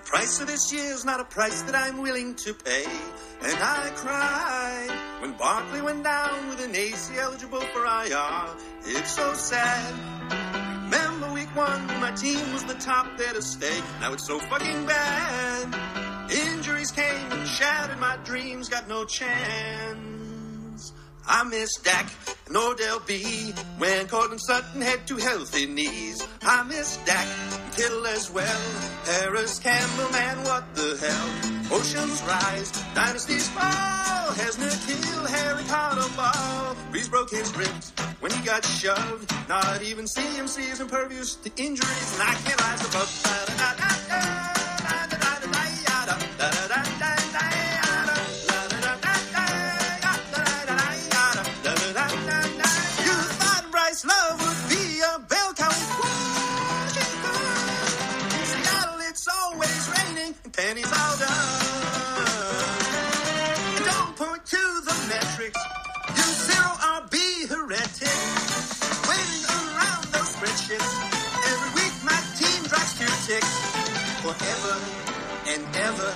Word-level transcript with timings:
The 0.00 0.06
price 0.06 0.40
of 0.40 0.46
this 0.46 0.72
year's 0.72 1.04
not 1.04 1.20
a 1.20 1.24
price 1.24 1.60
that 1.62 1.74
I'm 1.74 1.98
willing 1.98 2.34
to 2.36 2.54
pay. 2.54 2.86
And 3.42 3.58
I 3.60 3.90
cried 3.96 5.20
when 5.20 5.32
Barkley 5.34 5.82
went 5.82 6.04
down 6.04 6.48
with 6.48 6.64
an 6.64 6.74
AC 6.74 7.14
eligible 7.18 7.60
for 7.60 7.84
IR. 7.84 8.56
It's 8.86 9.10
so 9.10 9.34
sad. 9.34 9.94
Remember 10.84 11.32
week 11.34 11.54
one, 11.54 11.86
my 12.00 12.12
team 12.12 12.40
was 12.52 12.64
the 12.64 12.74
top 12.74 13.18
there 13.18 13.34
to 13.34 13.42
stay. 13.42 13.78
Now 14.00 14.14
it's 14.14 14.26
so 14.26 14.38
fucking 14.38 14.86
bad. 14.86 16.32
Injuries 16.32 16.90
came 16.92 17.32
and 17.32 17.46
shattered 17.46 18.00
my 18.00 18.16
dreams, 18.24 18.70
got 18.70 18.88
no 18.88 19.04
chance. 19.04 20.92
I 21.28 21.44
miss 21.44 21.76
Dak 21.76 22.10
and 22.48 22.56
Odell 22.56 23.00
B 23.06 23.52
when 23.76 24.08
Cortland 24.08 24.40
Sutton 24.40 24.80
had 24.80 25.06
two 25.06 25.18
healthy 25.18 25.66
knees. 25.66 26.26
I 26.42 26.62
miss 26.62 26.96
Dak 27.04 27.26
Kittle 27.80 28.06
as 28.08 28.30
well. 28.30 28.60
Harris 29.06 29.58
Campbell, 29.58 30.12
man, 30.12 30.36
what 30.44 30.64
the 30.74 30.98
hell? 31.00 31.78
Oceans 31.78 32.22
rise, 32.24 32.70
dynasties 32.94 33.48
fall. 33.48 34.34
Has 34.36 34.58
Nikhil, 34.58 35.24
Harry 35.24 35.64
Carter 35.64 36.04
ball. 36.14 36.76
Breeze 36.90 37.08
broke 37.08 37.30
his 37.30 37.56
ribs 37.56 37.92
when 38.20 38.32
he 38.32 38.44
got 38.44 38.66
shoved. 38.66 39.32
Not 39.48 39.80
even 39.82 40.04
CMC 40.04 40.70
is 40.72 40.80
impervious 40.80 41.36
to 41.36 41.50
injuries, 41.56 42.12
and 42.20 42.22
I 42.28 42.34
can't 42.44 42.60
rise 42.60 42.86
above. 42.86 43.08
Da-da-da-da-da. 43.24 43.49
Forever 74.20 74.76
and 75.48 75.64
ever 75.76 76.14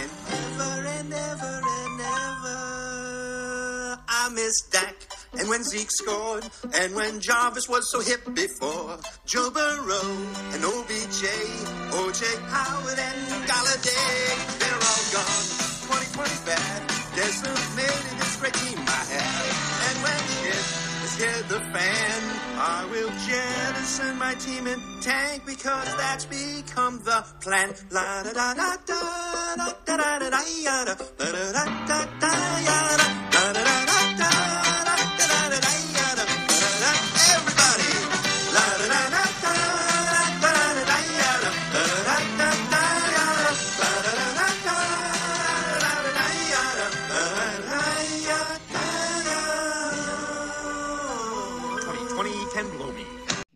and 0.00 0.10
ever 0.32 0.86
and 0.96 1.12
ever 1.12 1.60
and 1.76 2.00
ever. 2.00 3.98
I 4.08 4.30
miss 4.32 4.62
Dak. 4.70 4.96
And 5.38 5.46
when 5.50 5.62
Zeke 5.62 5.90
scored, 5.90 6.48
and 6.72 6.94
when 6.94 7.20
Jarvis 7.20 7.68
was 7.68 7.92
so 7.92 8.00
hip 8.00 8.24
before, 8.34 8.98
Joe 9.26 9.50
Burrow 9.50 10.10
and 10.54 10.64
OBJ, 10.64 11.22
OJ 11.92 12.24
Howard 12.48 12.98
and 12.98 13.44
Galladay, 13.44 14.58
they're 14.58 14.82
all 14.88 15.04
gone. 15.12 15.68
2020 15.84 16.46
bad, 16.46 16.88
There's 17.14 17.42
decimated 17.42 18.18
this 18.18 18.36
great 18.40 18.54
team 18.54 18.87
hit 21.18 21.48
the 21.48 21.60
fan, 21.74 22.20
I 22.56 22.86
will 22.90 23.10
jettison 23.26 24.18
my 24.18 24.34
team 24.34 24.66
and 24.66 24.82
tank 25.02 25.44
because 25.46 25.88
that's 25.96 26.24
become 26.26 27.00
the 27.04 27.24
plan. 27.40 27.74
La 27.90 28.22
da 28.22 28.32
da 28.32 28.54
da 28.54 28.76
da 28.86 29.00
da 29.58 29.74
da 29.84 29.96
da 29.96 30.18
da 30.18 30.30
da 30.30 30.40
da 30.78 30.94
da 30.94 30.94
da 30.94 31.64
da 31.88 32.04
da 32.08 32.32
da 33.32 33.52
da 33.52 34.14
da 34.16 34.17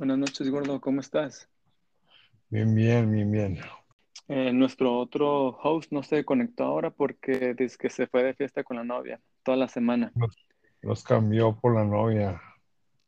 Buenas 0.03 0.19
noches, 0.19 0.51
gordo, 0.51 0.81
¿cómo 0.81 1.01
estás? 1.01 1.49
Bien, 2.51 2.75
bien, 2.75 3.13
bien, 3.13 3.31
bien. 3.31 3.61
Eh, 4.27 4.53
nuestro 4.53 4.99
otro 4.99 5.51
host 5.63 5.93
no 5.93 6.03
se 6.03 6.25
conectó 6.25 6.65
ahora 6.65 6.91
porque 6.91 7.55
dice 7.57 7.77
que 7.79 7.89
se 7.89 8.09
fue 8.09 8.25
de 8.25 8.35
fiesta 8.35 8.65
con 8.65 8.79
la 8.79 8.83
novia 8.83 9.21
toda 9.45 9.57
la 9.57 9.69
semana. 9.69 10.13
Los 10.81 11.05
cambió 11.05 11.55
por 11.55 11.77
la 11.77 11.85
novia. 11.85 12.43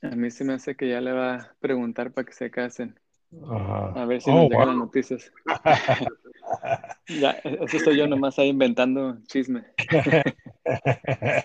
A 0.03 0.15
mí 0.15 0.31
se 0.31 0.44
me 0.44 0.53
hace 0.53 0.77
que 0.77 0.88
ya 0.88 1.00
le 1.00 1.10
va 1.10 1.34
a 1.34 1.56
preguntar 1.59 2.12
para 2.12 2.27
que 2.27 2.32
se 2.32 2.49
casen. 2.49 2.97
Ajá. 3.43 4.00
A 4.00 4.06
ver 4.06 4.22
si 4.22 4.31
Oh, 4.31 4.34
nos 4.34 4.43
llegan 4.43 4.61
wow. 4.61 4.69
las 4.69 4.76
noticias. 4.76 5.32
Ya, 7.09 7.32
eso 7.32 7.76
estoy 7.76 7.99
yo 7.99 8.06
nomás 8.06 8.38
ahí 8.38 8.50
inventando 8.50 9.19
chisme. 9.26 9.65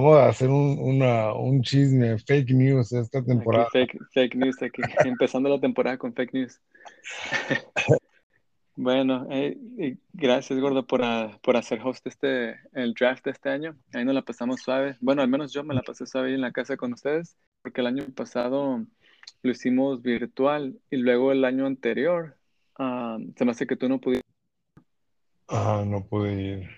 Vamos 0.00 0.16
a 0.16 0.28
hacer 0.28 0.48
un, 0.48 0.78
una- 0.78 1.32
un 1.34 1.60
chisme, 1.60 2.16
fake 2.20 2.50
news 2.52 2.92
esta 2.92 3.18
Aquí 3.18 3.26
temporada. 3.26 3.66
fake, 3.72 3.98
fake 4.12 4.36
news, 4.36 4.62
aquí, 4.62 4.80
empezando 5.04 5.48
la 5.48 5.58
temporada 5.58 5.98
con 5.98 6.14
fake 6.14 6.34
news. 6.34 6.60
Bueno, 8.80 9.26
eh, 9.28 9.58
y 9.76 9.98
gracias, 10.12 10.56
Gordo, 10.60 10.86
por, 10.86 11.02
ah, 11.02 11.36
por 11.42 11.56
hacer 11.56 11.80
host 11.82 12.06
este, 12.06 12.60
el 12.72 12.94
draft 12.94 13.24
de 13.24 13.32
este 13.32 13.48
año. 13.48 13.76
Ahí 13.92 14.04
nos 14.04 14.14
la 14.14 14.22
pasamos 14.22 14.60
suave. 14.60 14.96
Bueno, 15.00 15.20
al 15.20 15.26
menos 15.26 15.52
yo 15.52 15.64
me 15.64 15.74
la 15.74 15.82
pasé 15.82 16.06
suave 16.06 16.28
ahí 16.28 16.34
en 16.34 16.42
la 16.42 16.52
casa 16.52 16.76
con 16.76 16.92
ustedes, 16.92 17.36
porque 17.60 17.80
el 17.80 17.88
año 17.88 18.04
pasado 18.14 18.84
lo 19.42 19.50
hicimos 19.50 20.00
virtual 20.00 20.78
y 20.92 20.98
luego 20.98 21.32
el 21.32 21.44
año 21.44 21.66
anterior 21.66 22.36
ah, 22.78 23.18
se 23.34 23.44
me 23.44 23.50
hace 23.50 23.66
que 23.66 23.74
tú 23.74 23.88
no 23.88 24.00
pudiste. 24.00 24.22
Ajá, 25.48 25.84
no 25.84 26.06
pude 26.06 26.40
ir. 26.40 26.70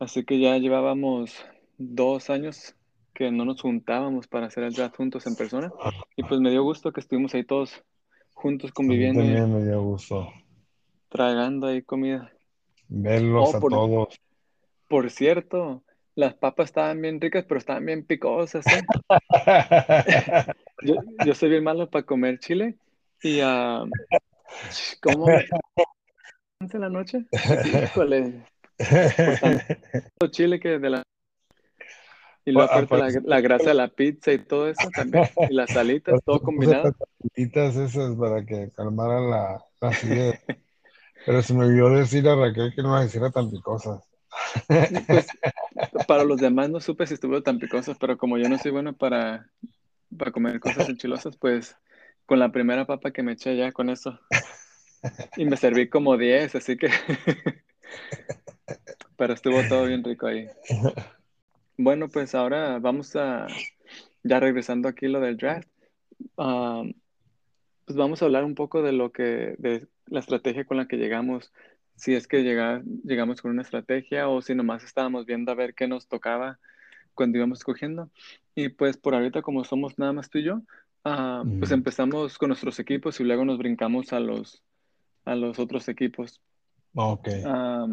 Así 0.00 0.24
que 0.24 0.40
ya 0.40 0.58
llevábamos 0.58 1.46
dos 1.78 2.30
años 2.30 2.74
que 3.14 3.30
no 3.30 3.44
nos 3.44 3.60
juntábamos 3.62 4.26
para 4.26 4.46
hacer 4.46 4.64
el 4.64 4.74
draft 4.74 4.96
juntos 4.96 5.26
en 5.26 5.36
persona. 5.36 5.72
Y 6.16 6.22
pues 6.22 6.40
me 6.40 6.50
dio 6.50 6.62
gusto 6.62 6.92
que 6.92 7.00
estuvimos 7.00 7.34
ahí 7.34 7.44
todos 7.44 7.82
juntos 8.34 8.72
conviviendo 8.72 9.22
también 9.22 9.52
me 9.52 9.64
dio 9.64 9.82
gusto 9.82 10.30
tragando 11.08 11.66
ahí 11.68 11.82
comida. 11.82 12.30
verlos 12.88 13.54
Oh, 13.54 13.56
a 13.56 13.60
por- 13.60 13.72
todos. 13.72 14.20
Por 14.88 15.10
cierto, 15.10 15.82
las 16.14 16.34
papas 16.34 16.66
estaban 16.66 17.00
bien 17.00 17.20
ricas, 17.20 17.44
pero 17.48 17.58
estaban 17.58 17.84
bien 17.84 18.04
picosas, 18.04 18.64
¿eh? 18.66 18.82
Yo, 20.82 20.96
yo 21.24 21.34
soy 21.34 21.48
bien 21.48 21.64
malo 21.64 21.88
para 21.88 22.04
comer 22.04 22.38
chile 22.38 22.76
y 23.22 23.40
ah, 23.42 23.82
¿cómo? 25.02 25.26
¿En 26.60 26.80
la 26.80 26.90
noche? 26.90 27.24
Híjole, 27.64 28.44
tanto 29.40 30.26
chile 30.30 30.60
que 30.60 30.78
de 30.78 30.90
la... 30.90 31.02
Y 32.46 32.52
luego 32.52 32.70
Bueno, 32.72 32.86
aparte 32.86 32.96
la, 32.96 33.20
la 33.24 33.40
grasa 33.42 33.70
de 33.70 33.74
la 33.74 33.88
pizza 33.88 34.32
y 34.32 34.38
todo 34.38 34.68
eso 34.68 34.88
también, 34.94 35.26
y 35.50 35.52
las 35.54 35.72
salitas, 35.72 36.22
todo 36.24 36.40
combinado. 36.42 36.84
Las 36.84 36.96
tapetitas 36.96 37.76
esas 37.76 38.16
para 38.16 38.46
que 38.46 38.70
calmaran 38.74 39.30
la, 39.30 39.64
la 39.80 39.88
acidez. 39.88 40.40
Pero 41.26 41.42
se 41.42 41.54
me 41.54 41.66
olvidó 41.66 41.90
decir 41.90 42.28
a 42.28 42.36
Raquel 42.36 42.72
que 42.74 42.82
no 42.82 42.94
las 42.94 43.06
hiciera 43.06 43.30
tan 43.30 43.50
picosas. 43.50 44.02
Pues, 45.06 45.26
para 46.06 46.24
los 46.24 46.40
demás 46.40 46.70
no 46.70 46.80
supe 46.80 47.06
si 47.06 47.14
estuvieron 47.14 47.42
tan 47.42 47.58
picosas, 47.58 47.98
pero 47.98 48.16
como 48.18 48.38
yo 48.38 48.48
no 48.48 48.58
soy 48.58 48.70
bueno 48.70 48.96
para, 48.96 49.50
para 50.16 50.32
comer 50.32 50.60
cosas 50.60 50.88
enchilosas, 50.88 51.36
pues 51.36 51.76
con 52.26 52.38
la 52.38 52.52
primera 52.52 52.86
papa 52.86 53.12
que 53.12 53.22
me 53.22 53.32
eché 53.32 53.56
ya 53.56 53.72
con 53.72 53.90
eso. 53.90 54.18
Y 55.36 55.44
me 55.46 55.56
serví 55.56 55.88
como 55.88 56.16
10, 56.16 56.54
así 56.56 56.76
que... 56.76 56.88
Pero 59.16 59.34
estuvo 59.34 59.64
todo 59.64 59.86
bien 59.86 60.04
rico 60.04 60.26
ahí. 60.26 60.48
Bueno, 61.78 62.08
pues 62.08 62.34
ahora 62.34 62.78
vamos 62.78 63.14
a, 63.16 63.46
ya 64.22 64.40
regresando 64.40 64.88
aquí 64.88 65.08
lo 65.08 65.20
del 65.20 65.36
draft, 65.36 65.68
ah, 66.38 66.82
pues 67.84 67.96
vamos 67.96 68.20
a 68.20 68.24
hablar 68.24 68.44
un 68.44 68.54
poco 68.54 68.82
de 68.82 68.92
lo 68.92 69.12
que, 69.12 69.54
de 69.58 69.86
la 70.06 70.20
estrategia 70.20 70.64
con 70.64 70.76
la 70.76 70.88
que 70.88 70.96
llegamos, 70.96 71.52
si 71.94 72.14
es 72.14 72.26
que 72.26 72.42
llega- 72.42 72.82
llegamos 73.04 73.40
con 73.42 73.50
una 73.50 73.62
estrategia 73.62 74.28
o 74.28 74.42
si 74.42 74.54
nomás 74.54 74.84
estábamos 74.84 75.26
viendo 75.26 75.52
a 75.52 75.54
ver 75.54 75.74
qué 75.74 75.86
nos 75.86 76.08
tocaba 76.08 76.58
cuando 77.14 77.38
íbamos 77.38 77.58
escogiendo. 77.58 78.10
Y 78.54 78.70
pues 78.70 78.96
por 78.96 79.14
ahorita 79.14 79.42
como 79.42 79.64
somos 79.64 79.98
nada 79.98 80.12
más 80.12 80.30
tú 80.30 80.38
y 80.38 80.44
yo, 80.44 80.62
ah, 81.04 81.44
pues 81.58 81.70
empezamos 81.70 82.38
con 82.38 82.48
nuestros 82.48 82.78
equipos 82.78 83.20
y 83.20 83.24
luego 83.24 83.44
nos 83.44 83.58
brincamos 83.58 84.12
a 84.12 84.20
los, 84.20 84.62
a 85.24 85.34
los 85.34 85.58
otros 85.58 85.88
equipos. 85.88 86.40
Ok. 86.94 87.28
Ah, 87.44 87.86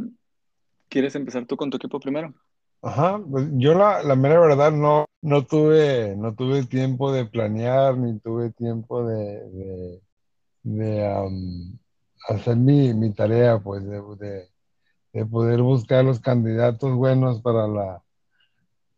¿quieres 0.90 1.16
empezar 1.16 1.46
tú 1.46 1.58
con 1.58 1.70
tu 1.70 1.78
equipo 1.78 2.00
primero? 2.00 2.34
Ajá, 2.84 3.18
pues 3.32 3.48
yo 3.54 3.74
la, 3.76 4.04
la 4.04 4.16
mera 4.16 4.40
verdad 4.42 4.72
no, 4.74 5.06
no 5.22 5.46
tuve, 5.46 6.16
no 6.18 6.36
tuve 6.36 6.66
tiempo 6.66 7.14
de 7.14 7.26
planear, 7.26 7.98
ni 7.98 8.20
tuve 8.20 8.52
tiempo 8.52 9.06
de, 9.08 10.02
de, 10.64 11.06
hacer 12.28 12.58
mi, 12.58 12.94
mi 12.94 13.14
tarea, 13.14 13.58
pues, 13.60 13.86
de, 13.86 14.02
de, 14.20 14.50
de 15.14 15.26
poder 15.26 15.62
buscar 15.62 16.04
los 16.04 16.20
candidatos 16.20 16.94
buenos 16.94 17.42
para 17.42 17.68
la, 17.68 18.04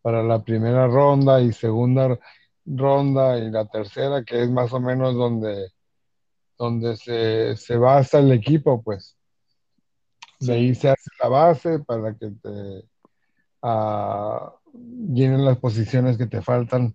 para 0.02 0.22
la 0.24 0.42
primera 0.42 0.88
ronda 0.88 1.40
y 1.40 1.52
segunda 1.52 2.18
ronda 2.64 3.38
y 3.38 3.50
la 3.52 3.66
tercera, 3.66 4.24
que 4.24 4.42
es 4.42 4.50
más 4.50 4.72
o 4.72 4.80
menos 4.80 5.14
donde, 5.14 5.70
donde 6.58 6.96
se, 6.96 7.56
se 7.56 7.76
basa 7.76 8.18
el 8.18 8.32
equipo, 8.32 8.82
pues. 8.82 9.16
De 10.40 10.54
ahí 10.54 10.74
se 10.74 10.88
hace 10.88 11.10
la 11.22 11.28
base 11.28 11.78
para 11.78 12.12
que 12.14 12.30
te 12.30 12.84
ah, 13.66 14.54
llenen 14.72 15.44
las 15.44 15.58
posiciones 15.58 16.16
que 16.16 16.26
te 16.26 16.42
faltan 16.42 16.94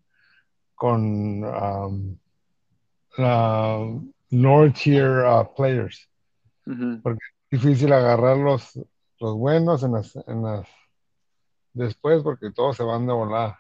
con 0.76 1.44
um, 1.44 2.18
la 3.18 3.78
lower 4.30 4.74
tier 4.74 5.26
uh, 5.26 5.54
players. 5.56 6.10
Porque 7.04 7.20
es 7.50 7.62
difícil 7.62 7.92
agarrar 7.92 8.38
los, 8.38 8.80
los 9.20 9.36
buenos 9.36 9.84
en 9.84 9.94
las, 9.94 10.16
en 10.16 10.44
las 10.44 10.68
después 11.74 12.24
porque 12.24 12.52
todos 12.52 12.78
se 12.78 12.84
van 12.84 13.08
de 13.08 13.14
volada. 13.14 13.60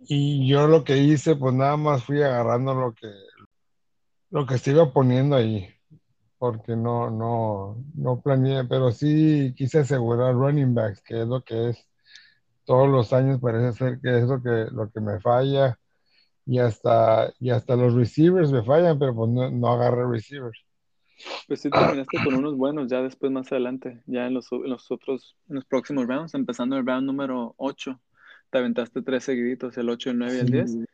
Y 0.00 0.48
yo 0.48 0.66
lo 0.66 0.82
que 0.84 0.96
hice, 0.96 1.36
pues 1.36 1.54
nada 1.54 1.76
más 1.76 2.04
fui 2.04 2.22
agarrando 2.22 2.74
lo 2.74 2.94
que 2.94 3.08
lo 4.30 4.46
que 4.46 4.58
se 4.58 4.70
iba 4.70 4.92
poniendo 4.92 5.36
ahí, 5.36 5.68
porque 6.40 6.74
no, 6.74 7.10
no, 7.10 7.84
no 7.94 8.20
planeé, 8.22 8.64
pero 8.64 8.90
sí 8.92 9.52
quise 9.54 9.80
asegurar 9.80 10.34
running 10.34 10.74
backs, 10.74 11.02
que 11.02 11.20
es 11.20 11.28
lo 11.28 11.44
que 11.44 11.68
es 11.70 11.86
todos 12.64 12.88
los 12.88 13.12
años 13.12 13.40
parece 13.40 13.76
ser 13.76 14.00
que 14.00 14.18
es 14.18 14.24
lo 14.24 14.42
que, 14.42 14.68
lo 14.72 14.90
que 14.90 15.00
me 15.00 15.20
falla, 15.20 15.78
y 16.46 16.58
hasta, 16.58 17.30
y 17.40 17.50
hasta 17.50 17.76
los 17.76 17.92
receivers 17.94 18.50
me 18.52 18.62
fallan, 18.64 18.98
pero 18.98 19.14
pues 19.14 19.30
no, 19.30 19.50
no 19.50 19.68
agarré 19.68 20.06
receivers. 20.08 20.58
Pues 21.46 21.60
sí 21.60 21.68
terminaste 21.68 22.16
con 22.24 22.34
unos 22.34 22.56
buenos 22.56 22.90
ya 22.90 23.02
después 23.02 23.30
más 23.30 23.52
adelante, 23.52 24.02
ya 24.06 24.26
en 24.26 24.32
los, 24.32 24.50
en 24.50 24.70
los 24.70 24.90
otros, 24.90 25.36
en 25.50 25.56
los 25.56 25.66
próximos 25.66 26.06
rounds, 26.06 26.32
empezando 26.32 26.78
el 26.78 26.86
round 26.86 27.06
número 27.06 27.54
8, 27.58 28.00
te 28.48 28.58
aventaste 28.58 29.02
tres 29.02 29.24
seguiditos, 29.24 29.76
el 29.76 29.90
8, 29.90 30.10
el 30.10 30.18
9 30.18 30.36
y 30.36 30.38
el 30.38 30.50
10. 30.50 30.70
Sí, 30.70 30.84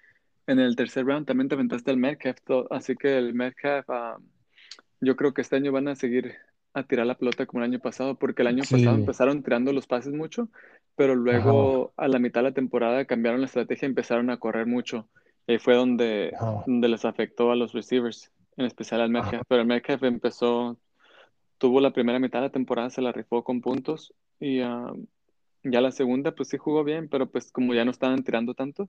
En 0.49 0.59
el 0.59 0.75
tercer 0.75 1.07
round 1.07 1.25
también 1.25 1.49
te 1.49 1.55
aventaste 1.55 1.93
el 1.93 1.99
Metcalf, 1.99 2.39
así 2.71 2.97
que 2.97 3.17
el 3.17 3.33
Metcalf, 3.33 3.89
ah, 3.89 4.17
yo 5.01 5.17
creo 5.17 5.35
que 5.35 5.43
este 5.43 5.57
año 5.57 5.73
van 5.73 5.89
a 5.89 5.97
seguir 5.97 6.35
a 6.75 6.83
tirar 6.83 7.07
la 7.07 7.17
pelota 7.17 7.47
como 7.47 7.63
el 7.65 7.71
año 7.71 7.81
pasado, 7.81 8.17
porque 8.19 8.43
el 8.43 8.49
año 8.49 8.65
Sí. 8.65 8.75
pasado 8.75 8.97
empezaron 8.97 9.43
tirando 9.43 9.73
los 9.73 9.87
pases 9.87 10.13
mucho, 10.13 10.49
pero 10.95 11.15
luego 11.15 11.93
a 11.97 12.07
la 12.09 12.19
mitad 12.19 12.41
de 12.43 12.51
la 12.51 12.55
temporada 12.55 13.05
cambiaron 13.07 13.41
la 13.41 13.47
estrategia 13.47 13.87
y 13.87 13.91
empezaron 13.91 14.29
a 14.31 14.39
correr 14.39 14.67
mucho. 14.67 15.09
Y 15.47 15.53
ahí 15.53 15.59
fue 15.59 15.75
donde, 15.75 16.33
donde 16.67 16.89
les 16.89 17.05
afectó 17.05 17.51
a 17.51 17.57
los 17.57 17.73
receivers, 17.73 18.31
en 18.57 18.67
especial 18.67 19.01
al 19.01 19.11
Metcalf. 19.11 19.43
Pero 19.49 19.63
el 19.63 19.67
Metcalf 19.69 20.03
empezó, 20.03 20.77
tuvo 21.59 21.81
la 21.81 21.93
primera 21.93 22.19
mitad 22.19 22.41
de 22.41 22.47
la 22.49 22.53
temporada, 22.53 22.91
se 22.91 23.01
la 23.03 23.13
rifó 23.13 23.43
con 23.43 23.61
puntos 23.63 24.13
y 24.39 24.61
ah, 24.61 24.93
ya 25.63 25.81
la 25.81 25.93
segunda 25.93 26.33
pues 26.35 26.49
sí 26.51 26.59
jugó 26.59 26.85
bien, 26.85 27.09
pero 27.09 27.31
pues 27.31 27.51
como 27.53 27.73
ya 27.75 27.85
no 27.87 27.91
estaban 27.91 28.23
tirando 28.23 28.53
tanto, 28.55 28.89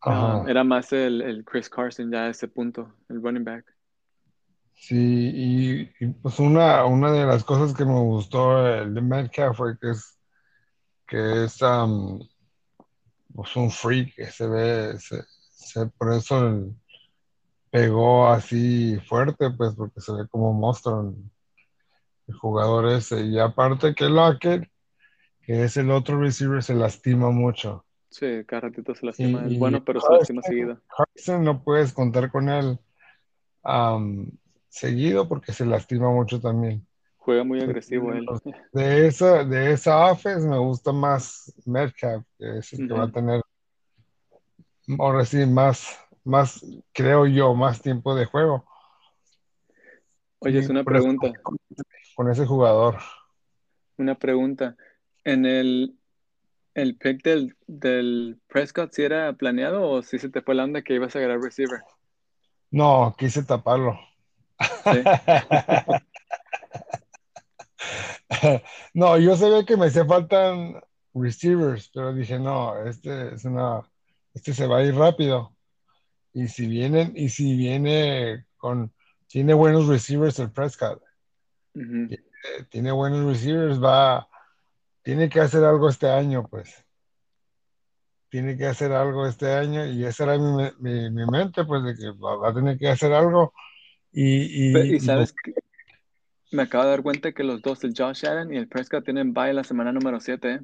Ajá. 0.00 0.44
era 0.50 0.64
más 0.64 0.92
el, 0.94 1.20
el 1.20 1.44
Chris 1.44 1.68
Carson 1.68 2.10
ya 2.10 2.24
a 2.24 2.30
ese 2.30 2.48
punto, 2.48 2.94
el 3.10 3.22
running 3.22 3.44
back. 3.44 3.64
Sí, 4.82 4.96
y, 4.96 5.80
y, 6.00 6.06
pues 6.22 6.38
una, 6.38 6.84
una 6.86 7.12
de 7.12 7.26
las 7.26 7.44
cosas 7.44 7.76
que 7.76 7.84
me 7.84 8.00
gustó 8.00 8.66
el 8.66 8.94
de 8.94 9.02
Metcalf 9.02 9.56
fue 9.58 9.78
que 9.78 9.90
es, 9.90 10.18
que 11.06 11.44
es 11.44 11.60
um, 11.62 12.20
pues 13.34 13.54
un 13.56 13.70
freak, 13.70 14.14
que 14.14 14.26
se 14.26 14.46
ve, 14.46 14.98
se, 14.98 15.22
se- 15.50 15.86
por 15.86 16.12
eso 16.12 16.46
el- 16.48 16.74
pegó 17.70 18.28
así 18.28 18.98
fuerte, 19.08 19.50
pues 19.50 19.74
porque 19.76 20.00
se 20.00 20.12
ve 20.12 20.28
como 20.30 20.52
monstruo 20.52 21.02
el, 21.02 21.16
el 22.28 22.34
jugador 22.34 22.88
ese. 22.90 23.20
Y 23.22 23.38
aparte 23.38 23.94
que 23.94 24.08
Lockett, 24.08 24.68
que 25.42 25.64
es 25.64 25.76
el 25.76 25.90
otro 25.90 26.18
receiver, 26.20 26.62
se 26.62 26.74
lastima 26.74 27.30
mucho. 27.30 27.84
Sí, 28.10 28.44
cada 28.46 28.62
ratito 28.62 28.94
se 28.94 29.06
Y, 29.06 29.06
lastima. 29.06 29.46
Es 29.46 29.52
y 29.52 29.58
bueno, 29.58 29.82
pero 29.84 30.00
se 30.00 30.12
lastima 30.12 30.42
seguido. 30.42 30.80
Carson 30.96 31.44
no 31.44 31.62
puedes 31.62 31.92
contar 31.92 32.30
con 32.30 32.48
él 32.48 32.78
um, 33.64 34.26
seguido 34.70 35.28
porque 35.28 35.52
se 35.52 35.66
lastima 35.66 36.10
mucho 36.10 36.40
también. 36.40 36.86
Juega 37.18 37.44
muy 37.44 37.60
agresivo 37.60 38.12
él. 38.14 38.26
De 38.72 39.06
esa, 39.06 39.44
de 39.44 39.72
esa 39.72 40.10
offense 40.10 40.48
me 40.48 40.58
gusta 40.58 40.92
más 40.92 41.52
Metcalf, 41.66 42.24
que 42.38 42.58
es 42.58 42.72
el 42.72 42.88
que 42.88 42.94
va 42.94 43.04
a 43.04 43.12
tener, 43.12 43.42
ahora 44.98 45.24
sí, 45.26 45.44
más, 45.44 45.98
más, 46.24 46.64
creo 46.92 47.26
yo, 47.26 47.54
más 47.54 47.82
tiempo 47.82 48.14
de 48.14 48.24
juego. 48.24 48.64
Oye, 50.38 50.60
es 50.60 50.70
una 50.70 50.80
eso 50.80 50.86
pregunta, 50.86 51.32
con, 51.42 51.58
con 52.14 52.30
ese 52.30 52.46
jugador. 52.46 52.96
una 53.98 54.14
pregunta. 54.14 54.76
En 55.24 55.44
el, 55.44 55.98
el 56.74 56.96
pick 56.96 57.22
del, 57.22 57.54
del 57.66 58.40
Prescott, 58.46 58.92
¿si 58.92 59.02
era 59.02 59.34
planeado 59.34 59.86
o 59.90 60.02
si 60.02 60.18
se 60.18 60.30
te 60.30 60.40
fue 60.40 60.54
la 60.54 60.64
onda 60.64 60.80
que 60.80 60.94
ibas 60.94 61.14
a 61.14 61.18
agarrar 61.18 61.42
receiver? 61.42 61.80
No, 62.70 63.14
quise 63.18 63.42
taparlo. 63.42 63.98
Sí. 64.84 65.02
No, 68.94 69.18
yo 69.18 69.36
sabía 69.36 69.64
que 69.64 69.76
me 69.76 69.86
hacía 69.86 70.04
faltan 70.04 70.80
receivers, 71.14 71.90
pero 71.92 72.12
dije, 72.12 72.38
no, 72.38 72.76
este 72.84 73.34
es 73.34 73.44
una, 73.44 73.82
este 74.34 74.52
se 74.54 74.66
va 74.66 74.78
a 74.78 74.84
ir 74.84 74.94
rápido. 74.94 75.54
Y 76.32 76.48
si 76.48 76.66
vienen, 76.66 77.12
y 77.16 77.28
si 77.28 77.56
viene 77.56 78.46
con, 78.56 78.92
tiene 79.26 79.54
buenos 79.54 79.88
receivers 79.88 80.38
el 80.38 80.50
Prescott, 80.52 81.02
Ujú. 81.74 82.08
eh, 82.12 82.18
tiene 82.68 82.92
buenos 82.92 83.24
receivers, 83.26 83.82
va, 83.82 84.28
tiene 85.02 85.28
que 85.28 85.40
hacer 85.40 85.64
algo 85.64 85.88
este 85.88 86.08
año, 86.08 86.46
pues. 86.48 86.84
Tiene 88.28 88.56
que 88.56 88.66
hacer 88.66 88.92
algo 88.92 89.26
este 89.26 89.52
año, 89.52 89.86
y 89.86 90.04
esa 90.04 90.22
era 90.24 90.38
mi, 90.38 90.70
mi, 90.78 91.10
mi 91.10 91.26
mente, 91.26 91.64
pues, 91.64 91.82
de 91.82 91.96
que 91.96 92.10
va, 92.12 92.36
va 92.36 92.50
a 92.50 92.54
tener 92.54 92.78
que 92.78 92.88
hacer 92.88 93.12
algo. 93.12 93.52
Y, 94.12 94.96
y, 94.96 95.00
sabes, 95.00 95.32
que 95.32 95.54
me 96.52 96.62
acabo 96.62 96.84
de 96.84 96.90
dar 96.90 97.02
cuenta 97.02 97.32
que 97.32 97.44
los 97.44 97.62
dos, 97.62 97.82
el 97.84 97.94
Josh 97.96 98.26
Allen 98.26 98.52
y 98.52 98.56
el 98.56 98.68
Prescott, 98.68 99.04
tienen 99.04 99.32
bye 99.32 99.52
la 99.52 99.64
semana 99.64 99.92
número 99.92 100.20
7, 100.20 100.54
¿eh? 100.54 100.60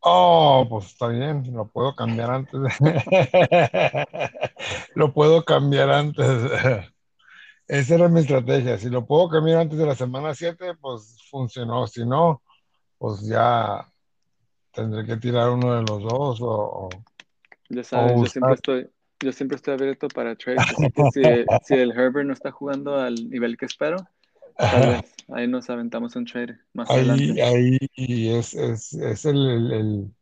Oh, 0.00 0.66
pues 0.68 0.86
está 0.86 1.08
bien, 1.08 1.52
lo 1.52 1.66
puedo 1.66 1.94
cambiar 1.96 2.30
antes. 2.30 2.60
Lo 4.94 5.12
puedo 5.12 5.44
cambiar 5.44 5.90
antes. 5.90 6.26
Esa 7.68 7.94
era 7.96 8.08
mi 8.08 8.20
estrategia. 8.20 8.78
Si 8.78 8.88
lo 8.88 9.06
puedo 9.06 9.28
cambiar 9.28 9.58
antes 9.58 9.78
de 9.78 9.86
la 9.86 9.94
semana 9.94 10.34
7, 10.34 10.74
pues 10.80 11.18
funcionó. 11.30 11.86
Si 11.86 12.06
no, 12.06 12.42
pues 12.96 13.26
ya 13.26 13.86
tendré 14.72 15.04
que 15.04 15.16
tirar 15.16 15.50
uno 15.50 15.74
de 15.74 15.82
los 15.82 16.02
dos 16.02 16.40
o, 16.40 16.48
o- 16.48 16.88
Ya 17.68 17.84
sabes, 17.84 18.18
o 18.18 18.22
yo 18.22 18.28
siempre 18.28 18.54
estoy, 18.54 18.88
yo 19.20 19.32
siempre 19.32 19.56
estoy 19.56 19.74
abierto 19.74 20.08
para 20.08 20.36
trades, 20.36 20.60
así 20.60 20.90
que 20.90 21.02
si, 21.12 21.22
si 21.64 21.74
el 21.74 21.90
Herbert 21.92 22.26
no 22.26 22.32
está 22.32 22.50
jugando 22.50 22.96
al 22.96 23.14
nivel 23.30 23.56
que 23.56 23.66
espero, 23.66 23.96
tal 24.56 24.88
vez 24.88 25.14
ahí 25.28 25.46
nos 25.48 25.68
aventamos 25.70 26.16
un 26.16 26.24
trade 26.24 26.58
más 26.72 26.88
Ahí, 26.90 26.98
adelante. 27.08 27.42
ahí 27.42 27.78
es, 28.30 28.54
es, 28.54 28.92
es 28.94 29.24
el, 29.24 29.36
el, 29.48 29.72
el, 29.72 30.14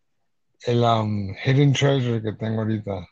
el, 0.67 0.79
um, 0.83 1.35
hidden 1.45 1.73
treasure 1.73 2.23
que 2.23 2.33
tengo 2.33 2.63
ahorita. 2.63 3.07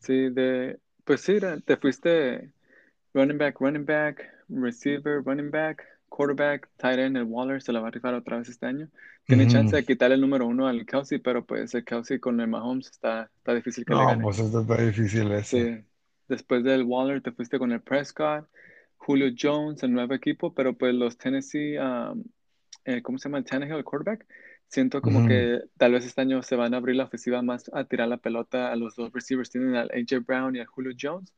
Sí, 0.00 0.30
de, 0.30 0.78
pues 1.04 1.20
sí, 1.20 1.38
te 1.64 1.76
fuiste 1.76 2.52
running 3.14 3.38
back, 3.38 3.60
running 3.60 3.84
back, 3.84 4.24
receiver, 4.48 5.22
running 5.24 5.50
back, 5.50 5.84
quarterback, 6.08 6.68
tight 6.76 6.98
end, 6.98 7.16
el 7.16 7.24
Waller 7.24 7.60
se 7.60 7.72
la 7.72 7.80
va 7.80 7.88
a 7.88 7.90
rifar 7.90 8.14
otra 8.14 8.38
vez 8.38 8.48
este 8.48 8.66
año. 8.66 8.88
Tiene 9.28 9.46
chance 9.46 9.76
de 9.76 9.84
quitarle 9.84 10.14
el 10.16 10.20
número 10.22 10.46
uno 10.46 10.66
al 10.66 10.84
Kelsey, 10.86 11.18
pero 11.18 11.44
pues 11.44 11.74
el 11.74 11.84
Kelsey 11.84 12.18
con 12.18 12.40
el 12.40 12.48
Mahomes 12.48 12.88
está, 12.90 13.30
está 13.36 13.54
difícil 13.54 13.84
que 13.84 13.94
le 13.94 14.00
No, 14.00 14.06
gane. 14.06 14.22
pues 14.24 14.38
esto 14.38 14.60
está 14.60 14.76
difícil 14.82 15.30
ese. 15.32 15.80
Sí, 15.80 15.84
después 16.28 16.64
del 16.64 16.82
Waller 16.84 17.22
te 17.22 17.32
fuiste 17.32 17.58
con 17.58 17.72
el 17.72 17.80
Prescott, 17.82 18.48
Julio 18.96 19.28
Jones, 19.38 19.82
el 19.82 19.92
nuevo 19.92 20.14
equipo, 20.14 20.54
pero 20.54 20.76
pues 20.76 20.94
los 20.94 21.16
Tennessee, 21.18 21.78
um, 21.78 22.24
eh, 22.84 23.02
¿cómo 23.02 23.18
se 23.18 23.28
llama? 23.28 23.38
El 23.38 23.44
Tannehill, 23.44 23.76
el 23.76 23.84
quarterback. 23.84 24.26
Siento 24.68 25.00
como 25.00 25.24
que 25.24 25.60
tal 25.78 25.92
vez 25.92 26.04
este 26.04 26.20
año 26.20 26.42
se 26.42 26.56
van 26.56 26.74
a 26.74 26.78
abrir 26.78 26.96
la 26.96 27.04
ofensiva 27.04 27.40
más 27.42 27.70
a 27.72 27.84
tirar 27.84 28.08
la 28.08 28.18
pelota 28.18 28.70
a 28.70 28.76
los 28.76 28.96
dos 28.96 29.12
receivers. 29.12 29.50
Tienen 29.50 29.74
al 29.76 29.90
AJ 29.90 30.20
Brown 30.26 30.56
y 30.56 30.60
al 30.60 30.66
Julio 30.66 30.92
Jones. 31.00 31.32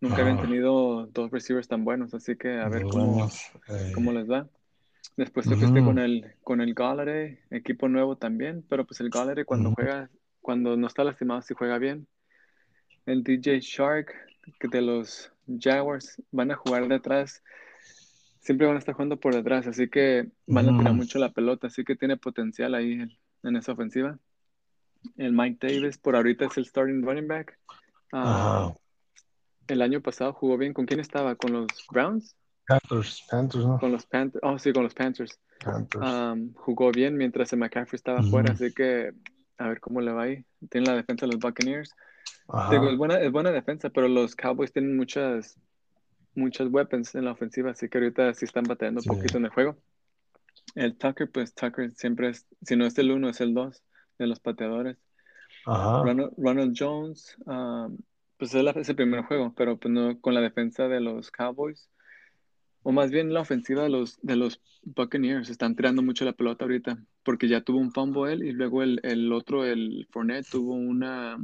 Nunca 0.00 0.22
habían 0.22 0.36
Ajá. 0.36 0.46
tenido 0.46 1.06
dos 1.06 1.30
receivers 1.30 1.66
tan 1.68 1.84
buenos, 1.84 2.14
así 2.14 2.36
que 2.36 2.60
a 2.60 2.68
ver 2.68 2.82
cómo, 2.84 3.26
eh, 3.68 3.92
cómo 3.94 4.12
les 4.12 4.30
va. 4.30 4.48
Después 5.16 5.46
fuiste 5.46 5.66
ujú. 5.66 5.86
con 5.86 5.98
el, 5.98 6.34
con 6.42 6.60
el 6.60 6.74
Galladay, 6.74 7.38
equipo 7.50 7.88
nuevo 7.88 8.16
también, 8.16 8.62
pero 8.68 8.86
pues 8.86 9.00
el 9.00 9.08
Galladay 9.08 9.44
cuando 9.44 9.70
Ujú. 9.70 9.76
juega, 9.76 10.10
cuando 10.40 10.76
no 10.76 10.86
está 10.86 11.04
lastimado, 11.04 11.40
sí 11.42 11.54
juega 11.54 11.78
bien. 11.78 12.06
El 13.06 13.22
DJ 13.22 13.60
Shark, 13.60 14.12
que 14.60 14.68
de 14.68 14.82
los 14.82 15.32
Jaguars, 15.58 16.22
van 16.32 16.50
a 16.50 16.56
jugar 16.56 16.86
detrás. 16.88 17.42
Siempre 18.40 18.66
van 18.66 18.76
a 18.76 18.78
estar 18.78 18.94
jugando 18.94 19.18
por 19.18 19.34
detrás, 19.34 19.66
así 19.66 19.88
que 19.88 20.28
van 20.46 20.68
a 20.68 20.76
tirar 20.76 20.92
Ujú. 20.92 21.02
mucho 21.02 21.18
la 21.18 21.32
pelota, 21.32 21.68
así 21.68 21.82
que 21.84 21.96
tiene 21.96 22.16
potencial 22.16 22.74
ahí 22.74 22.92
en, 22.92 23.10
en 23.42 23.56
esa 23.56 23.72
ofensiva. 23.72 24.18
El 25.16 25.32
Mike 25.32 25.66
Davis, 25.66 25.98
por 25.98 26.14
ahorita 26.14 26.44
es 26.44 26.58
el 26.58 26.66
starting 26.66 27.02
running 27.02 27.26
back. 27.26 27.58
Ah, 28.12 28.74
el 29.68 29.82
año 29.82 30.00
pasado 30.02 30.32
jugó 30.32 30.58
bien. 30.58 30.74
¿Con 30.74 30.84
quién 30.86 31.00
estaba? 31.00 31.34
¿Con 31.36 31.52
los 31.52 31.66
Browns? 31.90 32.36
Panthers, 32.66 33.24
Panthers, 33.30 33.64
¿no? 33.64 33.78
Con 33.78 33.92
los 33.92 34.06
Panthers. 34.06 34.40
Oh, 34.44 34.58
sí, 34.58 34.72
con 34.72 34.82
los 34.84 34.94
Panthers. 34.94 35.38
Panthers. 35.64 36.04
Um, 36.04 36.52
jugó 36.54 36.90
bien 36.92 37.16
mientras 37.16 37.52
el 37.52 37.58
McCaffrey 37.60 37.96
estaba 37.96 38.22
fuera, 38.22 38.52
Ujú. 38.52 38.64
así 38.64 38.74
que 38.74 39.12
a 39.58 39.68
ver 39.68 39.80
cómo 39.80 40.00
le 40.00 40.12
va 40.12 40.24
ahí. 40.24 40.44
Tiene 40.70 40.86
la 40.88 40.96
defensa 40.96 41.26
de 41.26 41.32
los 41.32 41.40
Buccaneers. 41.40 41.90
Digo, 42.70 42.88
es 42.90 42.96
buena, 42.96 43.18
es 43.20 43.32
buena 43.32 43.50
defensa, 43.50 43.90
pero 43.90 44.08
los 44.08 44.34
Cowboys 44.36 44.72
tienen 44.72 44.96
muchas, 44.96 45.58
muchas 46.34 46.68
weapons 46.70 47.14
en 47.14 47.24
la 47.24 47.32
ofensiva, 47.32 47.70
así 47.70 47.88
que 47.88 47.98
ahorita 47.98 48.34
sí 48.34 48.44
están 48.44 48.64
batallando 48.64 48.98
un 49.00 49.02
Sí. 49.04 49.08
poquito 49.08 49.38
en 49.38 49.44
el 49.46 49.50
juego. 49.50 49.76
El 50.74 50.96
Tucker, 50.96 51.30
pues 51.30 51.54
Tucker 51.54 51.92
siempre 51.94 52.30
es, 52.30 52.46
si 52.62 52.76
no 52.76 52.84
es 52.86 52.96
el 52.98 53.10
uno, 53.10 53.28
es 53.30 53.40
el 53.40 53.54
dos 53.54 53.82
de 54.18 54.26
los 54.26 54.40
pateadores. 54.40 54.96
Ajá. 55.64 56.02
Ronald, 56.04 56.32
Ronald 56.36 56.74
Jones, 56.78 57.36
um, 57.46 57.96
pues 58.38 58.54
es, 58.54 58.62
la- 58.62 58.72
es 58.72 58.88
el 58.88 58.96
primer 58.96 59.22
juego, 59.24 59.52
pero 59.56 59.78
pues 59.78 59.92
no 59.92 60.20
con 60.20 60.34
la 60.34 60.40
defensa 60.40 60.86
de 60.88 61.00
los 61.00 61.30
Cowboys, 61.30 61.88
o 62.88 62.92
más 62.92 63.10
bien 63.10 63.34
la 63.34 63.40
ofensiva 63.40 63.82
de 63.82 63.88
los, 63.88 64.16
de 64.22 64.36
los 64.36 64.60
Buccaneers, 64.84 65.50
están 65.50 65.74
tirando 65.74 66.02
mucho 66.02 66.24
la 66.24 66.34
pelota 66.34 66.64
ahorita, 66.66 66.96
porque 67.24 67.48
ya 67.48 67.60
tuvo 67.60 67.78
un 67.78 67.90
fumble 67.90 68.32
él 68.32 68.44
y 68.44 68.52
luego 68.52 68.84
el, 68.84 69.00
el 69.02 69.32
otro, 69.32 69.64
el 69.64 70.06
Fournette, 70.12 70.46
tuvo 70.48 70.74
una, 70.74 71.36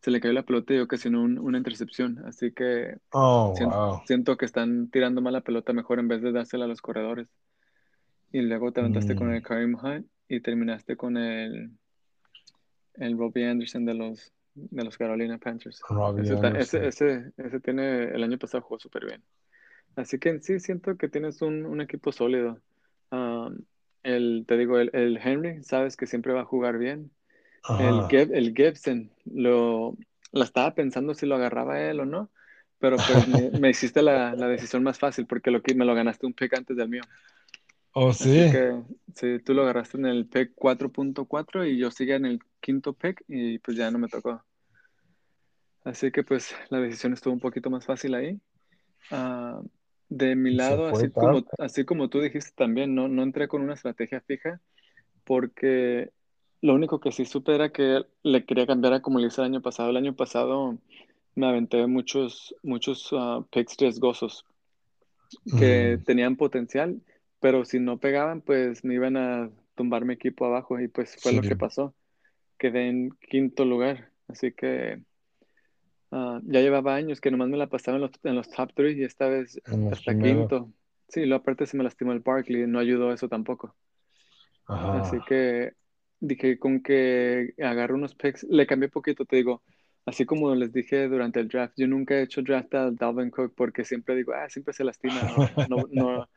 se 0.00 0.10
le 0.10 0.20
cayó 0.20 0.32
la 0.34 0.42
pelota 0.42 0.74
y 0.74 0.78
ocasionó 0.78 1.22
un- 1.22 1.38
una 1.38 1.58
intercepción, 1.58 2.18
así 2.26 2.50
que 2.52 2.96
Oh, 3.12 3.54
wow. 3.60 4.02
Siento 4.06 4.36
que 4.36 4.44
están 4.44 4.90
tirando 4.90 5.20
mal 5.20 5.34
la 5.34 5.40
pelota 5.42 5.72
mejor 5.72 6.00
en 6.00 6.08
vez 6.08 6.20
de 6.20 6.32
dársela 6.32 6.64
a 6.64 6.68
los 6.68 6.82
corredores. 6.82 7.28
Y 8.32 8.40
luego 8.42 8.72
te 8.72 8.80
aventaste 8.80 9.14
con 9.14 9.28
Mm. 9.28 9.34
el 9.34 9.42
Kareem 9.42 9.74
Hunt 9.80 10.06
y 10.28 10.40
terminaste 10.40 10.96
con 10.96 11.16
el, 11.16 11.70
el 12.94 13.16
Robbie 13.16 13.46
Anderson 13.46 13.84
de 13.84 13.94
los, 13.94 14.32
de 14.54 14.84
los 14.84 14.98
Carolina 14.98 15.38
Panthers. 15.38 15.80
Ese, 16.18 16.34
ese, 16.60 16.86
ese, 16.88 17.32
ese 17.36 17.60
tiene, 17.60 18.04
el 18.14 18.22
año 18.24 18.36
pasado 18.36 18.62
jugó 18.62 18.78
súper 18.80 19.06
bien. 19.06 19.22
Así 19.96 20.18
que 20.18 20.28
en 20.30 20.42
sí 20.42 20.60
siento 20.60 20.96
que 20.96 21.08
tienes 21.08 21.42
un, 21.42 21.66
un 21.66 21.80
equipo 21.80 22.12
sólido. 22.12 22.60
Um, 23.10 23.58
el, 24.02 24.44
te 24.46 24.56
digo, 24.56 24.78
el, 24.78 24.90
el 24.94 25.18
Henry, 25.18 25.62
sabes 25.64 25.96
que 25.96 26.06
siempre 26.06 26.32
va 26.32 26.42
a 26.42 26.44
jugar 26.44 26.78
bien. 26.78 27.10
El, 27.78 28.06
Ajá. 28.06 28.08
El 28.10 28.54
Gibson, 28.56 29.12
lo, 29.26 29.96
la 30.32 30.44
estaba 30.44 30.74
pensando 30.74 31.14
si 31.14 31.26
lo 31.26 31.36
agarraba 31.36 31.80
él 31.82 32.00
o 32.00 32.06
no, 32.06 32.30
pero 32.78 33.02
pues 33.04 33.26
me, 33.26 33.50
me 33.52 33.70
hiciste 33.70 34.02
la, 34.02 34.34
la 34.36 34.48
decisión 34.48 34.82
más 34.84 34.98
fácil 34.98 35.26
porque 35.26 35.50
lo, 35.50 35.62
que- 35.62 35.74
me 35.74 35.84
lo 35.84 35.94
ganaste 35.94 36.26
un 36.26 36.34
pick 36.34 36.54
antes 36.54 36.76
del 36.76 36.88
mío. 36.88 37.02
Oh, 37.94 38.12
Así 38.18 38.44
sí. 38.44 38.48
que 38.48 38.82
sí, 39.14 39.38
tú 39.40 39.54
lo 39.54 39.62
agarraste 39.62 39.96
en 39.96 40.06
el 40.06 40.26
pick 40.26 40.52
4.4 40.54 41.64
y 41.64 41.78
yo 41.78 41.90
seguía 41.90 42.16
en 42.16 42.26
el 42.26 42.40
quinto 42.60 42.92
pick 42.92 43.24
y 43.28 43.58
pues 43.60 43.76
ya 43.76 43.90
no 43.90 43.98
me 43.98 44.08
tocó. 44.08 44.44
Así 45.84 46.12
que 46.12 46.22
pues 46.22 46.54
la 46.70 46.78
decisión 46.78 47.14
estuvo 47.14 47.34
un 47.34 47.40
poquito 47.40 47.68
más 47.68 47.84
fácil 47.84 48.14
ahí. 48.14 48.40
Ah, 49.10 49.62
de 50.08 50.36
mi 50.36 50.54
lado, 50.54 50.86
así 50.88 51.10
como, 51.10 51.44
así 51.58 51.84
como 51.84 52.08
tú 52.08 52.20
dijiste 52.20 52.52
también, 52.56 52.94
no, 52.94 53.08
no 53.08 53.22
entré 53.22 53.48
con 53.48 53.62
una 53.62 53.74
estrategia 53.74 54.20
fija 54.22 54.60
porque 55.24 56.10
lo 56.62 56.74
único 56.74 57.00
que 57.00 57.12
sí 57.12 57.24
supe 57.26 57.54
era 57.54 57.70
que 57.72 58.02
le 58.22 58.44
quería 58.46 58.66
cambiar 58.66 58.94
a 58.94 59.02
como 59.02 59.18
le 59.20 59.28
hice 59.28 59.40
el 59.42 59.46
año 59.48 59.62
pasado. 59.62 59.90
El 59.90 59.98
año 59.98 60.16
pasado 60.16 60.78
me 61.36 61.48
aventé 61.48 61.86
muchos, 61.86 62.54
muchos 62.62 63.08
ah, 63.12 63.44
picks 63.52 63.76
riesgosos 63.78 64.46
que 65.54 65.98
Mm, 65.98 66.04
tenían 66.04 66.36
potencial, 66.36 67.02
pero 67.40 67.64
si 67.64 67.80
no 67.80 67.98
pegaban, 67.98 68.40
pues 68.42 68.84
me 68.84 68.94
iban 68.94 69.16
a 69.16 69.50
tumbar 69.74 70.04
mi 70.04 70.14
equipo 70.14 70.44
abajo 70.46 70.80
y 70.80 70.88
pues 70.88 71.16
fue 71.20 71.32
lo 71.32 71.44
que 71.44 71.56
pasó. 71.56 71.94
Quedé 72.58 72.88
en 72.88 73.10
quinto 73.30 73.64
lugar, 73.64 74.12
así 74.28 74.52
que 74.52 75.02
ah, 76.10 76.40
ya 76.44 76.60
llevaba 76.60 76.94
años 76.94 77.20
que 77.20 77.30
nomás 77.30 77.48
me 77.48 77.56
la 77.56 77.68
pasaba 77.68 77.96
en 77.96 78.02
los, 78.02 78.10
en 78.22 78.34
los 78.34 78.50
top 78.50 78.70
3 78.74 78.96
y 78.96 79.04
esta 79.04 79.28
vez 79.28 79.60
En 79.66 79.92
hasta 79.92 80.18
quinto. 80.18 80.72
Sí, 81.08 81.24
lo 81.24 81.36
aparte 81.36 81.66
se 81.66 81.76
me 81.76 81.84
lastimó 81.84 82.12
el 82.12 82.20
Barkley, 82.20 82.66
no 82.66 82.78
ayudó 82.78 83.12
eso 83.12 83.28
tampoco. 83.28 83.74
Así 84.66 85.16
Ajá. 85.16 85.24
que 85.26 85.72
dije 86.20 86.58
con 86.58 86.82
que 86.82 87.54
agarro 87.62 87.94
unos 87.94 88.14
picks, 88.14 88.44
le 88.44 88.66
cambié 88.66 88.88
poquito, 88.88 89.24
te 89.24 89.36
digo, 89.36 89.62
así 90.04 90.26
como 90.26 90.54
les 90.54 90.72
dije 90.72 91.08
durante 91.08 91.40
el 91.40 91.48
draft, 91.48 91.74
yo 91.76 91.86
nunca 91.86 92.14
he 92.16 92.22
hecho 92.22 92.42
draft 92.42 92.74
al 92.74 92.96
Dalvin 92.96 93.30
Cook 93.30 93.54
porque 93.56 93.84
siempre 93.84 94.16
digo, 94.16 94.32
ah, 94.34 94.48
siempre 94.50 94.74
se 94.74 94.84
lastima, 94.84 95.22
no, 95.22 95.66
no, 95.68 95.86
no, 95.90 96.28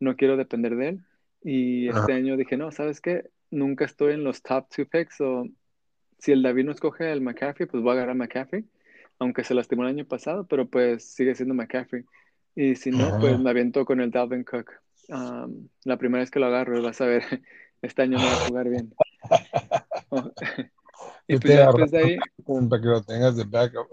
no 0.00 0.16
quiero 0.16 0.36
depender 0.36 0.76
de 0.76 0.88
él. 0.88 1.00
Y 1.42 1.88
Ajá. 1.88 2.00
este 2.00 2.12
año 2.14 2.36
dije, 2.36 2.56
no, 2.56 2.72
¿sabes 2.72 3.00
qué? 3.00 3.28
Nunca 3.50 3.84
estoy 3.84 4.14
en 4.14 4.24
los 4.24 4.42
top 4.42 4.66
two 4.74 4.86
picks, 4.86 5.20
o 5.20 5.46
si 6.18 6.32
el 6.32 6.42
David 6.42 6.64
no 6.64 6.72
escoge 6.72 7.12
el 7.12 7.20
McCaffrey, 7.20 7.68
pues 7.68 7.82
voy 7.82 7.90
a 7.90 7.92
agarrar 7.92 8.12
a 8.12 8.14
McCaffrey, 8.14 8.64
aunque 9.18 9.44
se 9.44 9.54
lastimó 9.54 9.82
el 9.82 9.88
año 9.90 10.06
pasado, 10.06 10.46
pero 10.46 10.68
pues 10.68 11.04
sigue 11.04 11.34
siendo 11.34 11.54
McCaffrey. 11.54 12.04
Y 12.54 12.76
si 12.76 12.92
no, 12.92 13.16
pues 13.18 13.38
Ajá. 13.38 13.38
me 13.38 13.50
aviento 13.50 13.84
con 13.84 14.00
el 14.00 14.10
Dalvin 14.10 14.44
Cook. 14.44 14.72
Um, 15.08 15.68
la 15.84 15.96
primera 15.98 16.22
vez 16.22 16.30
que 16.30 16.40
lo 16.40 16.46
agarro, 16.46 16.82
vas 16.82 17.00
a 17.00 17.06
ver, 17.06 17.22
este 17.82 18.02
año 18.02 18.18
no 18.18 18.28
va 18.28 18.36
a 18.36 18.38
jugar 18.38 18.68
bien. 18.68 18.94
Oh, 20.10 20.30
y 21.28 21.36
pues 21.38 21.54
después 21.54 21.90
de 21.90 21.98
ahí, 21.98 22.20
para 22.70 22.82
que 22.82 22.88
lo 22.88 23.02
tengas 23.02 23.36
de 23.36 23.44
backup. 23.44 23.88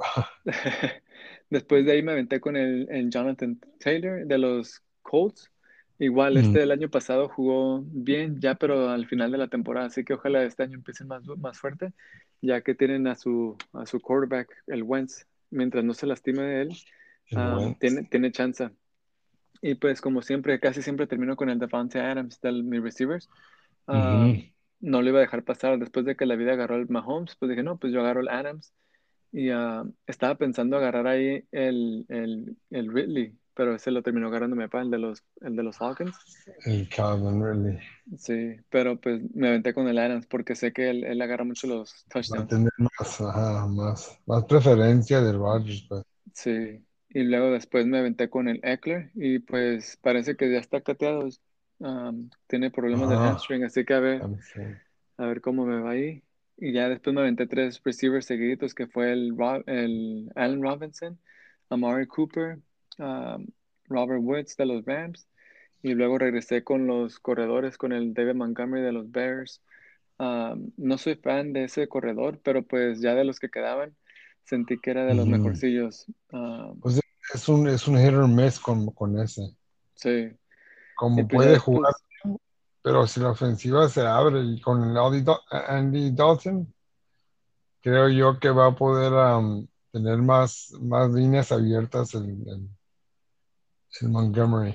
después 1.50 1.86
de 1.86 1.92
ahí 1.94 2.03
me 2.03 2.12
aventé 2.13 2.39
con 2.39 2.56
el, 2.58 2.88
el 2.89 3.10
Jonathan 3.10 3.60
Taylor 3.80 4.25
de 4.25 4.38
los 4.38 4.82
Colts. 5.01 5.50
Igual, 6.00 6.38
Mm, 6.38 6.38
este 6.38 6.60
del 6.60 6.72
año 6.72 6.89
pasado 6.89 7.30
jugó 7.30 7.84
bien, 7.86 8.39
ya, 8.42 8.56
pero 8.56 8.89
al 8.89 9.06
final 9.08 9.32
de 9.32 9.38
la 9.38 9.48
temporada, 9.48 9.88
así 9.88 10.03
que 10.03 10.13
ojalá 10.15 10.44
este 10.44 10.63
año 10.63 10.75
empiecen 10.75 11.08
más, 11.08 11.24
más 11.38 11.60
fuerte, 11.60 11.94
ya 12.43 12.62
que 12.62 12.75
tienen 12.75 13.07
a 13.07 13.15
su, 13.15 13.57
a 13.71 13.85
su 13.85 14.01
quarterback, 14.01 14.50
el 14.67 14.83
Wentz, 14.83 15.25
mientras 15.50 15.83
no 15.83 15.93
se 15.93 16.05
lastime 16.05 16.43
de 16.43 16.62
él, 16.63 16.69
Wentz. 17.31 17.79
tiene, 17.79 18.03
tiene 18.03 18.31
chance. 18.31 18.69
Y 19.62 19.75
pues 19.75 20.01
como 20.01 20.21
siempre, 20.21 20.59
casi 20.59 20.81
siempre 20.81 21.07
termino 21.07 21.38
con 21.38 21.50
el 21.50 21.57
Devante 21.57 22.01
Adams 22.01 22.41
de 22.41 22.51
mis 22.51 22.83
receivers. 22.83 23.29
Ah, 23.88 24.27
no 24.81 25.01
lo 25.01 25.09
iba 25.09 25.19
a 25.19 25.21
dejar 25.21 25.43
pasar. 25.43 25.79
Después 25.79 26.05
de 26.05 26.17
que 26.17 26.25
la 26.25 26.35
vida 26.35 26.51
agarró 26.51 26.75
el 26.75 26.89
Mahomes, 26.89 27.38
pues 27.38 27.50
dije, 27.50 27.63
no, 27.63 27.77
pues 27.77 27.93
yo 27.93 28.01
agarro 28.01 28.19
el 28.19 28.27
Adams. 28.27 28.73
Y 29.31 29.50
ah, 29.50 29.85
estaba 30.05 30.35
pensando 30.35 30.75
agarrar 30.75 31.07
ahí 31.07 31.45
el, 31.51 32.05
el, 32.09 32.57
el 32.71 32.93
Ridley, 32.93 33.38
pero 33.53 33.75
ese 33.75 33.91
lo 33.91 34.03
terminó 34.03 34.27
agarrando 34.27 34.55
mi 34.55 34.63
papá, 34.65 34.81
el 34.81 34.91
de 34.91 35.00
los, 35.00 35.24
el 35.41 35.55
de 35.55 35.63
los 35.63 35.77
Falcons. 35.77 36.24
El 36.65 36.89
Calvin 36.89 37.41
Ridley. 37.41 37.79
Sí, 38.17 38.57
pero 38.69 39.00
pues 39.00 39.22
me 39.33 39.48
aventé 39.50 39.74
con 39.74 39.88
el 39.88 39.98
Adams 39.98 40.27
porque 40.27 40.55
sé 40.55 40.74
que 40.74 40.89
él, 40.89 41.03
él 41.05 41.22
agarra 41.22 41.43
mucho 41.45 41.67
los 41.67 42.05
Va 42.31 42.39
a 42.39 42.45
touchdowns. 42.45 42.53
tener 42.53 42.72
más, 42.77 43.22
ajá, 43.22 43.65
más, 43.67 44.19
más 44.25 44.43
preferencia 44.45 45.22
de 45.22 45.31
Rodgers, 45.31 45.86
pues. 45.88 46.03
Sí, 46.33 46.86
y 47.10 47.24
luego 47.24 47.51
después 47.51 47.86
me 47.86 48.00
aventé 48.00 48.29
con 48.29 48.48
el 48.48 48.60
Eckler 48.63 49.12
y 49.15 49.39
pues 49.39 49.98
parece 50.01 50.36
que 50.36 50.51
ya 50.51 50.60
está 50.60 50.81
cateado. 50.81 51.27
Um, 51.79 52.29
tiene 52.48 52.72
problemas 52.72 53.10
del 53.10 53.19
Ajá. 53.19 53.24
hamstring, 53.24 53.63
así 53.65 53.86
que 53.86 53.93
a 53.93 54.00
ver, 54.00 54.27
a 55.17 55.25
ver 55.27 55.41
cómo 55.41 55.65
me 55.65 55.79
va 55.81 55.91
ahí. 55.91 56.24
Y 56.57 56.74
ya 56.74 56.89
después 56.89 57.13
me 57.15 57.22
aventé 57.22 57.48
tres 57.48 57.81
receivers 57.83 58.25
seguiditos, 58.25 58.75
que 58.75 58.88
fue 58.88 59.12
el, 59.13 59.36
el 59.67 60.31
Allen 60.36 60.62
Robinson, 60.63 61.19
Amari 61.69 62.07
Cooper, 62.07 62.60
um, 63.00 63.47
Robert 63.88 64.21
Woods 64.21 64.55
de 64.57 64.65
los 64.65 64.85
Rams, 64.85 65.27
y 65.81 65.93
luego 65.93 66.17
regresé 66.17 66.63
con 66.63 66.88
los 66.88 67.19
corredores, 67.19 67.77
con 67.77 67.91
el 67.91 68.13
David 68.13 68.35
Montgomery 68.35 68.81
de 68.81 68.91
los 68.93 69.12
Bears. 69.12 69.62
Um, 70.19 70.71
no 70.77 70.97
soy 70.97 71.15
fan 71.15 71.53
de 71.53 71.65
ese 71.65 71.88
corredor, 71.88 72.39
pero 72.43 72.63
pues 72.63 73.01
ya 73.01 73.15
de 73.15 73.25
los 73.25 73.39
que 73.39 73.50
quedaban, 73.50 73.95
sentí 74.45 74.79
que 74.79 74.91
era 74.91 75.05
de 75.05 75.15
los 75.15 75.27
mejorcillos. 75.27 76.05
Um, 76.31 76.79
Pues 76.81 77.00
es 77.33 77.50
un, 77.50 77.67
es 77.67 77.88
un 77.88 77.97
hit 77.97 78.13
or 78.13 78.27
miss 78.27 78.59
con, 78.59 78.91
con 78.91 79.19
ese. 79.19 79.41
sí, 79.95 80.09
y 80.09 80.38
Como 80.95 81.27
pues 81.27 81.29
puede 81.29 81.57
jugar, 81.57 81.93
pero 82.81 83.07
si 83.07 83.19
la 83.19 83.31
ofensiva 83.31 83.89
se 83.89 84.01
abre 84.01 84.41
y 84.41 84.62
con 84.62 84.83
el 84.83 84.97
Andy, 84.97 85.21
Dal- 85.23 85.41
Andy 85.67 86.12
Dalton, 86.12 86.73
creo 87.81 88.09
yo 88.09 88.39
que 88.39 88.50
va 88.50 88.67
a 88.67 88.75
poder 88.75 89.12
tener 89.91 90.17
más, 90.19 90.73
más 90.81 91.12
líneas 91.12 91.51
abiertas 91.51 92.13
Montgomery. 94.01 94.73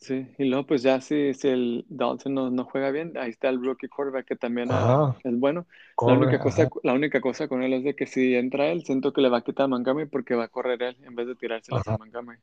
sí, 0.00 0.26
y 0.38 0.44
luego 0.44 0.66
pues 0.66 0.82
ya 0.82 1.00
si, 1.00 1.34
si 1.34 1.48
el 1.48 1.84
Dalton 1.88 2.34
no, 2.34 2.50
no 2.50 2.64
juega 2.64 2.90
bien, 2.90 3.16
ahí 3.16 3.30
está 3.30 3.48
el 3.48 3.62
rookie 3.64 3.88
quarterback 3.88 4.26
que 4.26 4.36
también 4.36 4.70
Ajá, 4.72 5.16
es 5.24 5.38
bueno. 5.38 5.66
La 5.70 5.94
corre, 5.94 6.16
única 6.16 6.38
cosa, 6.40 6.62
ajá, 6.62 6.70
la 6.82 6.92
única 6.94 7.20
cosa 7.20 7.48
con 7.48 7.62
él 7.62 7.72
es 7.74 7.84
de 7.84 7.94
que 7.94 8.06
si 8.06 8.34
entra 8.34 8.68
él, 8.68 8.82
siento 8.84 9.12
que 9.12 9.20
le 9.20 9.28
va 9.28 9.38
a 9.38 9.44
quitar 9.44 9.64
a 9.64 9.68
Montgomery 9.68 10.08
porque 10.08 10.34
va 10.34 10.44
a 10.44 10.48
correr 10.48 10.82
él 10.82 10.96
en 11.02 11.14
vez 11.14 11.26
de 11.26 11.34
tirárselas 11.36 11.86
a. 11.86 11.98
Montgomery. 11.98 12.38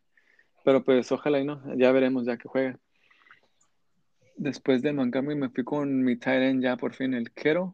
Pero 0.63 0.83
pues 0.83 1.11
ojalá 1.11 1.39
y 1.39 1.45
no, 1.45 1.61
ya 1.75 1.91
veremos 1.91 2.25
ya 2.25 2.37
que 2.37 2.47
juegue. 2.47 2.77
Después 4.35 4.81
de 4.81 4.93
Montgomery 4.93 5.35
me 5.35 5.49
fui 5.49 5.63
con 5.63 6.03
mi 6.03 6.15
tight 6.15 6.41
end 6.43 6.63
ya 6.63 6.77
por 6.77 6.93
fin, 6.93 7.13
el 7.13 7.31
Kittle. 7.31 7.71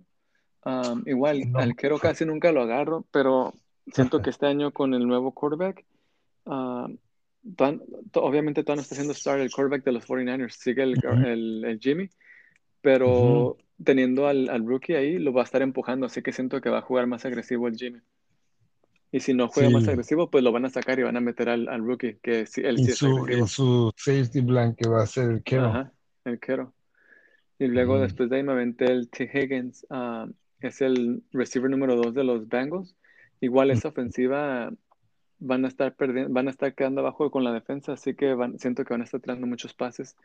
Um, 0.65 1.03
igual, 1.05 1.51
No, 1.51 1.59
al 1.59 1.75
Kittle 1.75 1.99
casi 1.99 2.25
nunca 2.25 2.51
lo 2.53 2.61
agarro, 2.61 3.05
pero 3.11 3.53
siento 3.91 4.21
que 4.21 4.29
este 4.29 4.45
año 4.45 4.71
con 4.71 4.93
el 4.93 5.05
nuevo 5.05 5.33
quarterback, 5.33 5.83
um, 6.45 6.97
obviamente 8.15 8.63
todavía 8.63 8.77
no 8.77 8.81
está 8.81 8.95
haciendo 8.95 9.13
start 9.13 9.41
el 9.41 9.51
quarterback 9.51 9.83
de 9.83 9.91
los 9.91 10.05
49ers, 10.05 10.55
sigue 10.57 10.83
el, 10.83 10.99
el, 11.23 11.65
el 11.65 11.79
Jimmy, 11.79 12.09
pero 12.81 13.57
teniendo 13.83 14.27
al, 14.27 14.49
al 14.49 14.65
rookie 14.65 14.95
ahí, 14.95 15.19
lo 15.19 15.33
va 15.33 15.41
a 15.41 15.45
estar 15.45 15.61
empujando, 15.61 16.07
así 16.07 16.21
que 16.23 16.33
siento 16.33 16.61
que 16.61 16.69
va 16.69 16.79
a 16.79 16.81
jugar 16.83 17.07
más 17.07 17.25
agresivo 17.25 17.67
el 17.67 17.75
Jimmy. 17.77 18.01
Y 19.13 19.21
si 19.21 19.33
no 19.33 19.47
juega 19.47 19.69
más 19.69 19.87
agresivo, 19.87 20.29
pues 20.29 20.43
lo 20.43 20.51
van 20.51 20.65
a 20.65 20.69
sacar 20.69 20.99
y 20.99 21.03
van 21.03 21.15
a 21.15 21.21
meter 21.21 21.47
al, 21.47 21.69
al 21.69 21.85
rookie, 21.85 22.19
que 22.21 22.45
sí, 22.45 22.59
él 22.65 22.81
y 22.81 22.81
sí 22.81 22.91
es 22.91 23.01
su, 23.01 23.05
agresivo. 23.05 23.47
su 23.47 23.91
safety 23.97 24.41
blanket 24.41 24.87
va 24.89 25.03
a 25.03 25.07
ser 25.07 25.31
el 25.31 25.43
Kittle. 25.43 25.79
Ajá, 25.79 25.93
el 26.25 26.39
Kittle. 26.39 26.67
Y 27.59 27.67
luego 27.67 27.99
Ujú, 27.99 28.01
después 28.01 28.29
de 28.29 28.37
ahí 28.37 28.43
me 28.43 28.53
aventé 28.53 28.85
el 28.87 29.09
T. 29.09 29.29
Higgins, 29.33 29.85
ah, 29.89 30.27
es 30.61 30.81
el 30.81 31.23
receiver 31.31 31.69
número 31.71 31.95
dos 31.95 32.13
de 32.13 32.23
los 32.23 32.47
Bengals. 32.47 32.95
Igual 33.41 33.71
esa 33.71 33.89
ofensiva 33.89 34.71
van 35.45 35.65
a 35.65 35.67
estar 35.69 35.95
perdiendo, 35.95 36.33
van 36.33 36.47
a 36.47 36.51
estar 36.51 36.73
quedando 36.75 37.01
abajo 37.01 37.31
con 37.31 37.43
la 37.43 37.53
defensa, 37.53 37.93
así 37.93 38.15
que 38.15 38.33
van, 38.33 38.59
siento 38.59 38.83
que 38.85 38.93
van 38.93 39.01
a 39.01 39.05
estar 39.05 39.21
tirando 39.21 39.47
muchos 39.47 39.73
pases 39.73 40.15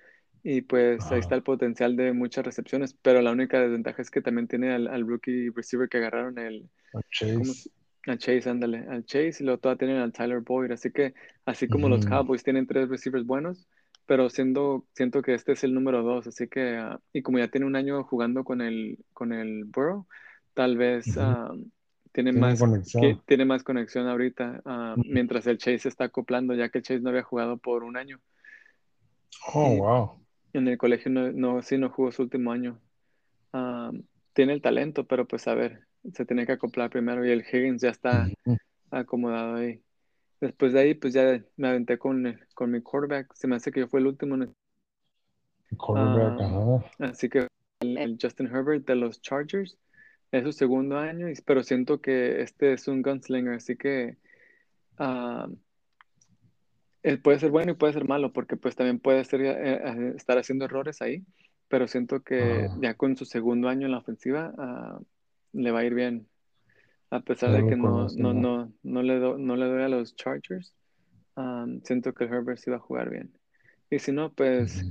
y 0.43 0.63
pues 0.63 1.11
ahí 1.13 1.19
está 1.21 1.35
el 1.35 1.43
potencial 1.43 1.97
de 1.97 2.13
muchas 2.13 2.45
recepciones, 2.45 2.95
pero 2.95 3.23
la 3.23 3.33
única 3.33 3.61
desventaja 3.61 4.03
es 4.03 4.11
que 4.11 4.23
también 4.23 4.49
tiene 4.49 4.73
al, 4.75 4.89
al 4.89 5.07
rookie 5.07 5.51
receiver 5.51 5.89
que 5.89 5.99
agarraron 5.99 6.39
el 6.39 6.71
A 6.95 7.01
¿cómo 7.33 7.55
Chase. 7.55 7.55
se- 7.55 7.71
al 8.07 8.19
Chase, 8.19 8.49
ándale, 8.49 8.79
al 8.89 9.05
Chase 9.05 9.39
y 9.43 9.45
luego 9.45 9.61
todavía 9.61 9.79
tienen 9.79 9.97
al 9.99 10.13
Tyler 10.13 10.41
Boyd, 10.41 10.71
así 10.73 10.91
que 10.93 11.15
así 11.45 11.69
como 11.69 11.89
los 11.89 12.05
Ujú. 12.05 12.07
Cowboys 12.07 12.43
tienen 12.43 12.67
tres 12.67 12.89
receivers 12.89 13.27
buenos, 13.27 13.69
pero 14.07 14.31
siendo, 14.31 14.87
siento 14.95 15.21
que 15.23 15.35
este 15.35 15.53
es 15.53 15.65
el 15.65 15.75
número 15.75 16.03
dos, 16.03 16.27
así 16.27 16.49
que, 16.49 16.77
ah, 16.79 17.01
y 17.13 17.23
como 17.23 17.39
ya 17.39 17.49
tiene 17.51 17.67
un 17.67 17.77
año 17.77 18.05
jugando 18.05 18.45
con 18.45 18.61
el, 18.63 18.99
con 19.13 19.33
el 19.33 19.65
Burrow, 19.67 20.07
tal 20.55 20.77
vez 20.79 21.17
Ujú. 21.17 21.19
ah, 21.19 21.51
tiene 22.19 22.33
Tiene 22.33 22.49
más, 22.49 22.59
conexión. 22.59 23.01
que, 23.01 23.17
tiene 23.27 23.45
más 23.45 23.63
conexión 23.63 24.09
ahorita, 24.09 24.61
ah, 24.65 24.97
mientras 24.97 25.47
el 25.47 25.57
Chase 25.59 25.79
se 25.79 25.89
está 25.89 26.05
acoplando, 26.05 26.53
ya 26.53 26.69
que 26.69 26.79
el 26.79 26.83
Chase 26.85 26.99
no 26.99 27.11
había 27.11 27.23
jugado 27.23 27.59
por 27.59 27.85
un 27.85 27.97
año. 27.97 28.19
Oh, 29.55 29.73
Y- 29.73 29.79
wow. 29.79 30.11
En 30.53 30.67
el 30.67 30.77
colegio 30.79 31.13
no, 31.13 31.31
no, 31.31 31.63
sí 31.63 31.79
no 31.79 31.91
jugó 31.91 32.11
su 32.11 32.23
último 32.23 32.51
año. 32.51 32.81
Ah, 33.53 33.93
tiene 34.33 34.53
el 34.53 34.61
talento, 34.61 35.07
pero 35.07 35.29
pues 35.29 35.47
a 35.47 35.55
ver, 35.55 35.87
se 36.13 36.25
tiene 36.27 36.45
que 36.45 36.51
acoplar 36.53 36.91
primero 36.91 37.25
y 37.25 37.31
el 37.31 37.45
Higgins 37.47 37.83
ya 37.83 37.91
está 37.91 38.27
acomodado 38.91 39.55
ahí. 39.55 39.81
Después 40.41 40.73
de 40.73 40.81
ahí, 40.81 40.95
pues 40.95 41.15
ya 41.15 41.41
me 41.57 41.69
aventé 41.69 41.99
con, 41.99 42.27
el- 42.27 42.41
con 42.55 42.73
mi 42.73 42.81
quarterback. 42.81 43.33
Se 43.35 43.47
me 43.47 43.55
hace 43.55 43.71
que 43.71 43.79
yo 43.79 43.87
fui 43.87 44.01
el 44.01 44.09
último, 44.09 44.35
en- 44.35 44.53
Quarterback, 45.77 46.41
Ah. 46.41 46.81
así 47.11 47.29
que 47.29 47.47
el, 47.81 47.97
el 47.99 48.19
Justin 48.21 48.49
Herbert 48.49 48.85
de 48.89 48.97
los 48.97 49.21
Chargers 49.23 49.79
es 50.33 50.45
su 50.45 50.53
segundo 50.53 50.99
año, 50.99 51.29
y- 51.31 51.35
pero 51.45 51.63
siento 51.63 52.01
que 52.01 52.43
este 52.43 52.73
es 52.75 52.89
un 52.89 53.03
gunslinger, 53.03 53.55
así 53.55 53.77
que 53.77 54.17
ah, 54.99 55.49
él 57.03 57.21
puede 57.23 57.39
ser 57.39 57.51
bueno 57.51 57.73
y 57.73 57.75
puede 57.77 57.93
ser 57.93 58.07
malo, 58.07 58.33
porque 58.33 58.57
pues 58.57 58.77
también 58.77 58.99
puede 58.99 59.25
ser, 59.25 59.41
eh, 59.43 59.55
eh, 59.85 60.13
estar 60.17 60.37
haciendo 60.39 60.65
errores 60.65 61.01
ahí, 61.01 61.25
pero 61.69 61.87
siento 61.89 62.23
que 62.23 62.69
ya 62.81 62.95
con 62.95 63.17
su 63.17 63.25
segundo 63.25 63.69
año 63.69 63.87
en 63.87 63.93
la 63.93 63.99
ofensiva 63.99 64.53
ah, 64.59 65.01
le 65.53 65.71
va 65.71 65.81
a 65.81 65.85
ir 65.85 65.95
bien, 65.95 66.27
a 67.11 67.21
pesar 67.21 67.53
de 67.53 67.63
que 67.71 67.77
no, 67.77 68.09
no, 68.23 68.33
¿no? 68.43 68.73
no, 68.83 69.03
le 69.03 69.19
do- 69.19 69.39
no 69.39 69.57
le 69.57 69.67
doy 69.67 69.83
a 69.83 69.89
los 69.89 70.15
Chargers, 70.17 70.75
ah, 71.37 71.67
siento 71.85 72.13
que 72.13 72.25
Herbert 72.25 72.59
sí 72.59 72.71
va 72.71 72.77
a 72.77 72.81
jugar 72.81 73.11
bien. 73.11 73.33
Y 73.91 73.99
si 74.01 74.13
no, 74.13 74.33
pues 74.35 74.85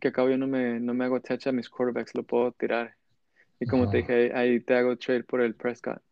que 0.00 0.08
acabo 0.08 0.28
yo 0.28 0.36
no 0.36 0.46
me, 0.46 0.78
no 0.80 0.92
me 0.92 1.04
hago 1.06 1.20
touch 1.22 1.46
a 1.46 1.52
mis 1.52 1.70
quarterbacks, 1.70 2.14
lo 2.14 2.24
puedo 2.24 2.52
tirar. 2.52 2.94
Y 3.62 3.66
como 3.66 3.88
te 3.88 3.98
Ajá. 3.98 4.08
dije, 4.08 4.32
ahí, 4.34 4.60
te 4.60 4.74
hago 4.74 4.96
trade 4.98 5.22
por 5.22 5.40
el 5.40 5.54
Prescott. 5.54 6.02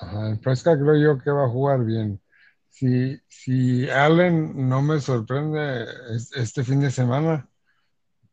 Ajá, 0.00 0.30
el 0.30 0.38
Prescott 0.38 0.78
creo 0.78 0.96
yo 0.96 1.18
que 1.22 1.30
va 1.32 1.44
a 1.46 1.48
jugar 1.48 1.84
bien. 1.84 2.20
Si, 2.68 3.20
si 3.26 3.90
Allen 3.90 4.68
no 4.68 4.80
me 4.80 5.00
sorprende 5.00 5.82
es- 6.14 6.30
este 6.36 6.62
fin 6.62 6.78
de 6.80 6.92
semana, 6.92 7.48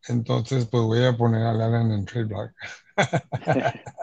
entonces 0.07 0.67
pues 0.67 0.83
voy 0.83 1.03
a 1.03 1.17
poner 1.17 1.41
a 1.41 1.51
Allen 1.51 1.91
en 1.91 2.05
trade 2.05 2.25
block. 2.25 2.51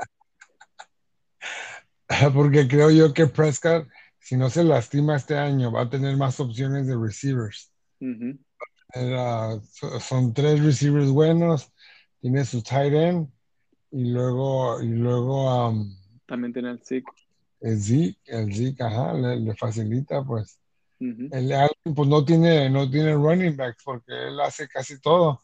Porque 2.35 2.67
creo 2.67 2.91
yo 2.91 3.15
que 3.15 3.29
Prescott, 3.29 3.87
si 4.19 4.37
no 4.37 4.51
se 4.51 4.65
lastima 4.65 5.15
este 5.15 5.39
año, 5.39 5.71
va 5.71 5.83
a 5.83 5.91
tener 5.91 6.17
más 6.17 6.41
opciones 6.41 6.89
de 6.89 6.97
receivers. 6.97 7.73
Ujú, 8.01 8.39
Era- 8.93 9.61
so- 9.71 10.01
son 10.01 10.35
tres 10.35 10.61
receivers 10.65 11.11
buenos, 11.11 11.73
tiene 12.21 12.45
su 12.45 12.61
tight 12.61 12.93
end 12.93 13.29
y 13.93 14.11
luego, 14.11 14.81
y 14.83 14.89
luego 14.89 15.69
um, 15.69 15.95
También 16.27 16.53
tiene 16.53 16.71
el 16.71 16.81
Zeke. 16.83 17.13
el 17.61 17.81
Zeke, 17.81 18.17
el 18.27 18.55
Zeke, 18.55 18.83
ajá, 18.83 19.15
le, 19.15 19.37
le 19.41 19.55
facilita 19.55 20.25
pues. 20.25 20.59
El 21.01 21.53
Allen 21.53 21.95
pues 21.97 22.09
no 22.09 22.25
tiene, 22.25 22.71
no 22.71 22.89
tiene 22.89 23.15
running 23.15 23.57
backs 23.57 23.83
porque 23.85 24.13
él 24.29 24.41
hace 24.41 24.69
casi 24.69 25.01
todo. 25.01 25.41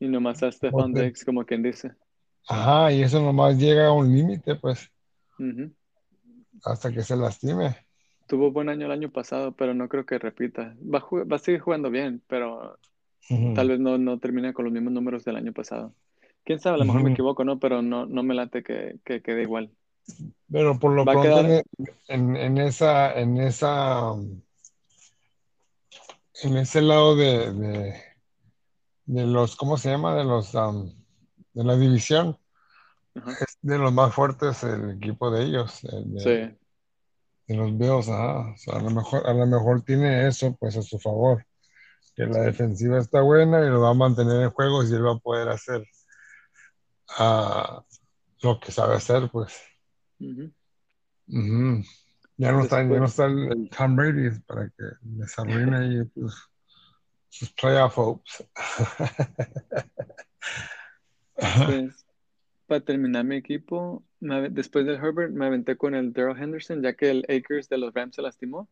Y 0.00 0.06
nomás 0.06 0.42
a 0.42 0.48
Ok. 0.48 0.94
Diggs, 0.94 1.24
como 1.24 1.44
quien 1.44 1.62
dice. 1.62 1.92
Ajá, 2.46 2.92
y 2.92 3.02
eso 3.02 3.20
nomás 3.20 3.56
llega 3.56 3.88
a 3.88 3.92
un 3.92 4.14
límite 4.14 4.54
pues 4.56 4.90
hasta 6.64 6.92
que 6.92 7.02
se 7.02 7.16
lastime. 7.16 7.76
Tuvo 8.26 8.52
buen 8.52 8.68
año 8.68 8.86
el 8.86 8.92
año 8.92 9.10
pasado, 9.10 9.52
pero 9.52 9.72
no 9.74 9.88
creo 9.88 10.04
que 10.04 10.18
repita. 10.18 10.76
Va 10.82 10.98
a, 10.98 11.24
va 11.24 11.36
a 11.36 11.38
seguir 11.38 11.60
jugando 11.60 11.90
bien, 11.90 12.22
pero 12.28 12.78
tal 13.54 13.68
vez 13.68 13.80
no, 13.80 13.96
no 13.98 14.18
termine 14.18 14.52
con 14.52 14.66
los 14.66 14.74
mismos 14.74 14.92
números 14.92 15.24
del 15.24 15.36
año 15.36 15.52
pasado. 15.52 15.94
Quién 16.48 16.60
sabe, 16.60 16.76
a 16.76 16.78
lo 16.78 16.86
mejor 16.86 17.02
me 17.02 17.10
equivoco, 17.12 17.44
¿no? 17.44 17.58
Pero 17.58 17.82
no, 17.82 18.06
no 18.06 18.22
me 18.22 18.34
late 18.34 18.62
que, 18.62 18.98
que 19.04 19.20
quede 19.20 19.42
igual. 19.42 19.70
Pero 20.50 20.78
por 20.78 20.92
lo 20.92 21.04
Va 21.04 21.12
pronto 21.12 21.28
quedar- 21.42 21.62
en, 22.06 22.56
esa, 22.56 23.12
en 23.20 23.36
esa, 23.36 24.14
en 26.42 26.56
ese 26.56 26.80
lado 26.80 27.16
de, 27.16 27.52
de, 27.52 27.94
de 29.04 29.26
los, 29.26 29.56
¿cómo 29.56 29.76
se 29.76 29.90
llama? 29.90 30.14
De 30.14 30.24
los, 30.24 30.54
um, 30.54 30.90
de 31.52 31.64
la 31.64 31.76
división, 31.76 32.38
Ajá. 33.14 33.32
es 33.32 33.58
de 33.60 33.76
los 33.76 33.92
más 33.92 34.14
fuertes 34.14 34.62
el 34.64 34.92
equipo 34.92 35.30
de 35.30 35.44
ellos, 35.44 35.82
de, 35.82 36.18
Sí. 36.18 36.56
de 37.46 37.56
los 37.58 37.76
Bills, 37.76 38.08
ajá. 38.08 38.52
O 38.54 38.56
sea, 38.56 38.78
a 38.78 38.82
lo 38.82 38.90
mejor, 38.90 39.26
a 39.26 39.34
lo 39.34 39.46
mejor 39.46 39.82
tiene 39.82 40.26
eso 40.26 40.56
pues 40.58 40.78
a 40.78 40.80
su 40.82 40.98
favor, 40.98 41.44
que 42.16 42.24
la 42.24 42.38
defensiva 42.40 42.96
está 42.98 43.20
buena 43.20 43.60
y 43.60 43.68
lo 43.68 43.82
va 43.82 43.90
a 43.90 43.94
mantener 43.94 44.40
en 44.44 44.50
juegos 44.50 44.90
y 44.90 44.94
él 44.94 45.04
va 45.04 45.12
a 45.12 45.18
poder 45.18 45.50
hacer 45.50 45.84
ah, 47.16 47.84
lo 48.42 48.60
que 48.60 48.72
sabe 48.72 48.94
hacer, 48.96 49.28
pues. 49.30 49.54
Ya 52.40 52.52
no 52.52 52.62
está, 52.62 52.76
ya 52.82 52.84
no 52.84 52.94
Después- 52.94 53.10
está 53.10 53.24
el, 53.26 53.52
el 53.52 53.70
Tom 53.70 53.96
Brady 53.96 54.30
para 54.46 54.68
que 54.70 54.84
les 55.16 55.38
arruine 55.38 55.76
ahí 55.76 56.04
pues, 56.14 56.34
sus 57.28 57.52
playoff 57.52 57.98
hopes. 57.98 58.44
Pues, 61.66 62.04
para 62.66 62.80
terminar 62.80 63.24
mi 63.24 63.36
equipo, 63.36 64.04
después 64.50 64.84
del 64.86 64.96
Herbert, 64.96 65.32
me 65.32 65.46
aventé 65.46 65.76
con 65.76 65.94
el 65.94 66.12
Daryl 66.12 66.36
Henderson, 66.42 66.82
ya 66.82 66.94
que 66.94 67.10
el 67.10 67.24
Akers 67.28 67.68
de 67.68 67.78
los 67.78 67.94
Rams 67.94 68.16
se 68.16 68.22
lastimó. 68.22 68.68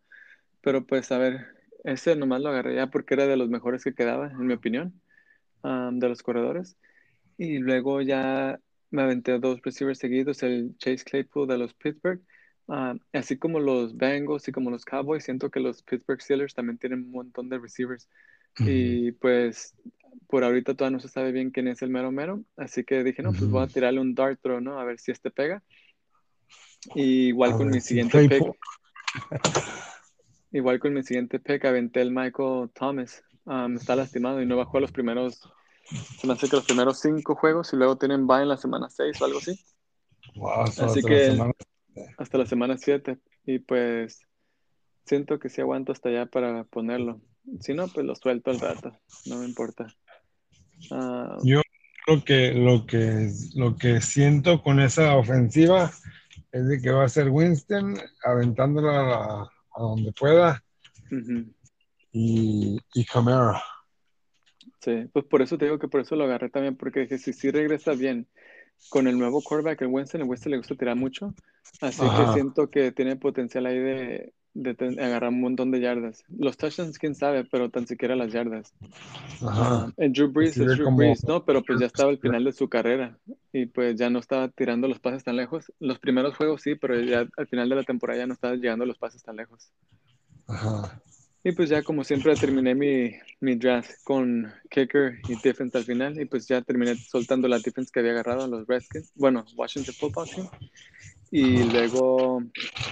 Pero 0.62 0.84
pues, 0.84 1.12
a 1.12 1.18
ver, 1.18 1.46
ese 1.84 2.16
nomás 2.16 2.40
lo 2.40 2.48
agarré 2.48 2.74
ya 2.74 2.88
porque 2.88 3.14
era 3.14 3.26
de 3.26 3.36
los 3.36 3.48
mejores 3.48 3.84
que 3.84 3.94
quedaba, 3.94 4.26
en 4.32 4.46
mi 4.46 4.54
opinión, 4.54 5.00
am, 5.62 6.00
de 6.00 6.08
los 6.08 6.22
corredores. 6.22 6.76
Y 7.38 7.58
luego 7.58 8.00
ya 8.02 8.58
me 8.90 9.02
aventé 9.02 9.38
dos 9.38 9.60
receivers 9.62 9.98
seguidos, 9.98 10.42
el 10.42 10.76
Chase 10.78 11.04
Claypool 11.04 11.48
de 11.48 11.58
los 11.58 11.74
Pittsburgh. 11.74 12.20
Ah, 12.68 12.94
así 13.12 13.38
como 13.38 13.60
los 13.60 13.96
Bengals 13.96 14.48
y 14.48 14.52
como 14.52 14.70
los 14.70 14.84
Cowboys, 14.84 15.24
siento 15.24 15.50
que 15.50 15.60
los 15.60 15.82
Pittsburgh 15.82 16.20
Steelers 16.20 16.54
también 16.54 16.78
tienen 16.78 17.04
un 17.04 17.10
montón 17.10 17.48
de 17.48 17.58
receivers. 17.58 18.08
Y 18.58 19.12
pues 19.12 19.74
por 20.28 20.42
ahorita 20.42 20.74
todavía 20.74 20.96
no 20.96 21.00
se 21.00 21.08
sabe 21.08 21.32
bien 21.32 21.50
quién 21.50 21.68
es 21.68 21.82
el 21.82 21.90
mero 21.90 22.10
mero, 22.10 22.42
así 22.56 22.84
que 22.84 23.04
dije, 23.04 23.22
no, 23.22 23.30
pues 23.32 23.48
voy 23.50 23.62
a 23.62 23.66
tirarle 23.66 24.00
un 24.00 24.14
dart 24.14 24.40
throw, 24.42 24.60
¿no? 24.60 24.80
A 24.80 24.84
ver 24.84 24.98
si 24.98 25.12
este 25.12 25.30
pega. 25.30 25.62
Y 26.94 27.28
igual 27.28 27.52
A 27.52 27.56
con 27.56 27.66
ver 27.66 27.74
mi 27.74 27.80
si 27.80 27.88
siguiente 27.88 28.28
pick, 28.28 28.42
igual 30.52 30.78
con 30.78 30.94
mi 30.94 31.02
siguiente 31.02 31.38
pick 31.38 31.64
aventé 31.64 32.00
el 32.00 32.10
Michael 32.10 32.70
Thomas. 32.74 33.22
Um, 33.44 33.76
está 33.76 33.94
lastimado 33.94 34.42
y 34.42 34.46
no 34.46 34.56
va 34.56 34.68
a 34.72 34.80
los 34.80 34.90
primeros, 34.90 35.48
se 36.20 36.26
me 36.26 36.32
hace 36.34 36.48
que 36.48 36.56
los 36.56 36.64
primeros 36.64 37.00
cinco 37.00 37.34
juegos 37.36 37.72
y 37.72 37.76
luego 37.76 37.96
tienen 37.96 38.26
bye 38.26 38.42
en 38.42 38.48
la 38.48 38.56
semana 38.56 38.88
seis 38.90 39.20
o 39.20 39.24
algo 39.24 39.38
así, 39.38 39.58
Wow, 40.34 40.62
Así 40.62 40.82
hasta 40.82 40.86
la 40.86 40.94
que- 41.08 41.24
semana- 41.24 41.52
hasta 42.18 42.38
la 42.38 42.46
semana 42.46 42.76
siete. 42.78 43.18
Y 43.46 43.58
pues 43.60 44.20
siento 45.04 45.38
que 45.38 45.48
sí 45.48 45.60
aguanto 45.60 45.92
hasta 45.92 46.08
allá 46.08 46.26
para 46.26 46.64
ponerlo. 46.64 47.20
Si 47.60 47.72
no, 47.74 47.86
pues 47.88 48.04
lo 48.04 48.14
suelto 48.16 48.50
al 48.50 48.58
rato, 48.60 48.98
no 49.26 49.38
me 49.38 49.46
importa. 49.46 49.86
Ah, 50.90 51.38
Yo 51.42 51.62
lo 52.08 52.24
que, 52.24 52.52
lo 52.52 52.86
que, 52.86 53.30
lo 53.54 53.76
que 53.76 54.00
siento 54.00 54.62
con 54.62 54.80
esa 54.80 55.16
ofensiva 55.16 55.90
es 56.52 56.66
de 56.68 56.80
que 56.80 56.90
va 56.90 57.04
a 57.04 57.08
ser 57.08 57.28
Winston 57.30 57.96
aventándola 58.24 59.00
a, 59.00 59.04
la- 59.06 59.50
a 59.76 59.80
donde 59.82 60.12
pueda 60.12 60.62
ujú. 61.10 61.52
y, 62.12 62.78
y 62.94 63.04
Camara. 63.04 63.62
Sí, 64.86 65.08
pues 65.12 65.24
por 65.24 65.42
eso 65.42 65.58
te 65.58 65.64
digo 65.64 65.80
que 65.80 65.88
por 65.88 66.00
eso 66.00 66.14
lo 66.14 66.22
agarré 66.24 66.48
también, 66.48 66.76
porque 66.76 67.00
dije, 67.00 67.18
si 67.18 67.32
sí 67.32 67.50
regresa 67.50 67.94
bien 67.94 68.28
con 68.88 69.08
el 69.08 69.18
nuevo 69.18 69.42
quarterback, 69.42 69.82
el 69.82 69.88
Winston, 69.88 70.20
el 70.20 70.28
Winston 70.28 70.52
le 70.52 70.58
gusta 70.58 70.76
tirar 70.76 70.94
mucho, 70.94 71.34
así 71.80 72.02
que 72.02 72.06
Ajá. 72.06 72.32
siento 72.34 72.70
que 72.70 72.92
tiene 72.92 73.16
potencial 73.16 73.66
ahí 73.66 73.80
de, 73.80 74.32
de 74.54 74.74
ten- 74.76 75.00
agarrar 75.00 75.30
un 75.30 75.40
montón 75.40 75.72
de 75.72 75.80
yardas. 75.80 76.22
Los 76.28 76.56
touchdowns, 76.56 77.00
quién 77.00 77.16
sabe, 77.16 77.44
pero 77.44 77.68
tan 77.68 77.88
siquiera 77.88 78.14
las 78.14 78.32
yardas. 78.32 78.72
Ajá. 79.42 79.92
El 79.96 80.12
Drew 80.12 80.30
Brees 80.30 80.56
es 80.56 80.76
Drew 80.76 80.94
Brees, 80.94 81.24
¿no? 81.24 81.44
Pero 81.44 81.64
pues 81.64 81.80
ya 81.80 81.86
estaba 81.86 82.10
al 82.10 82.18
final 82.18 82.44
de 82.44 82.52
su 82.52 82.68
carrera 82.68 83.18
y 83.52 83.66
pues 83.66 83.96
ya 83.96 84.08
no 84.08 84.20
estaba 84.20 84.48
tirando 84.50 84.86
los 84.86 85.00
pases 85.00 85.24
tan 85.24 85.34
lejos. 85.34 85.72
Los 85.80 85.98
primeros 85.98 86.36
juegos 86.36 86.62
sí, 86.62 86.76
pero 86.76 87.00
ya 87.00 87.26
al 87.36 87.48
final 87.48 87.68
de 87.68 87.74
la 87.74 87.82
temporada 87.82 88.20
ya 88.20 88.26
no 88.28 88.34
estaba 88.34 88.54
llegando 88.54 88.86
los 88.86 88.98
pases 88.98 89.24
tan 89.24 89.34
lejos. 89.34 89.72
Ajá. 90.46 91.02
Y 91.46 91.52
pues 91.52 91.68
ya 91.68 91.80
como 91.84 92.02
siempre 92.02 92.34
terminé 92.34 92.74
mi, 92.74 93.12
mi 93.38 93.54
draft 93.54 94.02
con 94.02 94.52
kicker 94.68 95.20
y 95.28 95.36
defense 95.36 95.78
al 95.78 95.84
final 95.84 96.20
y 96.20 96.24
pues 96.24 96.48
ya 96.48 96.60
terminé 96.60 96.96
soltando 96.96 97.46
la 97.46 97.60
defense 97.60 97.88
que 97.92 98.00
había 98.00 98.10
agarrado 98.10 98.42
a 98.42 98.48
los 98.48 98.66
Redskins, 98.66 99.12
bueno, 99.14 99.44
Washington 99.54 99.94
Football 99.94 100.28
Team. 100.28 100.48
Y 101.30 101.62
luego 101.72 102.42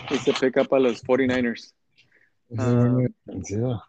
hice 0.08 0.32
pick 0.40 0.56
up 0.58 0.72
a 0.72 0.78
los 0.78 1.02
49ers. 1.02 1.74
Es 2.50 2.58
Ah. 2.60 2.96
defensiva. 3.26 3.84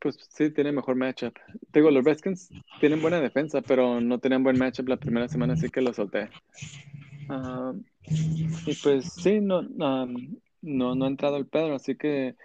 Pues 0.00 0.16
sí, 0.34 0.48
tiene 0.52 0.72
mejor 0.72 0.96
matchup. 0.96 1.34
Digo, 1.70 1.90
los 1.90 2.02
Redskins 2.02 2.48
tienen 2.80 3.02
buena 3.02 3.20
defensa, 3.20 3.60
pero 3.60 4.00
no 4.00 4.18
tenían 4.20 4.42
buen 4.42 4.56
matchup 4.56 4.88
la 4.88 4.96
primera 4.96 5.28
semana, 5.28 5.52
así 5.52 5.68
que 5.68 5.82
lo 5.82 5.92
solté. 5.92 6.30
Ah, 7.28 7.74
y 8.06 8.74
pues 8.76 9.12
sí, 9.12 9.38
no, 9.42 9.58
um, 9.58 10.38
no, 10.62 10.94
no 10.94 11.04
ha 11.04 11.08
entrado 11.08 11.36
el 11.36 11.46
Pedro, 11.46 11.74
así 11.74 11.94
que 11.94 12.36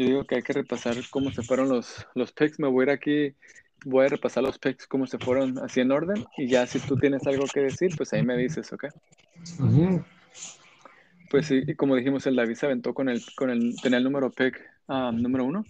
yo 0.00 0.06
digo 0.06 0.24
que 0.24 0.36
hay 0.36 0.42
que 0.42 0.52
repasar 0.54 0.96
cómo 1.10 1.30
se 1.30 1.42
fueron 1.42 1.68
los, 1.68 2.06
los 2.14 2.32
picks. 2.32 2.58
Me 2.58 2.68
voy 2.68 2.82
a 2.82 2.84
ir 2.84 2.90
aquí, 2.90 3.34
voy 3.84 4.06
a 4.06 4.08
repasar 4.08 4.42
los 4.42 4.58
picks, 4.58 4.86
cómo 4.86 5.06
se 5.06 5.18
fueron 5.18 5.58
así 5.58 5.80
en 5.80 5.92
orden, 5.92 6.24
y 6.38 6.48
ya 6.48 6.66
si 6.66 6.78
tú 6.80 6.96
tienes 6.96 7.26
algo 7.26 7.44
que 7.46 7.60
decir, 7.60 7.90
pues 7.96 8.12
ahí 8.12 8.22
me 8.22 8.36
dices, 8.36 8.72
¿ok? 8.72 8.86
Pues 11.30 11.46
sí, 11.46 11.62
y 11.66 11.74
como 11.74 11.96
dijimos, 11.96 12.26
el 12.26 12.34
David 12.36 12.54
se 12.54 12.66
aventó 12.66 12.94
con 12.94 13.08
el, 13.08 13.22
con 13.36 13.50
el, 13.50 13.76
tenía 13.82 13.98
el 13.98 14.04
número 14.04 14.30
pick 14.32 14.58
ah, 14.88 15.12
número 15.14 15.44
uno 15.44 15.64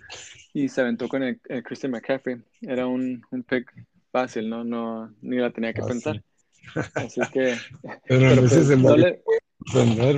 y 0.54 0.68
se 0.68 0.80
aventó 0.80 1.08
con 1.08 1.22
el, 1.22 1.40
el 1.48 1.62
Christian 1.62 1.92
McCaffrey. 1.92 2.42
Era 2.62 2.86
un, 2.86 3.22
un 3.30 3.42
pick 3.42 3.70
fácil, 4.10 4.48
¿no? 4.48 4.64
No, 4.64 5.12
ni 5.20 5.36
la 5.36 5.50
tenía 5.50 5.72
que 5.72 5.82
Fácil. 5.82 6.02
pensar. 6.02 6.22
Así 6.94 7.20
que, 7.32 7.58
Pero 8.06 8.26
a 8.26 8.30
veces 8.30 8.50
pues, 8.50 8.70
el 8.70 8.82
no 8.82 8.96
le- 8.96 9.22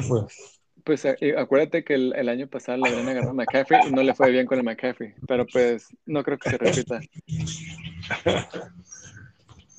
pues. 0.08 0.61
Pues 0.84 1.04
eh, 1.04 1.34
acuérdate 1.36 1.84
que 1.84 1.94
el, 1.94 2.28
año 2.28 2.46
pasado 2.48 2.78
le 2.78 2.90
habían 2.90 3.08
agarrado 3.08 3.30
a 3.30 3.34
McCaffrey 3.34 3.80
y 3.88 3.92
no 3.92 4.02
le 4.02 4.14
fue 4.14 4.30
bien 4.30 4.46
con 4.46 4.58
el 4.58 4.64
McCaffrey, 4.64 5.14
pero 5.26 5.46
pues 5.46 5.88
no 6.06 6.22
creo 6.22 6.38
que 6.38 6.50
se 6.50 6.58
repita. 6.58 7.00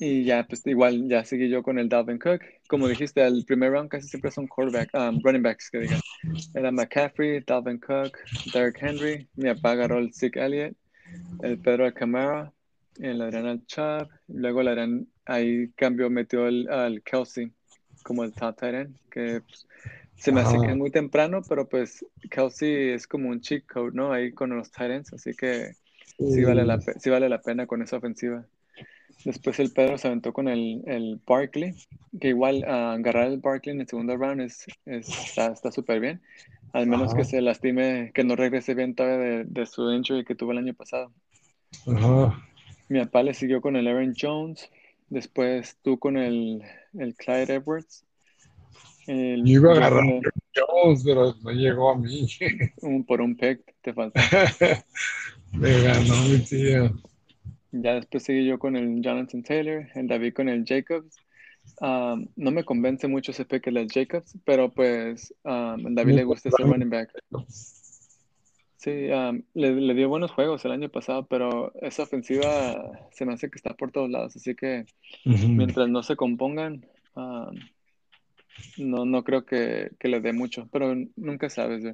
Y 0.00 0.24
ya, 0.24 0.44
pues 0.44 0.66
igual, 0.66 1.08
ya 1.08 1.24
seguí 1.24 1.48
yo 1.48 1.62
con 1.62 1.78
el 1.78 1.88
Dalvin 1.88 2.18
Cook. 2.18 2.42
Como 2.68 2.88
dijiste, 2.88 3.24
el 3.24 3.44
primer 3.46 3.72
round 3.72 3.88
casi 3.88 4.08
siempre 4.08 4.30
son 4.30 4.48
quarterback, 4.48 4.90
um, 4.94 5.20
running 5.22 5.42
backs, 5.42 5.70
que 5.70 5.78
digan. 5.78 6.00
Era 6.54 6.72
McCaffrey, 6.72 7.40
Dalvin 7.46 7.78
Cook, 7.78 8.18
Derrick 8.52 8.82
Henry, 8.82 9.28
mi 9.36 9.54
papá 9.54 9.72
agarró 9.72 9.98
el 9.98 10.10
Elliott, 10.20 10.76
el 11.42 11.58
Pedro 11.58 11.92
Camara, 11.94 12.52
el 12.98 13.22
Adrián 13.22 13.64
Chubb, 13.66 14.08
luego 14.28 14.60
el 14.60 14.68
Adrián 14.68 15.06
ahí 15.26 15.68
cambió, 15.76 16.10
metió 16.10 16.48
el, 16.48 16.68
al 16.70 17.02
Kelsey 17.02 17.52
como 18.02 18.24
el 18.24 18.32
top 18.32 18.56
tight 18.56 18.74
end, 18.74 18.96
que 19.10 19.40
pues, 19.40 19.66
se 20.16 20.32
me 20.32 20.40
hace 20.40 20.58
que 20.60 20.70
es 20.70 20.76
muy 20.76 20.90
temprano, 20.90 21.42
pero 21.48 21.68
pues 21.68 22.04
Kelsey 22.30 22.90
es 22.90 23.06
como 23.06 23.28
un 23.28 23.40
cheat 23.40 23.66
code, 23.66 23.92
¿no? 23.94 24.12
Ahí 24.12 24.32
con 24.32 24.50
los 24.56 24.70
tight 24.70 24.90
ends, 24.92 25.12
así 25.12 25.32
que 25.34 25.72
sí 26.18 26.42
vale 26.44 26.64
la, 26.64 26.80
sí 26.80 27.10
vale 27.10 27.28
la 27.28 27.42
pena 27.42 27.66
con 27.66 27.82
esa 27.82 27.96
ofensiva. 27.98 28.46
Después 29.24 29.58
el 29.60 29.72
Pedro 29.72 29.96
se 29.98 30.08
aventó 30.08 30.32
con 30.32 30.48
el, 30.48 30.82
el 30.86 31.20
Barkley, 31.26 31.74
que 32.20 32.28
igual 32.28 32.64
ah, 32.66 32.92
agarrar 32.94 33.28
el 33.28 33.38
Barkley 33.38 33.74
en 33.74 33.80
el 33.80 33.88
segundo 33.88 34.16
round 34.16 34.40
es, 34.42 34.66
es- 34.86 35.08
está 35.08 35.46
está 35.52 35.70
súper 35.72 36.00
bien. 36.00 36.20
Al 36.72 36.86
menos 36.86 37.08
Ajá. 37.08 37.18
que 37.18 37.24
se 37.24 37.40
lastime, 37.40 38.10
que 38.14 38.24
no 38.24 38.34
regrese 38.34 38.74
bien 38.74 38.94
todavía 38.94 39.18
de, 39.18 39.44
de 39.44 39.66
su 39.66 39.92
injury 39.92 40.24
que 40.24 40.34
tuvo 40.34 40.52
el 40.52 40.58
año 40.58 40.74
pasado. 40.74 41.12
Ajá. 41.86 42.42
Mi 42.88 42.98
papá 43.00 43.22
le 43.22 43.32
siguió 43.34 43.60
con 43.60 43.76
el 43.76 43.86
Aaron 43.86 44.14
Jones. 44.20 44.70
Después 45.08 45.78
tú 45.82 45.98
con 45.98 46.16
el, 46.16 46.62
el 46.98 47.14
Clyde 47.14 47.54
Edwards. 47.54 48.04
El- 49.06 49.44
Yo 49.44 49.52
iba 49.60 49.72
a 49.72 49.76
agarrar 49.76 50.04
el- 50.04 50.22
Jones, 50.54 51.02
pero 51.04 51.34
no 51.42 51.50
llegó 51.50 51.90
a 51.90 51.98
mí. 51.98 52.26
un- 52.82 53.04
por 53.04 53.20
un 53.20 53.36
pick, 53.36 53.60
te 53.82 53.92
faltó. 53.92 54.20
Me 55.52 55.82
ganó 55.82 56.14
mi 56.28 56.38
tío. 56.38 56.90
Ya 57.72 57.94
después 57.94 58.22
seguí 58.22 58.46
yo 58.46 58.58
con 58.58 58.76
el 58.76 59.02
Jonathan 59.02 59.42
Taylor, 59.42 59.86
el 59.94 60.06
David 60.06 60.32
con 60.34 60.48
el 60.48 60.64
Jacobs. 60.64 61.16
Um, 61.80 62.28
no 62.36 62.50
me 62.50 62.62
convence 62.64 63.08
mucho 63.08 63.32
ese 63.32 63.44
pick 63.44 63.66
el 63.66 63.88
Jacobs, 63.88 64.36
pero 64.44 64.72
pues 64.72 65.34
um, 65.44 65.94
David 65.94 66.14
le 66.14 66.24
gusta 66.24 66.48
ese 66.50 66.62
running 66.62 66.90
back. 66.90 67.10
Sí, 68.76 69.08
um, 69.10 69.42
le, 69.54 69.72
le 69.80 69.94
dio 69.94 70.08
buenos 70.08 70.30
juegos 70.30 70.64
el 70.66 70.72
año 70.72 70.88
pasado, 70.90 71.26
pero 71.26 71.72
esa 71.80 72.02
ofensiva 72.02 73.08
se 73.12 73.24
me 73.24 73.32
hace 73.32 73.48
que 73.50 73.56
está 73.56 73.74
por 73.74 73.90
todos 73.90 74.10
lados, 74.10 74.36
así 74.36 74.54
que 74.54 74.84
Ujú. 75.24 75.48
mientras 75.48 75.88
no 75.88 76.02
se 76.02 76.16
compongan, 76.16 76.84
um, 77.16 77.54
no, 78.76 79.04
no 79.04 79.24
creo 79.24 79.44
que, 79.44 79.90
que 79.98 80.08
le 80.08 80.20
dé 80.20 80.32
mucho, 80.32 80.68
pero 80.72 80.94
nunca 81.16 81.48
sabes. 81.48 81.84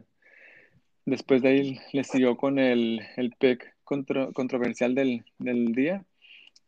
Después 1.05 1.43
de 1.43 1.49
ahí 1.49 1.79
le 1.93 2.05
siguió 2.05 2.37
con 2.37 2.59
el, 2.59 3.01
el 3.17 3.33
pick 3.39 3.75
contro- 3.85 4.33
controversial 4.33 4.95
del, 4.95 5.25
del 5.39 5.73
día, 5.73 6.05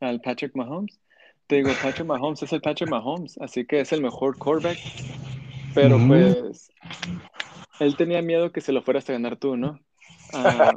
al 0.00 0.20
Patrick 0.20 0.55
Mahomes. 0.57 0.98
Te 1.46 1.57
digo, 1.57 1.70
Patrick 1.83 2.07
Mahomes 2.07 2.42
es 2.42 2.52
el 2.52 2.61
Patrick 2.61 2.88
Mahomes, 2.88 3.38
así 3.38 3.64
que 3.66 3.81
es 3.81 3.92
el 3.92 4.02
mejor 4.02 4.38
quarterback, 4.38 4.78
pero 5.74 5.98
pues 6.07 6.70
él 7.78 7.96
tenía 7.96 8.22
miedo 8.22 8.52
que 8.52 8.61
se 8.61 8.72
lo 8.72 8.83
fueras 8.83 9.09
a 9.09 9.12
ganar 9.12 9.37
tú, 9.37 9.57
¿no? 9.57 9.78
Ah, 10.33 10.72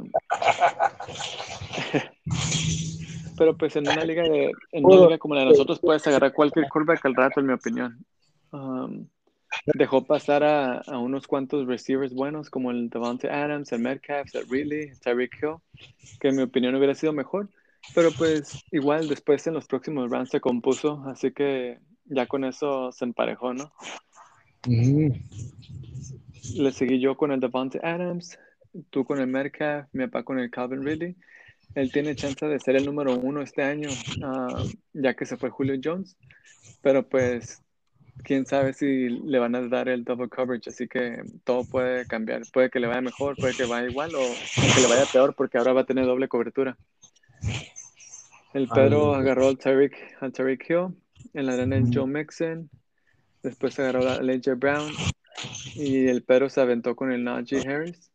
pero 3.36 3.56
pues 3.56 3.76
en 3.76 3.88
una 3.88 4.04
liga 4.04 4.24
de, 4.24 4.52
en 4.72 4.84
una 4.84 4.96
liga 5.06 5.18
como 5.18 5.34
la 5.34 5.40
de 5.42 5.46
nosotros 5.46 5.80
puedes 5.80 6.06
agarrar 6.06 6.32
cualquier 6.32 6.68
quarterback 6.68 7.04
al 7.06 7.14
rato, 7.14 7.40
en 7.40 7.46
mi 7.46 7.52
opinión. 7.52 8.04
Um, 8.52 9.08
dejó 9.74 10.04
pasar 10.04 10.44
a, 10.44 10.78
a 10.78 10.98
unos 10.98 11.26
cuantos 11.26 11.66
receivers 11.66 12.14
buenos 12.14 12.50
como 12.50 12.70
el 12.70 12.88
Devontae 12.88 13.30
Adams, 13.30 13.72
el 13.72 13.80
Metcalf, 13.80 14.34
el 14.34 14.48
Ridley, 14.48 14.88
el 14.88 15.00
Tyreek 15.00 15.34
Hill, 15.42 15.56
que 16.20 16.28
en 16.28 16.36
mi 16.36 16.42
opinión 16.42 16.74
hubiera 16.74 16.94
sido 16.94 17.12
mejor, 17.12 17.48
pero 17.94 18.10
pues 18.12 18.64
igual 18.70 19.08
después 19.08 19.46
en 19.46 19.54
los 19.54 19.66
próximos 19.66 20.10
rounds 20.10 20.30
se 20.30 20.40
compuso, 20.40 21.02
así 21.06 21.32
que 21.32 21.78
ya 22.04 22.26
con 22.26 22.44
eso 22.44 22.92
se 22.92 23.04
emparejó, 23.04 23.54
¿no? 23.54 23.72
Le 26.54 26.72
seguí 26.72 27.00
yo 27.00 27.16
con 27.16 27.32
el 27.32 27.40
Devontae 27.40 27.80
Adams, 27.82 28.38
tú 28.90 29.04
con 29.04 29.20
el 29.20 29.26
Metcalf, 29.26 29.88
mi 29.92 30.06
papá 30.06 30.24
con 30.24 30.38
el 30.38 30.50
Calvin 30.50 30.84
Ridley. 30.84 31.16
Él 31.74 31.92
tiene 31.92 32.14
chance 32.14 32.46
de 32.46 32.58
ser 32.58 32.76
el 32.76 32.86
número 32.86 33.14
uno 33.18 33.42
este 33.42 33.62
año, 33.62 33.90
ah, 34.22 34.62
ya 34.92 35.14
que 35.14 35.26
se 35.26 35.36
fue 35.36 35.50
Julio 35.50 35.78
Jones, 35.82 36.16
pero 36.80 37.06
pues 37.06 37.62
quién 38.22 38.46
sabe 38.46 38.72
si 38.72 39.08
le 39.08 39.38
van 39.38 39.54
a 39.54 39.68
dar 39.68 39.88
el 39.88 40.04
double 40.04 40.28
coverage, 40.28 40.70
así 40.70 40.88
que 40.88 41.22
todo 41.44 41.64
puede 41.64 42.06
cambiar. 42.06 42.42
Puede 42.52 42.70
que 42.70 42.80
le 42.80 42.86
vaya 42.86 43.00
mejor, 43.00 43.36
puede 43.36 43.54
que 43.54 43.64
vaya 43.64 43.88
igual 43.88 44.14
o 44.14 44.20
que 44.74 44.80
le 44.80 44.88
vaya 44.88 45.04
peor 45.12 45.34
porque 45.34 45.58
ahora 45.58 45.72
va 45.72 45.82
a 45.82 45.86
tener 45.86 46.06
doble 46.06 46.28
cobertura. 46.28 46.76
El 48.54 48.68
Pedro 48.68 49.14
Ay. 49.14 49.20
agarró 49.20 49.48
al 49.48 49.58
Tyreek, 49.58 50.16
al 50.20 50.32
Tyreek 50.32 50.70
Hill, 50.70 50.96
en 51.34 51.46
la 51.46 51.52
arena 51.52 51.76
el 51.76 51.90
Joe 51.92 52.06
Mixon, 52.06 52.70
después 53.42 53.78
agarró 53.78 54.08
al 54.08 54.28
AJ 54.30 54.54
Brown 54.56 54.92
y 55.74 56.06
el 56.06 56.22
Pedro 56.22 56.48
se 56.48 56.60
aventó 56.60 56.96
con 56.96 57.12
el 57.12 57.22
Najee 57.22 57.68
Harris, 57.68 58.10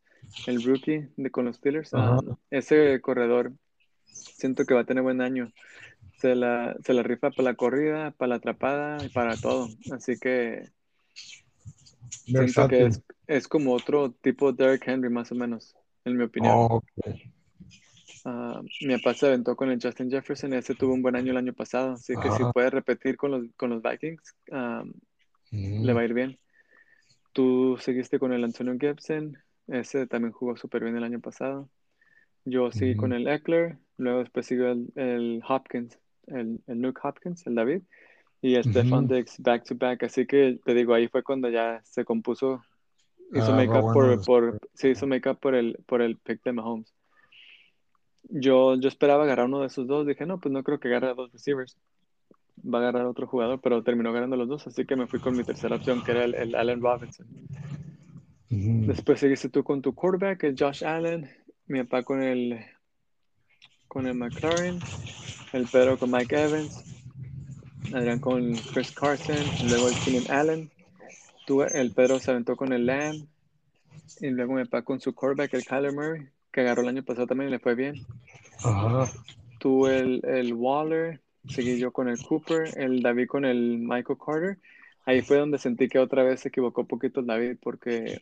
el 0.47 0.63
rookie 0.63 1.07
de 1.15 1.29
con 1.29 1.45
los 1.45 1.57
Steelers. 1.57 1.93
Um, 1.93 2.35
ese 2.49 2.99
corredor 3.01 3.53
siento 4.05 4.65
que 4.65 4.73
va 4.73 4.81
a 4.81 4.85
tener 4.85 5.03
buen 5.03 5.21
año. 5.21 5.51
Se 6.21 6.35
la, 6.35 6.77
se 6.83 6.93
la 6.93 7.01
rifa 7.01 7.31
para 7.31 7.49
la 7.49 7.55
corrida, 7.55 8.11
para 8.11 8.29
la 8.29 8.35
atrapada 8.35 9.03
y 9.03 9.09
para 9.09 9.35
todo. 9.37 9.69
Así 9.91 10.19
que 10.19 10.69
siento 12.25 12.67
que 12.67 12.85
es, 12.85 13.01
es 13.25 13.47
como 13.47 13.73
otro 13.73 14.11
tipo 14.11 14.51
de 14.51 14.63
Derrick 14.63 14.87
Henry, 14.87 15.09
más 15.09 15.31
o 15.31 15.35
menos, 15.35 15.75
en 16.05 16.17
mi 16.17 16.23
opinión. 16.23 16.53
Oh. 16.55 16.83
Ah, 18.23 18.61
mi 18.81 18.95
papá 18.97 19.15
se 19.15 19.25
aventó 19.25 19.55
con 19.55 19.71
el 19.71 19.79
Justin 19.81 20.11
Jefferson, 20.11 20.53
ese 20.53 20.75
tuvo 20.75 20.93
un 20.93 21.01
buen 21.01 21.15
año 21.15 21.31
el 21.31 21.37
año 21.37 21.53
pasado, 21.53 21.93
así 21.93 22.13
que 22.13 22.29
si 22.29 22.43
puede 22.53 22.69
repetir 22.69 23.17
con 23.17 23.31
los, 23.31 23.45
con 23.57 23.71
los 23.71 23.81
Vikings, 23.81 24.35
ah, 24.51 24.83
Ujú. 25.51 25.85
le 25.85 25.93
va 25.93 26.01
a 26.01 26.05
ir 26.05 26.13
bien. 26.13 26.37
Tú 27.33 27.77
seguiste 27.79 28.19
con 28.19 28.31
el 28.31 28.43
Antonio 28.43 28.77
Gibson, 28.79 29.37
ese 29.67 30.05
también 30.05 30.33
jugó 30.33 30.55
súper 30.55 30.83
bien 30.83 30.97
el 30.97 31.03
año 31.03 31.19
pasado. 31.19 31.67
Yo 32.45 32.71
seguí 32.71 32.95
con 32.95 33.13
el 33.13 33.27
Eckler, 33.27 33.77
luego 33.97 34.19
después 34.19 34.45
siguió 34.45 34.71
el, 34.71 34.91
el 34.95 35.41
Hopkins, 35.47 35.97
el, 36.31 36.59
el 36.67 36.81
Nuke 36.81 36.99
Hopkins, 37.03 37.45
el 37.47 37.55
David, 37.55 37.81
y 38.41 38.55
el 38.55 38.63
Ujú. 38.65 39.07
Diggs 39.07 39.39
back 39.39 39.63
to 39.65 39.75
back, 39.75 40.03
así 40.03 40.25
que 40.25 40.59
te 40.65 40.73
digo, 40.73 40.93
ahí 40.93 41.07
fue 41.07 41.23
cuando 41.23 41.49
ya 41.49 41.81
se 41.83 42.03
compuso, 42.05 42.63
hizo 43.33 43.51
Ah, 43.51 43.55
make 43.55 43.69
up 43.69 43.81
bueno, 43.83 44.21
por, 44.25 44.25
por, 44.25 44.59
se 44.73 44.89
hizo 44.89 45.07
make 45.07 45.29
up 45.29 45.39
por 45.39 45.55
el, 45.55 45.77
por 45.85 46.01
el 46.01 46.17
pick 46.17 46.43
de 46.43 46.53
Mahomes. 46.53 46.93
Yo, 48.29 48.75
yo 48.79 48.87
esperaba 48.87 49.23
agarrar 49.23 49.45
uno 49.47 49.59
de 49.61 49.67
esos 49.67 49.87
dos, 49.87 50.07
dije, 50.07 50.25
no, 50.25 50.39
pues 50.39 50.51
no 50.51 50.63
creo 50.63 50.79
que 50.79 50.87
agarre 50.87 51.09
a 51.09 51.13
dos 51.13 51.31
receivers, 51.31 51.77
va 52.63 52.79
a 52.79 52.81
agarrar 52.81 53.05
otro 53.05 53.27
jugador, 53.27 53.59
pero 53.61 53.83
terminó 53.83 54.09
agarrando 54.09 54.37
los 54.37 54.47
dos, 54.47 54.67
así 54.67 54.85
que 54.85 54.95
me 54.95 55.07
fui 55.07 55.19
con 55.19 55.35
mi 55.35 55.43
tercera 55.43 55.75
opción, 55.75 56.01
que 56.01 56.11
era 56.11 56.23
el, 56.25 56.35
el 56.35 56.55
Allen 56.55 56.81
Robinson. 56.81 57.27
Después 58.49 59.19
seguiste 59.19 59.49
tú 59.49 59.63
con 59.63 59.81
tu 59.81 59.93
quarterback, 59.93 60.43
el 60.43 60.55
Josh 60.57 60.83
Allen, 60.83 61.29
mi 61.67 61.83
papá 61.83 62.03
con 62.03 62.21
el 62.21 62.59
con 63.87 64.07
el 64.07 64.15
McLaren, 64.15 64.81
el 65.53 65.67
Pedro 65.67 65.97
con 65.97 66.11
Mike 66.11 66.43
Evans, 66.43 66.83
Adrián 67.93 68.19
con 68.19 68.53
Chris 68.73 68.91
Carson, 68.91 69.35
luego 69.67 69.89
el 69.89 69.95
Keenan 69.95 70.31
Allen, 70.31 70.71
tú, 71.45 71.61
el 71.63 71.91
Pedro 71.91 72.19
se 72.19 72.31
aventó 72.31 72.55
con 72.55 72.71
el 72.73 72.85
Lamb, 72.85 73.25
y 74.19 74.29
luego 74.29 74.53
mi 74.53 74.63
papá 74.65 74.83
con 74.83 74.99
su 74.99 75.13
quarterback, 75.13 75.53
el 75.53 75.65
Kyler 75.65 75.93
Murray, 75.93 76.27
que 76.51 76.61
agarró 76.61 76.81
el 76.81 76.89
año 76.89 77.03
pasado 77.03 77.27
también 77.27 77.49
y 77.49 77.51
le 77.51 77.59
fue 77.59 77.75
bien. 77.75 78.05
Ajá. 78.63 79.11
Tú 79.59 79.87
el, 79.87 80.21
el 80.25 80.53
Waller, 80.53 81.21
seguí 81.47 81.77
yo 81.77 81.91
con 81.91 82.07
el 82.07 82.21
Cooper, 82.21 82.71
el 82.77 83.01
David 83.01 83.27
con 83.27 83.45
el 83.45 83.77
Michael 83.79 84.17
Carter. 84.23 84.57
ahí 85.05 85.21
fue 85.21 85.37
donde 85.37 85.57
sentí 85.57 85.87
que 85.87 85.99
otra 85.99 86.23
vez 86.23 86.41
se 86.41 86.49
equivocó 86.49 86.81
un 86.81 86.87
poquito 86.87 87.21
David 87.21 87.57
porque 87.61 88.21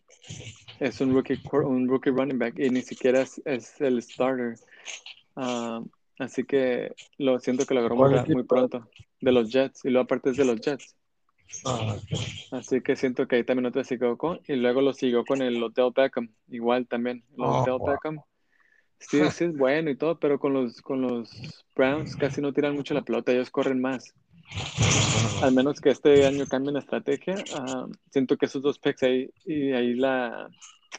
es 0.80 1.02
un 1.02 1.13
rookie, 1.13 1.39
un 1.52 1.88
rookie 1.88 2.12
running 2.12 2.39
back 2.39 2.58
y 2.58 2.70
ni 2.70 2.82
siquiera 2.82 3.22
es, 3.22 3.42
es 3.46 3.80
el 3.82 4.02
starter. 4.02 4.56
Ah, 5.36 5.82
así 6.20 6.44
que 6.44 6.94
lo 7.18 7.40
siento 7.40 7.66
que 7.66 7.74
lo 7.74 7.80
agarró 7.80 7.96
muy, 7.96 8.44
pronto 8.44 8.88
de 9.22 9.32
los 9.32 9.52
Jets 9.52 9.84
y 9.86 9.90
luego 9.90 10.04
aparte 10.06 10.30
es 10.30 10.38
de 10.38 10.46
los 10.46 10.62
Jets. 10.62 10.96
Ah, 11.66 11.98
Así 12.52 12.82
que 12.82 12.96
siento 12.96 13.28
que 13.28 13.38
ahí 13.38 13.44
también 13.44 13.66
otra 13.66 13.84
se 13.84 13.96
equivocó 13.96 14.40
y 14.48 14.56
luego 14.56 14.82
lo 14.82 14.94
siguió 14.94 15.26
con 15.26 15.42
el 15.42 15.62
Hotel 15.62 15.92
Beckham, 15.96 16.30
igual 16.50 16.88
también. 16.88 17.24
El 17.38 17.44
Oh, 17.44 17.62
Hotel 17.62 17.78
wow. 17.80 17.92
Beckham. 17.92 18.20
Sí, 19.00 19.20
sí 19.32 19.46
es 19.46 19.58
bueno 19.58 19.90
y 19.90 19.96
todo, 19.96 20.20
pero 20.20 20.40
con 20.40 20.54
los, 20.54 20.82
con 20.82 21.02
los 21.02 21.66
Browns 21.76 22.16
casi 22.16 22.42
no 22.42 22.54
tiran 22.54 22.76
mucho 22.76 22.94
la 22.94 23.02
pelota, 23.02 23.32
ellos 23.32 23.50
corren 23.50 23.82
más. 23.82 24.14
Al 25.42 25.54
menos 25.54 25.80
que 25.80 25.90
este 25.90 26.26
año 26.26 26.46
cambien 26.48 26.74
la 26.74 26.82
estrategia, 26.82 27.36
ah, 27.54 27.88
siento 28.12 28.36
que 28.38 28.46
esos 28.46 28.62
dos 28.62 28.78
picks 28.78 29.04
ahí, 29.04 29.30
y 29.46 29.72
ahí 29.72 29.94
la, 29.94 30.50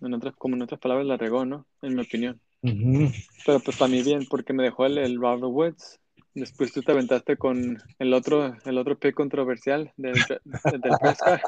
en 0.01 0.15
otras, 0.15 0.35
como 0.37 0.57
en 0.57 0.63
otras 0.63 0.81
palabras, 0.81 1.07
la 1.07 1.19
regó, 1.19 1.45
¿no? 1.45 1.67
En 1.83 1.95
mi 1.95 2.03
opinión. 2.03 2.41
Pero 2.63 3.61
pues 3.61 3.77
para 3.77 3.91
mí 3.91 4.03
bien, 4.03 4.27
porque 4.29 4.53
me 4.53 4.63
dejó 4.63 4.87
el, 4.87 4.99
el 4.99 5.17
Robert 5.21 5.45
Woods. 5.45 6.01
Después 6.35 6.73
tú 6.73 6.83
te 6.83 6.93
aventaste 6.93 7.37
con 7.37 7.79
el 7.99 8.15
otro, 8.15 8.55
el 8.65 8.79
otro 8.79 8.99
pick 8.99 9.15
controversial 9.15 9.93
del, 9.97 10.15
del 10.15 10.93
Prescott. 11.01 11.41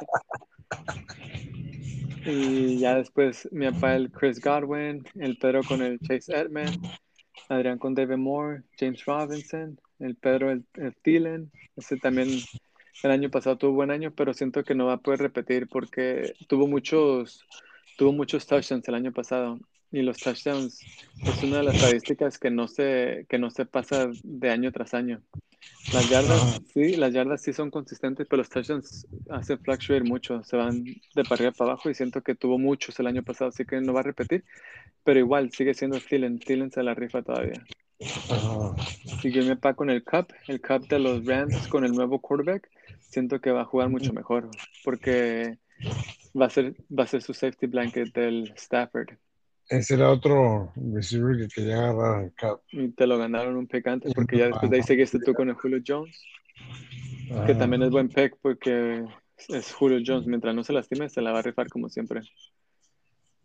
Y 2.25 2.79
ya 2.79 2.97
después 2.97 3.49
mi 3.53 3.71
papá 3.71 3.97
el 3.97 4.11
Chris 4.11 4.41
Godwin, 4.41 5.05
el 5.17 5.37
Pedro 5.39 5.63
con 5.63 5.83
el 5.83 5.99
Chase 6.01 6.33
Edman, 6.35 6.69
Adrián 7.49 7.79
con 7.79 7.95
David 7.95 8.17
Moore, 8.17 8.63
James 8.79 9.05
Robinson, 9.05 9.79
el 9.99 10.17
Pedro 10.17 10.51
el, 10.51 10.65
el 10.75 10.95
Thielen. 11.03 11.51
Ese 11.77 11.97
también 11.97 12.29
el 13.03 13.11
año 13.11 13.31
pasado 13.31 13.59
tuvo 13.59 13.73
buen 13.73 13.91
año, 13.91 14.13
pero 14.15 14.35
siento 14.35 14.63
que 14.65 14.75
no 14.75 14.87
va 14.87 14.95
a 14.95 15.01
poder 15.01 15.21
repetir 15.21 15.69
porque 15.69 16.35
tuvo 16.49 16.67
muchos, 16.69 17.45
tuvo 17.97 18.13
muchos 18.13 18.47
touchdowns 18.47 18.87
el 18.89 18.95
año 18.95 19.13
pasado. 19.13 19.59
Y 19.93 20.03
los 20.03 20.19
touchdowns 20.19 20.81
es 21.27 21.43
una 21.43 21.59
de 21.59 21.65
las 21.65 21.75
estadísticas 21.77 22.39
que 22.39 22.51
no 22.51 22.67
se, 22.67 23.27
que 23.29 23.39
no 23.39 23.51
se 23.51 23.67
pasa 23.67 24.09
de 24.23 24.51
año 24.51 24.73
tras 24.73 24.95
año. 24.95 25.23
Las 25.93 26.09
yardas, 26.09 26.61
sí, 26.73 26.97
las 26.97 27.13
yardas 27.13 27.43
sí 27.43 27.53
son 27.53 27.71
consistentes, 27.71 28.27
pero 28.29 28.39
los 28.39 28.49
touchdowns 28.49 29.07
hacen 29.31 29.59
fluctuate 29.59 30.05
mucho, 30.05 30.43
se 30.45 30.57
van 30.57 30.85
de 30.85 31.25
para 31.25 31.35
arriba 31.35 31.53
para 31.53 31.73
abajo 31.73 31.91
y 31.91 31.95
siento 31.95 32.23
que 32.23 32.35
tuvo 32.35 32.59
muchos 32.59 32.99
el 32.99 33.07
año 33.07 33.23
pasado, 33.23 33.51
así 33.51 33.65
que 33.65 33.81
no 33.81 33.93
va 33.93 34.01
a 34.01 34.05
repetir, 34.05 34.45
pero 35.05 35.19
igual 35.19 35.53
sigue 35.53 35.75
siendo 35.75 36.01
Thielen, 36.01 36.39
Thielen 36.39 36.71
se 36.71 36.83
la 36.83 36.95
rifa 36.95 37.23
todavía. 37.23 37.65
Ajá. 38.31 38.75
Siguió 39.21 39.43
mi 39.43 39.55
papá 39.55 39.75
con 39.75 39.91
el 39.91 40.03
Cup, 40.03 40.33
el 40.49 40.61
Cup 40.61 40.89
de 40.89 40.99
los 40.99 41.25
Rams 41.27 41.69
con 41.69 41.85
el 41.85 41.93
nuevo 41.93 42.21
quarterback, 42.21 42.69
siento 43.11 43.41
que 43.41 43.51
va 43.51 43.63
a 43.63 43.67
jugar 43.67 43.89
mucho 43.89 44.13
mejor, 44.13 44.49
porque 44.85 45.59
va 46.41 46.47
a 46.47 46.51
ser, 46.51 46.75
va 46.97 47.05
a 47.05 47.09
ser 47.09 47.23
su 47.23 47.35
safety 47.35 47.67
blanket 47.67 48.13
del 48.15 48.53
Stafford. 48.57 49.11
Ese 49.73 49.95
era 49.95 50.11
otro 50.11 50.71
receiver 50.77 51.35
que 51.39 51.49
quería 51.49 51.79
agarrar 51.79 52.25
al 52.25 52.35
cap. 52.35 52.61
Y 52.73 52.89
te 52.91 53.07
lo 53.07 53.17
ganaron 53.17 53.57
un 53.57 53.67
pick 53.67 53.87
antes, 53.87 54.13
porque 54.13 54.37
ya 54.37 54.49
después 54.49 54.71
de 54.71 54.77
ahí 54.77 54.83
seguiste 54.83 55.19
tú 55.19 55.33
con 55.33 55.49
el 55.49 55.55
Julio 55.55 55.83
Jones. 55.87 56.23
que 57.27 57.53
Ajá. 57.53 57.59
también 57.59 57.83
es 57.83 57.91
buen 57.91 58.11
pick 58.11 58.37
porque 58.43 59.03
es 59.49 59.73
Julio 59.73 60.01
Jones. 60.07 60.27
Mientras 60.27 60.55
no 60.55 60.63
se 60.63 60.75
lastime, 60.75 61.09
se 61.09 61.23
la 61.23 61.33
va 61.33 61.39
a 61.39 61.43
rifar 61.43 61.69
como 61.71 61.89
siempre. 61.89 62.21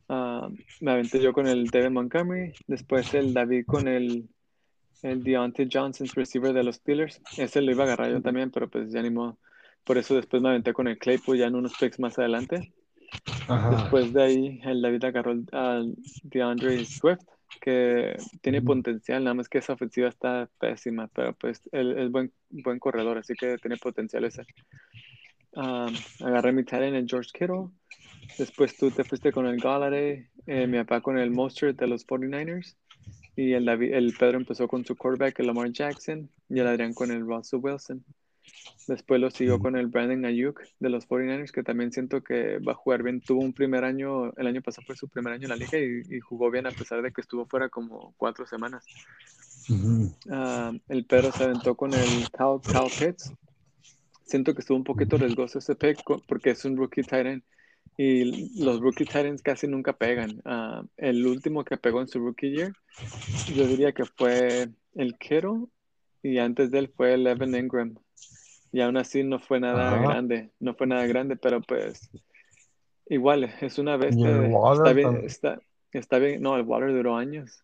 Ah, 0.09 0.49
me 0.81 0.91
aventé 0.91 1.21
yo 1.21 1.31
con 1.31 1.47
el 1.47 1.67
David 1.67 1.91
Montgomery, 1.91 2.51
después 2.67 3.13
el 3.13 3.33
David 3.33 3.63
con 3.65 3.87
el, 3.87 4.27
el 5.03 5.23
Deontay 5.23 5.69
Johnson, 5.71 6.07
receiver 6.13 6.51
de 6.51 6.63
los 6.63 6.75
Steelers. 6.75 7.21
Ese 7.37 7.61
lo 7.61 7.71
iba 7.71 7.85
a 7.85 7.87
agarrar 7.87 8.11
yo 8.11 8.21
también, 8.21 8.51
pero 8.51 8.69
pues 8.69 8.91
ya 8.91 9.01
ni 9.01 9.11
modo. 9.11 9.37
Por 9.85 9.97
eso 9.97 10.13
después 10.13 10.43
me 10.43 10.49
aventé 10.49 10.73
con 10.73 10.89
el 10.89 10.97
Claypool 10.97 11.37
ya 11.37 11.45
en 11.45 11.55
unos 11.55 11.77
picks 11.77 12.01
más 12.01 12.19
adelante. 12.19 12.73
Ajá. 13.47 13.69
Después 13.81 14.13
de 14.13 14.23
ahí, 14.23 14.61
el 14.63 14.81
David 14.81 15.03
agarró 15.05 15.31
al- 15.51 15.95
DeAndre 16.23 16.83
Swift, 16.85 17.23
que 17.61 18.15
tiene 18.41 18.61
potencial, 18.61 19.23
nada 19.23 19.33
más 19.33 19.47
que 19.49 19.57
esa 19.59 19.73
ofensiva 19.73 20.09
está 20.09 20.49
pésima, 20.59 21.07
pero 21.13 21.33
pues 21.33 21.61
él 21.71 21.97
es 21.97 22.11
buen, 22.11 22.31
buen 22.49 22.79
corredor, 22.79 23.17
así 23.17 23.33
que 23.35 23.57
tiene 23.57 23.77
potencial 23.77 24.25
ese. 24.25 24.43
Um, 25.53 25.93
agarré 26.23 26.51
mi 26.51 26.63
talent 26.63 26.95
en 26.95 27.07
George 27.07 27.31
Kittle. 27.33 27.69
Después 28.37 28.77
tú 28.77 28.91
te 28.91 29.03
fuiste 29.03 29.31
con 29.31 29.47
el 29.47 29.57
Galladay, 29.57 30.27
eh, 30.45 30.67
mi 30.67 30.77
papá 30.79 31.01
con 31.01 31.17
el 31.17 31.31
Mostert 31.31 31.79
de 31.79 31.87
los 31.87 32.05
49ers. 32.05 32.75
Y 33.35 33.53
el, 33.53 33.65
David- 33.65 33.93
el 33.93 34.13
Pedro 34.19 34.37
empezó 34.37 34.67
con 34.67 34.83
su 34.85 34.95
quarterback, 34.95 35.39
el 35.39 35.47
Lamar 35.47 35.71
Jackson. 35.71 36.29
Y 36.49 36.59
el 36.59 36.67
Adrián 36.67 36.93
con 36.93 37.11
el 37.11 37.21
Russell 37.21 37.59
Wilson. 37.61 38.03
Después 38.87 39.19
lo 39.19 39.29
siguió 39.29 39.59
con 39.59 39.75
el 39.75 39.87
Brandon 39.87 40.23
Ayuk 40.23 40.61
de 40.79 40.89
los 40.89 41.07
49ers, 41.09 41.51
que 41.51 41.63
también 41.63 41.91
siento 41.91 42.23
que 42.23 42.59
va 42.59 42.71
a 42.71 42.75
jugar 42.75 43.03
bien. 43.03 43.19
Tuvo 43.19 43.41
un 43.41 43.51
primer 43.51 43.83
año, 43.83 44.31
el 44.37 44.47
año 44.47 44.61
pasado 44.61 44.85
fue 44.85 44.95
su 44.95 45.09
primer 45.09 45.33
año 45.33 45.43
en 45.43 45.49
la 45.49 45.55
liga 45.57 45.77
y, 45.77 46.15
y 46.15 46.19
jugó 46.21 46.49
bien 46.49 46.67
a 46.67 46.71
pesar 46.71 47.01
de 47.01 47.11
que 47.11 47.21
estuvo 47.21 47.45
fuera 47.45 47.67
como 47.67 48.13
cuatro 48.17 48.47
semanas. 48.47 48.85
Ah, 50.29 50.71
el 50.87 51.05
Pedro 51.05 51.31
se 51.31 51.43
aventó 51.43 51.75
con 51.75 51.93
el 51.93 52.29
Cal, 52.31 52.61
Cal 52.71 52.87
Pitts. 52.97 53.33
Siento 54.25 54.53
que 54.53 54.61
estuvo 54.61 54.77
un 54.77 54.83
poquito 54.83 55.17
riesgoso 55.17 55.59
ese 55.59 55.75
pick 55.75 55.99
porque 56.27 56.51
es 56.51 56.65
un 56.65 56.77
rookie 56.77 57.03
tight 57.03 57.25
end 57.25 57.43
y 57.97 58.61
los 58.63 58.79
rookie 58.79 59.05
tight 59.05 59.25
ends 59.25 59.41
casi 59.41 59.67
nunca 59.67 59.93
pegan. 59.93 60.41
Ah, 60.45 60.83
el 60.97 61.25
último 61.25 61.63
que 61.63 61.77
pegó 61.77 62.01
en 62.01 62.07
su 62.07 62.19
rookie 62.19 62.51
year, 62.51 62.73
yo 63.53 63.67
diría 63.67 63.91
que 63.91 64.05
fue 64.05 64.69
el 64.95 65.17
Kittle 65.17 65.65
y 66.23 66.37
antes 66.37 66.71
de 66.71 66.79
él 66.79 66.93
fue 66.95 67.13
el 67.13 67.27
Evan 67.27 67.55
Ingram. 67.55 67.95
Y 68.77 68.81
aún 68.81 68.95
así 68.95 69.23
no 69.23 69.39
fue 69.39 69.59
nada 69.59 69.95
Ajá. 69.95 70.03
grande, 70.03 70.51
no 70.59 70.75
fue 70.75 70.85
nada 70.85 71.07
grande, 71.07 71.35
pero 71.35 71.61
pues 71.61 72.11
igual 73.07 73.45
es 73.61 73.79
una 73.79 73.97
bestia. 73.97 74.29
de- 74.37 74.49
Waller 74.49 74.77
está 74.77 74.93
bien, 74.93 75.25
está, 75.25 75.59
está 75.93 76.19
bien. 76.19 76.43
No, 76.43 76.55
el 76.57 76.61
Water 76.61 76.93
duró 76.93 77.15
años. 77.15 77.63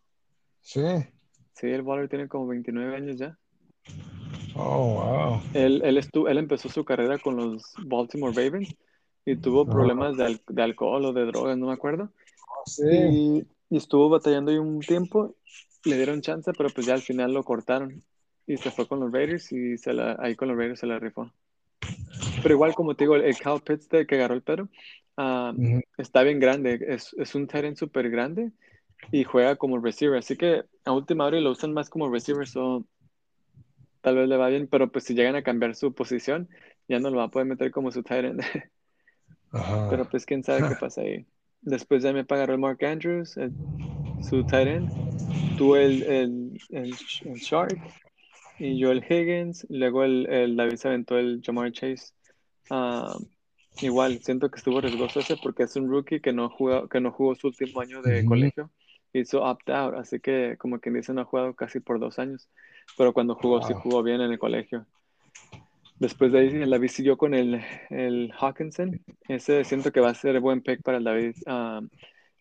Sí. 0.62 0.82
Sí, 1.54 1.68
el 1.70 1.84
Water 1.84 2.10
tiene 2.10 2.28
como 2.28 2.48
29 2.48 2.96
años 2.96 3.20
ya. 3.20 3.38
Oh, 4.56 4.96
wow. 4.96 5.42
Él, 5.54 5.84
él, 5.86 6.00
estuvo, 6.00 6.28
él 6.30 6.40
empezó 6.40 6.68
su 6.68 6.84
carrera 6.84 7.20
con 7.20 7.36
los 7.36 7.62
Baltimore 7.86 8.34
Ravens 8.36 8.76
y 9.24 9.36
tuvo 9.36 9.66
problemas 9.68 10.18
de, 10.18 10.26
al- 10.26 10.42
de 10.48 10.64
alcohol 10.64 11.06
o 11.06 11.14
de 11.14 11.26
drogas, 11.26 11.56
no 11.60 11.68
me 11.68 11.74
acuerdo. 11.74 12.10
Sí. 12.66 12.88
Y, 12.90 13.48
y 13.70 13.78
estuvo 13.78 14.10
batallando 14.10 14.50
ahí 14.50 14.58
un 14.58 14.80
tiempo, 14.80 15.36
le 15.86 15.96
dieron 15.96 16.22
chance, 16.22 16.52
pero 16.58 16.70
pues 16.72 16.88
ya 16.88 16.96
al 16.96 17.02
final 17.04 17.36
lo 17.36 17.44
cortaron 17.44 18.02
y 18.48 18.58
se 18.58 18.72
fue 18.72 18.88
con 18.88 19.00
los 19.00 19.12
Raiders 19.12 19.52
y 19.52 19.78
se 19.78 19.94
la, 19.94 20.18
ahí 20.20 20.36
con 20.36 20.48
los 20.50 20.58
Raiders 20.58 20.80
se 20.80 20.88
la 20.88 21.00
rifó. 21.00 21.32
Pero 22.42 22.56
igual, 22.56 22.74
como 22.76 22.96
te 22.96 23.06
digo, 23.06 23.16
el, 23.16 23.24
el 23.24 23.38
Cal 23.38 23.62
Pitts 23.62 23.90
de 23.90 24.06
que 24.06 24.16
agarró 24.16 24.36
el 24.36 24.44
Pedro 24.44 24.70
ah, 25.18 25.54
Ujú. 25.56 25.82
está 25.98 26.24
bien 26.24 26.40
grande, 26.40 26.80
es, 26.88 27.14
es 27.18 27.36
un 27.36 27.48
tight 27.48 27.66
end 27.66 27.78
súper 27.78 28.10
grande 28.10 28.52
y 29.12 29.24
juega 29.24 29.56
como 29.56 29.80
receiver, 29.80 30.18
así 30.18 30.36
que 30.38 30.64
a 30.86 30.92
última 30.92 31.26
hora 31.26 31.40
lo 31.40 31.52
usan 31.52 31.74
más 31.74 31.90
como 31.90 32.10
receiver, 32.12 32.48
so 32.48 32.86
tal 34.02 34.16
vez 34.18 34.28
le 34.28 34.38
va 34.38 34.50
bien, 34.50 34.68
pero 34.68 34.92
pues 34.92 35.06
si 35.06 35.14
llegan 35.16 35.36
a 35.36 35.44
cambiar 35.44 35.76
su 35.76 35.94
posición, 35.94 36.50
ya 36.88 37.00
no 37.00 37.10
lo 37.10 37.18
va 37.18 37.26
a 37.26 37.32
poder 37.32 37.48
meter 37.48 37.72
como 37.72 37.92
su 37.92 38.04
tight 38.04 38.26
end. 38.26 38.42
Ajá. 39.54 39.88
Pero 39.90 40.10
pues 40.10 40.26
quién 40.26 40.44
sabe 40.44 40.68
qué 40.68 40.76
pasa 40.76 41.02
ahí. 41.02 41.26
Después 41.62 42.04
ya 42.04 42.14
me 42.14 42.26
pagaron 42.26 42.60
Mark 42.62 42.84
Andrews, 42.84 43.38
el- 43.38 43.56
su 44.20 44.44
tight 44.46 44.68
end. 44.68 44.90
Tú 45.56 45.76
el, 45.76 46.04
el, 46.04 46.62
el, 46.70 46.92
el 47.26 47.36
Shark 47.40 47.80
y 48.64 48.80
yo 48.80 48.92
el 48.92 49.04
Higgins. 49.04 49.66
Luego 49.70 50.04
el, 50.04 50.28
el 50.30 50.56
David 50.56 50.76
se 50.78 50.88
aventó 50.88 51.18
el 51.18 51.42
Jamar 51.44 51.72
Chase. 51.72 52.14
Ah, 52.70 53.18
igual, 53.82 54.20
siento 54.22 54.50
que 54.50 54.58
estuvo 54.58 54.80
riesgoso 54.80 55.20
ese 55.20 55.36
porque 55.38 55.64
es 55.64 55.76
un 55.76 55.90
rookie 55.90 56.22
que 56.22 56.32
no 56.32 56.50
jugó, 56.50 56.88
que 56.88 57.02
no 57.02 57.12
jugó 57.12 57.36
su 57.36 57.48
último 57.48 57.82
año 57.82 58.02
de 58.02 58.20
Ujú. 58.20 58.30
colegio. 58.30 58.72
Hizo 59.12 59.44
opt-out, 59.44 59.96
así 59.96 60.20
que 60.20 60.56
como 60.58 60.80
quien 60.80 60.96
dice 60.96 61.14
no 61.14 61.22
ha 61.22 61.26
jugado 61.26 61.54
casi 61.54 61.80
por 61.80 62.00
dos 62.00 62.18
años. 62.20 62.50
Pero 62.98 63.14
cuando 63.14 63.36
jugó, 63.36 63.62
sí 63.62 63.74
jugó 63.74 64.02
bien 64.02 64.22
en 64.22 64.32
el 64.32 64.40
colegio. 64.40 64.88
Después 66.00 66.32
de 66.32 66.40
ahí, 66.40 66.48
el 66.48 66.70
David 66.70 66.90
siguió 66.90 67.18
con 67.18 67.34
el, 67.34 67.62
el 67.90 68.32
Hawkinson. 68.40 69.00
Ese 69.28 69.64
siento 69.66 69.92
que 69.92 70.00
va 70.00 70.10
a 70.10 70.16
ser 70.16 70.40
buen 70.40 70.62
pick 70.62 70.82
para 70.82 70.98
el 70.98 71.04
David. 71.04 71.36
Um, 71.46 71.90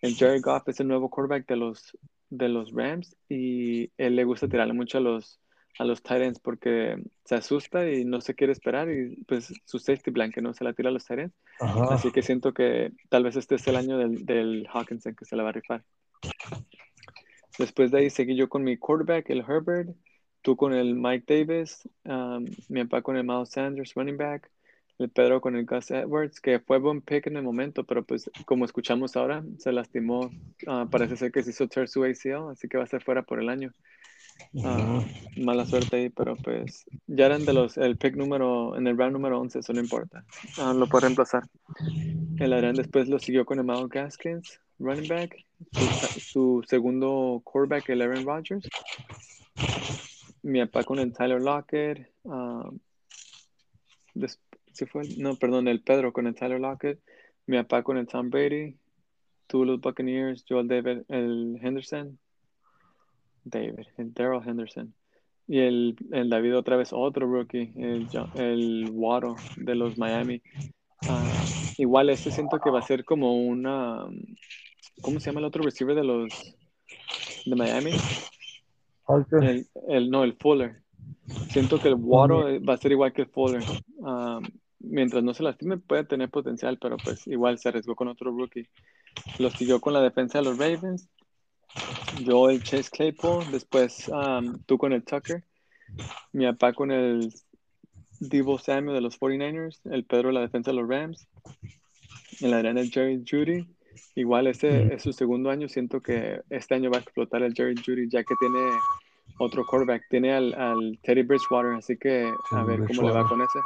el 0.01 0.17
Jared 0.17 0.41
Goff 0.43 0.69
es 0.69 0.81
el 0.81 0.89
nuevo 0.89 1.11
quarterback 1.11 1.47
de 1.47 1.57
los, 1.57 1.97
de 2.31 2.49
los 2.49 2.73
Rams 2.73 3.15
y 3.29 3.91
él 3.99 4.17
le 4.17 4.25
gusta 4.25 4.49
tirarle 4.49 4.73
mucho 4.73 4.99
a 4.99 5.01
los, 5.03 5.42
a 5.79 5.85
los 5.85 6.03
ends 6.11 6.39
porque 6.39 7.03
se 7.25 7.35
asusta 7.35 7.89
y 7.89 8.05
no 8.05 8.21
se 8.21 8.35
quiere 8.35 8.53
esperar 8.53 8.91
y 8.91 9.17
pues 9.25 9.53
su 9.65 9.79
safety 9.79 10.11
blanket 10.11 10.43
no 10.43 10.53
se 10.55 10.65
la 10.65 10.73
tira 10.73 10.91
a 10.91 10.93
los. 10.93 11.07
Ajá. 11.11 11.95
Así 11.95 12.11
que 12.13 12.23
siento 12.23 12.53
que 12.53 12.93
tal 13.09 13.25
vez 13.25 13.37
este 13.37 13.57
es 13.57 13.67
el 13.67 13.77
año 13.77 13.99
del, 13.99 14.25
del 14.25 14.67
Hawkinson 14.73 15.15
que 15.15 15.25
se 15.25 15.37
la 15.37 15.43
va 15.43 15.51
a 15.51 15.53
rifar. 15.53 15.85
Después 17.59 17.91
de 17.91 17.99
ahí 17.99 18.11
seguí 18.11 18.37
yo 18.37 18.49
con 18.49 18.65
mi 18.65 18.77
quarterback, 18.77 19.29
el 19.31 19.41
Herbert, 19.41 19.91
tú 20.41 20.57
con 20.57 20.73
el 20.73 20.95
Mike 20.95 21.25
Davis, 21.27 21.89
um, 22.05 22.47
mi 22.69 22.85
papá 22.85 23.03
con 23.03 23.17
el 23.17 23.25
Miles 23.25 23.51
Sanders, 23.51 23.95
running 23.95 24.17
back, 24.17 24.51
el 24.99 25.11
Pedro 25.11 25.41
con 25.41 25.57
el 25.57 25.67
Gus 25.67 25.91
Edwards, 25.91 26.41
que 26.41 26.61
fue 26.61 26.79
buen 26.79 27.03
pick 27.03 27.27
en 27.27 27.37
el 27.37 27.43
momento, 27.43 27.85
pero 27.85 28.05
pues 28.05 28.31
como 28.47 28.65
escuchamos 28.65 29.17
ahora, 29.17 29.45
se 29.59 29.73
lastimó, 29.73 30.31
ah, 30.67 30.87
parece 30.91 31.17
ser 31.17 31.33
que 31.33 31.43
se 31.43 31.51
hizo 31.51 31.69
su 31.87 32.05
ACL, 32.05 32.51
así 32.51 32.69
que 32.69 32.77
va 32.77 32.85
a 32.85 32.87
estar 32.87 33.03
fuera 33.03 33.23
por 33.23 33.41
el 33.41 33.49
año. 33.49 33.73
Ah, 34.65 35.03
mala 35.37 35.65
suerte 35.65 35.97
ahí, 35.97 36.09
pero 36.11 36.37
pues 36.37 36.85
ya 37.07 37.27
eran 37.27 37.45
de 37.45 37.53
los, 37.53 37.77
el 37.79 37.97
pick 37.97 38.17
número, 38.17 38.77
en 38.77 38.87
el 38.87 38.97
round 38.99 39.13
número 39.13 39.41
11, 39.41 39.61
eso 39.61 39.73
no 39.73 39.81
importa. 39.81 40.25
Ah, 40.59 40.73
lo 40.75 40.87
puede 40.89 41.03
reemplazar. 41.07 41.45
El 42.39 42.53
Adrián 42.53 42.77
después 42.77 43.09
lo 43.09 43.19
siguió 43.19 43.45
con 43.45 43.59
el 43.59 43.65
Miles 43.65 43.89
Gaskins, 43.89 44.61
running 44.79 45.09
back. 45.09 45.37
Su, 45.71 45.87
su 46.33 46.63
segundo 46.67 47.41
quarterback, 47.45 47.89
el 47.91 48.03
Aaron 48.03 48.25
Rodgers. 48.27 48.69
Mi 50.43 50.61
papá 50.61 50.85
con 50.85 50.99
el 50.99 51.13
Tyler 51.13 51.41
Lockett. 51.41 52.09
ah, 52.29 52.69
des- 54.15 54.41
¿sí 54.73 54.87
fue? 54.87 55.03
el- 55.03 55.19
No, 55.19 55.37
perdón, 55.37 55.69
el 55.69 55.83
Pedro 55.83 56.13
con 56.13 56.27
el 56.27 56.35
Tyler 56.35 56.61
Lockett. 56.61 57.01
Mi 57.47 57.57
papá 57.59 57.83
con 57.83 57.97
el 57.97 58.07
Tom 58.07 58.29
Brady. 58.31 58.77
Tú 59.47 59.65
los 59.65 59.81
Buccaneers, 59.81 60.45
Joel 60.49 60.67
David, 60.69 61.03
el 61.09 61.59
Henderson. 61.63 62.19
David, 63.45 63.87
el 63.99 64.13
Daryl 64.15 64.47
Henderson. 64.47 64.95
Y 65.49 65.59
el, 65.59 65.97
el 66.13 66.31
David 66.31 66.57
otra 66.57 66.77
vez 66.77 66.93
otro 66.93 67.27
rookie, 67.27 67.73
el, 67.77 68.09
el 68.37 68.91
Waddle 68.93 69.35
de 69.57 69.75
los 69.75 69.99
Miami. 69.99 70.41
Ah, 71.09 71.45
igual 71.79 72.11
este 72.11 72.31
siento 72.31 72.61
que 72.61 72.71
va 72.71 72.79
a 72.79 72.83
ser 72.83 73.05
como 73.05 73.37
una, 73.37 74.07
¿cómo 75.01 75.19
se 75.19 75.27
llama 75.27 75.41
el 75.41 75.47
otro 75.47 75.65
receiver 75.65 75.97
de 75.97 76.05
los 76.05 76.57
de 77.45 77.57
Miami? 77.57 77.93
Parker. 79.05 79.43
El, 79.43 79.67
el, 79.89 80.11
no, 80.11 80.23
el 80.23 80.35
Fuller. 80.35 80.81
Siento 81.51 81.81
que 81.81 81.89
el 81.89 81.97
Waddle 81.99 82.61
va 82.61 82.75
a 82.75 82.79
ser 82.79 82.93
igual 82.93 83.13
que 83.13 83.23
el 83.23 83.29
Fuller. 83.29 83.63
Ah, 84.05 84.39
mientras 84.79 85.23
no 85.23 85.35
se 85.35 85.43
lastime 85.43 85.79
puede 85.79 86.05
tener 86.05 86.31
potencial, 86.31 86.79
pero 86.81 86.97
pues 86.97 87.27
igual 87.27 87.59
se 87.59 87.69
arriesgó 87.69 87.97
con 87.97 88.09
otro 88.09 88.31
rookie. 88.31 88.69
Lo 89.39 89.51
siguió 89.51 89.81
con 89.81 89.93
la 89.93 90.01
defensa 90.01 90.39
de 90.39 90.45
los 90.45 90.59
Ravens. 90.59 91.09
Yo 92.25 92.51
el 92.51 92.63
Chase 92.63 92.91
Claypool, 92.91 93.51
después 93.51 94.09
um, 94.09 94.59
tú 94.67 94.79
con 94.79 94.93
el 94.93 95.03
Tucker, 95.03 95.43
mi 96.33 96.47
papá 96.47 96.73
con 96.73 96.91
el 96.91 97.33
Divo 98.21 98.59
Samuel 98.59 98.95
de 98.95 99.01
los 99.01 99.19
49ers, 99.19 99.81
el 99.91 100.05
Pedro 100.05 100.29
de 100.29 100.35
la 100.35 100.41
defensa 100.41 100.71
de 100.71 100.77
los 100.77 100.89
Rams, 100.89 101.27
el 102.41 102.55
Adrián 102.55 102.79
el 102.79 102.91
Jerry 102.91 103.25
Judy. 103.29 103.67
Igual 104.15 104.47
este 104.47 104.95
es 104.95 105.03
su 105.03 105.13
segundo 105.13 105.51
año, 105.51 105.69
siento 105.69 106.01
que 106.01 106.43
este 106.51 106.75
año 106.75 106.91
va 106.91 106.99
a 106.99 107.01
explotar 107.01 107.43
el 107.43 107.55
Jerry 107.55 107.75
Judy 107.75 108.09
ya 108.09 108.23
que 108.23 108.35
tiene 108.39 108.59
otro 109.39 109.67
quarterback, 109.67 110.03
tiene 110.09 110.33
al, 110.33 110.55
al 110.55 110.99
Teddy 111.03 111.23
Bridgewater, 111.23 111.73
así 111.73 111.97
que 111.97 112.31
a 112.51 112.65
Teddy 112.65 112.65
ver 112.65 112.85
cómo 112.87 113.09
le 113.09 113.15
va 113.15 113.29
con 113.29 113.41
ese. 113.41 113.59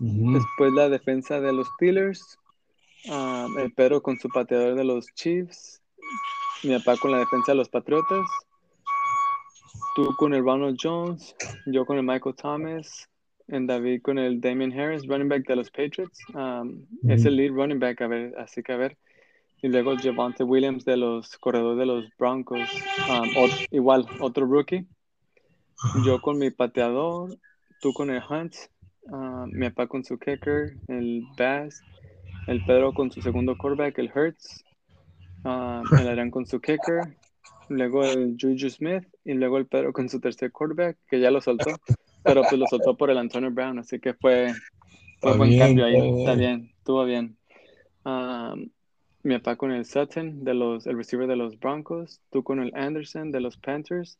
Después 0.00 0.72
la 0.72 0.88
defensa 0.88 1.40
de 1.40 1.52
los 1.52 1.68
Steelers. 1.74 2.38
ah, 3.10 3.46
el 3.58 3.72
Pedro 3.72 4.02
con 4.02 4.18
su 4.18 4.28
pateador 4.28 4.74
de 4.74 4.84
los 4.84 5.06
Chiefs. 5.14 5.79
Mi 6.62 6.78
papá 6.78 6.96
con 6.98 7.10
la 7.12 7.18
defensa 7.18 7.52
de 7.52 7.56
los 7.56 7.68
Patriotas. 7.68 8.26
Tú 9.96 10.14
con 10.16 10.34
el 10.34 10.44
Ronald 10.44 10.78
Jones. 10.80 11.34
Yo 11.66 11.86
con 11.86 11.96
el 11.96 12.02
Michael 12.02 12.34
Thomas. 12.36 13.08
En 13.48 13.66
David 13.66 14.02
con 14.02 14.18
el 14.18 14.40
Damien 14.40 14.72
Harris, 14.78 15.06
running 15.06 15.28
back 15.28 15.46
de 15.46 15.56
los 15.56 15.70
Patriots. 15.70 16.18
Um, 16.34 16.86
Es 17.08 17.24
el 17.24 17.36
lead 17.36 17.50
running 17.50 17.80
back, 17.80 18.00
a 18.00 18.06
ver, 18.06 18.32
así 18.38 18.62
que 18.62 18.72
a 18.72 18.76
ver. 18.76 18.96
Y 19.60 19.68
luego 19.68 19.96
Javante 19.96 20.44
Williams 20.44 20.84
de 20.84 20.96
los 20.96 21.36
corredores 21.38 21.78
de 21.78 21.86
los 21.86 22.04
Broncos. 22.16 22.68
Um, 23.08 23.50
igual, 23.72 24.06
otro 24.20 24.46
rookie. 24.46 24.86
Yo 26.04 26.20
con 26.20 26.38
mi 26.38 26.50
pateador, 26.50 27.36
tú 27.80 27.92
con 27.92 28.10
el 28.10 28.22
Hunt, 28.28 28.54
ah, 29.12 29.46
mi 29.48 29.68
papá 29.70 29.88
con 29.88 30.04
su 30.04 30.18
kicker, 30.18 30.74
el 30.88 31.24
Bass, 31.36 31.82
el 32.46 32.64
Pedro 32.66 32.92
con 32.92 33.10
su 33.10 33.22
segundo 33.22 33.56
quarterback, 33.56 33.98
el 33.98 34.12
Hertz, 34.14 34.62
ah, 35.44 35.82
el 35.92 36.08
Adrián 36.08 36.30
con 36.30 36.46
su 36.46 36.60
kicker, 36.60 37.16
luego 37.68 38.04
el 38.04 38.36
Juju 38.40 38.70
Smith 38.70 39.04
y 39.24 39.34
luego 39.34 39.58
el 39.58 39.66
Pedro 39.66 39.92
con 39.92 40.08
su 40.08 40.20
tercer 40.20 40.52
quarterback, 40.52 40.98
que 41.08 41.20
ya 41.20 41.30
lo 41.30 41.40
soltó, 41.40 41.70
pero 42.22 42.42
pues 42.42 42.58
lo 42.58 42.66
soltó 42.66 42.96
por 42.96 43.10
el 43.10 43.18
Antonio 43.18 43.50
Brown, 43.50 43.78
así 43.78 43.98
que 44.00 44.14
fue, 44.14 44.52
fue 45.20 45.36
buen 45.36 45.50
bien, 45.50 45.60
cambio 45.60 45.84
ahí, 45.86 45.96
está 45.96 46.18
está 46.18 46.34
bien. 46.34 46.72
estuvo 46.78 47.04
bien. 47.04 47.36
Ah, 48.04 48.54
mi 49.22 49.36
papá 49.38 49.56
con 49.56 49.70
el 49.70 49.84
Sutton, 49.84 50.44
de 50.44 50.54
los, 50.54 50.86
el 50.86 50.96
receiver 50.96 51.26
de 51.26 51.36
los 51.36 51.58
Broncos, 51.58 52.20
tú 52.30 52.42
con 52.42 52.60
el 52.60 52.72
Anderson 52.74 53.30
de 53.30 53.40
los 53.40 53.56
Panthers, 53.56 54.18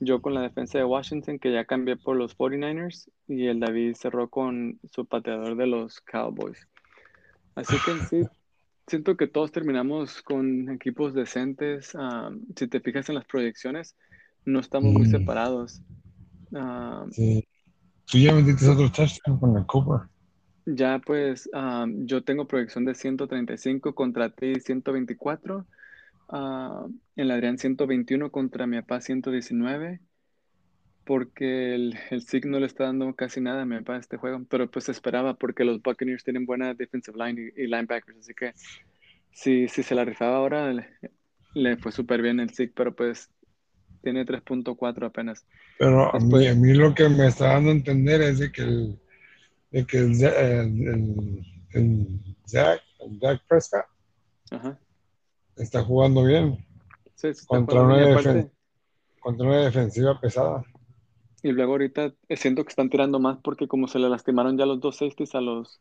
yo 0.00 0.20
con 0.20 0.34
la 0.34 0.42
defensa 0.42 0.78
de 0.78 0.84
Washington, 0.84 1.38
que 1.38 1.52
ya 1.52 1.64
cambié 1.64 1.96
por 1.96 2.16
los 2.16 2.36
49ers, 2.36 3.08
y 3.28 3.46
el 3.46 3.60
David 3.60 3.94
cerró 3.94 4.28
con 4.28 4.80
su 4.90 5.06
pateador 5.06 5.56
de 5.56 5.66
los 5.66 6.00
Cowboys. 6.00 6.66
Así 7.54 7.76
que 7.84 7.92
en 7.92 8.00
sí, 8.08 8.28
siento 8.86 9.16
que 9.16 9.26
todos 9.26 9.52
terminamos 9.52 10.22
con 10.22 10.70
equipos 10.70 11.14
decentes. 11.14 11.94
Ah, 11.94 12.30
si 12.56 12.68
te 12.68 12.80
fijas 12.80 13.08
en 13.08 13.16
las 13.16 13.24
proyecciones, 13.26 13.96
no 14.44 14.60
estamos 14.60 14.92
muy 14.92 15.06
separados. 15.06 15.82
Ah, 16.54 17.06
Sí. 17.10 17.46
Tú 18.06 18.18
ya 18.18 18.34
metiste 18.34 18.68
otro 18.68 18.90
touchdown 18.92 19.38
con 19.40 19.56
el 19.56 19.64
Cooper. 19.66 20.08
ya 20.66 20.98
pues, 21.04 21.48
ah, 21.54 21.86
yo 21.88 22.22
tengo 22.24 22.46
proyección 22.46 22.84
de 22.84 22.94
135 22.94 23.94
contra 23.94 24.30
ti 24.30 24.60
124. 24.60 25.66
Ah, 26.28 26.86
el 27.16 27.30
Adrián 27.30 27.58
121 27.58 28.30
contra 28.30 28.66
mi 28.66 28.80
papá 28.80 29.00
119. 29.00 30.00
Porque 31.04 31.74
el, 31.74 31.98
el 32.10 32.22
SIG 32.22 32.46
no 32.46 32.58
le 32.60 32.66
está 32.66 32.84
dando 32.84 33.14
casi 33.14 33.40
nada 33.40 33.62
a 33.62 33.66
mi 33.66 33.76
papá 33.78 33.96
a 33.96 34.00
este 34.00 34.16
juego. 34.16 34.42
Pero 34.48 34.70
pues 34.70 34.86
se 34.86 34.92
esperaba 34.92 35.34
porque 35.34 35.64
los 35.64 35.82
Buccaneers 35.82 36.24
tienen 36.24 36.46
buena 36.46 36.72
defensive 36.74 37.16
line 37.18 37.52
y, 37.56 37.62
y 37.62 37.66
linebackers. 37.66 38.18
Así 38.18 38.34
que 38.34 38.54
si, 39.32 39.68
si 39.68 39.82
se 39.82 39.94
la 39.94 40.04
rifaba 40.04 40.36
ahora, 40.36 40.72
le, 40.72 40.88
le 41.54 41.76
fue 41.76 41.92
súper 41.92 42.22
bien 42.22 42.40
el 42.40 42.50
SIG. 42.50 42.72
Pero 42.74 42.94
pues 42.94 43.28
tiene 44.02 44.24
3.4 44.24 45.06
apenas. 45.06 45.46
Pero 45.78 46.14
a 46.14 46.18
mí, 46.18 46.24
Después- 46.24 46.50
a 46.50 46.54
mí 46.54 46.72
lo 46.74 46.94
que 46.94 47.08
me 47.08 47.26
está 47.26 47.48
dando 47.48 47.70
a 47.70 47.74
entender 47.74 48.22
es 48.22 48.38
de 48.38 48.50
que 48.52 48.62
el, 48.62 48.98
de 49.70 49.86
que 49.86 49.98
el, 49.98 50.22
el, 50.24 50.88
el- 50.88 51.44
el 51.72 52.06
Zach, 52.46 52.80
Prescott 53.48 53.84
Ajá. 54.52 54.78
está 55.56 55.82
jugando 55.82 56.24
bien 56.24 56.64
Sí, 57.16 57.28
está 57.28 57.46
Contra 57.48 57.80
jugando 57.80 57.96
bien. 57.96 58.08
una 58.12 58.20
defen- 58.22 58.50
contra 59.20 59.46
una 59.46 59.64
defensiva 59.64 60.20
pesada. 60.20 60.64
Y 61.44 61.52
luego 61.52 61.72
ahorita 61.72 62.10
eh, 62.28 62.36
siento 62.38 62.64
que 62.64 62.70
están 62.70 62.88
tirando 62.88 63.20
más 63.20 63.36
porque 63.44 63.68
como 63.68 63.86
se 63.86 63.98
le 63.98 64.08
lastimaron 64.08 64.56
ya 64.56 64.64
los 64.64 64.80
dos 64.80 64.96
safeties 64.96 65.34
a 65.34 65.42
los, 65.42 65.78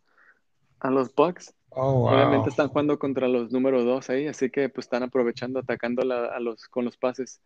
a 0.81 0.91
los 0.91 1.15
Bucks, 1.15 1.55
Oh, 1.69 2.01
wow. 2.01 2.13
obviamente 2.13 2.49
están 2.49 2.67
jugando 2.67 2.99
contra 2.99 3.29
los 3.29 3.51
número 3.51 3.83
dos 3.83 4.09
ahí, 4.09 4.27
así 4.27 4.49
que 4.51 4.67
pues 4.69 4.85
están 4.85 5.03
aprovechando, 5.03 5.59
atacando 5.59 6.03
la- 6.03 6.25
a 6.25 6.39
los, 6.41 6.67
con 6.67 6.83
los 6.85 6.97
pases. 6.97 7.41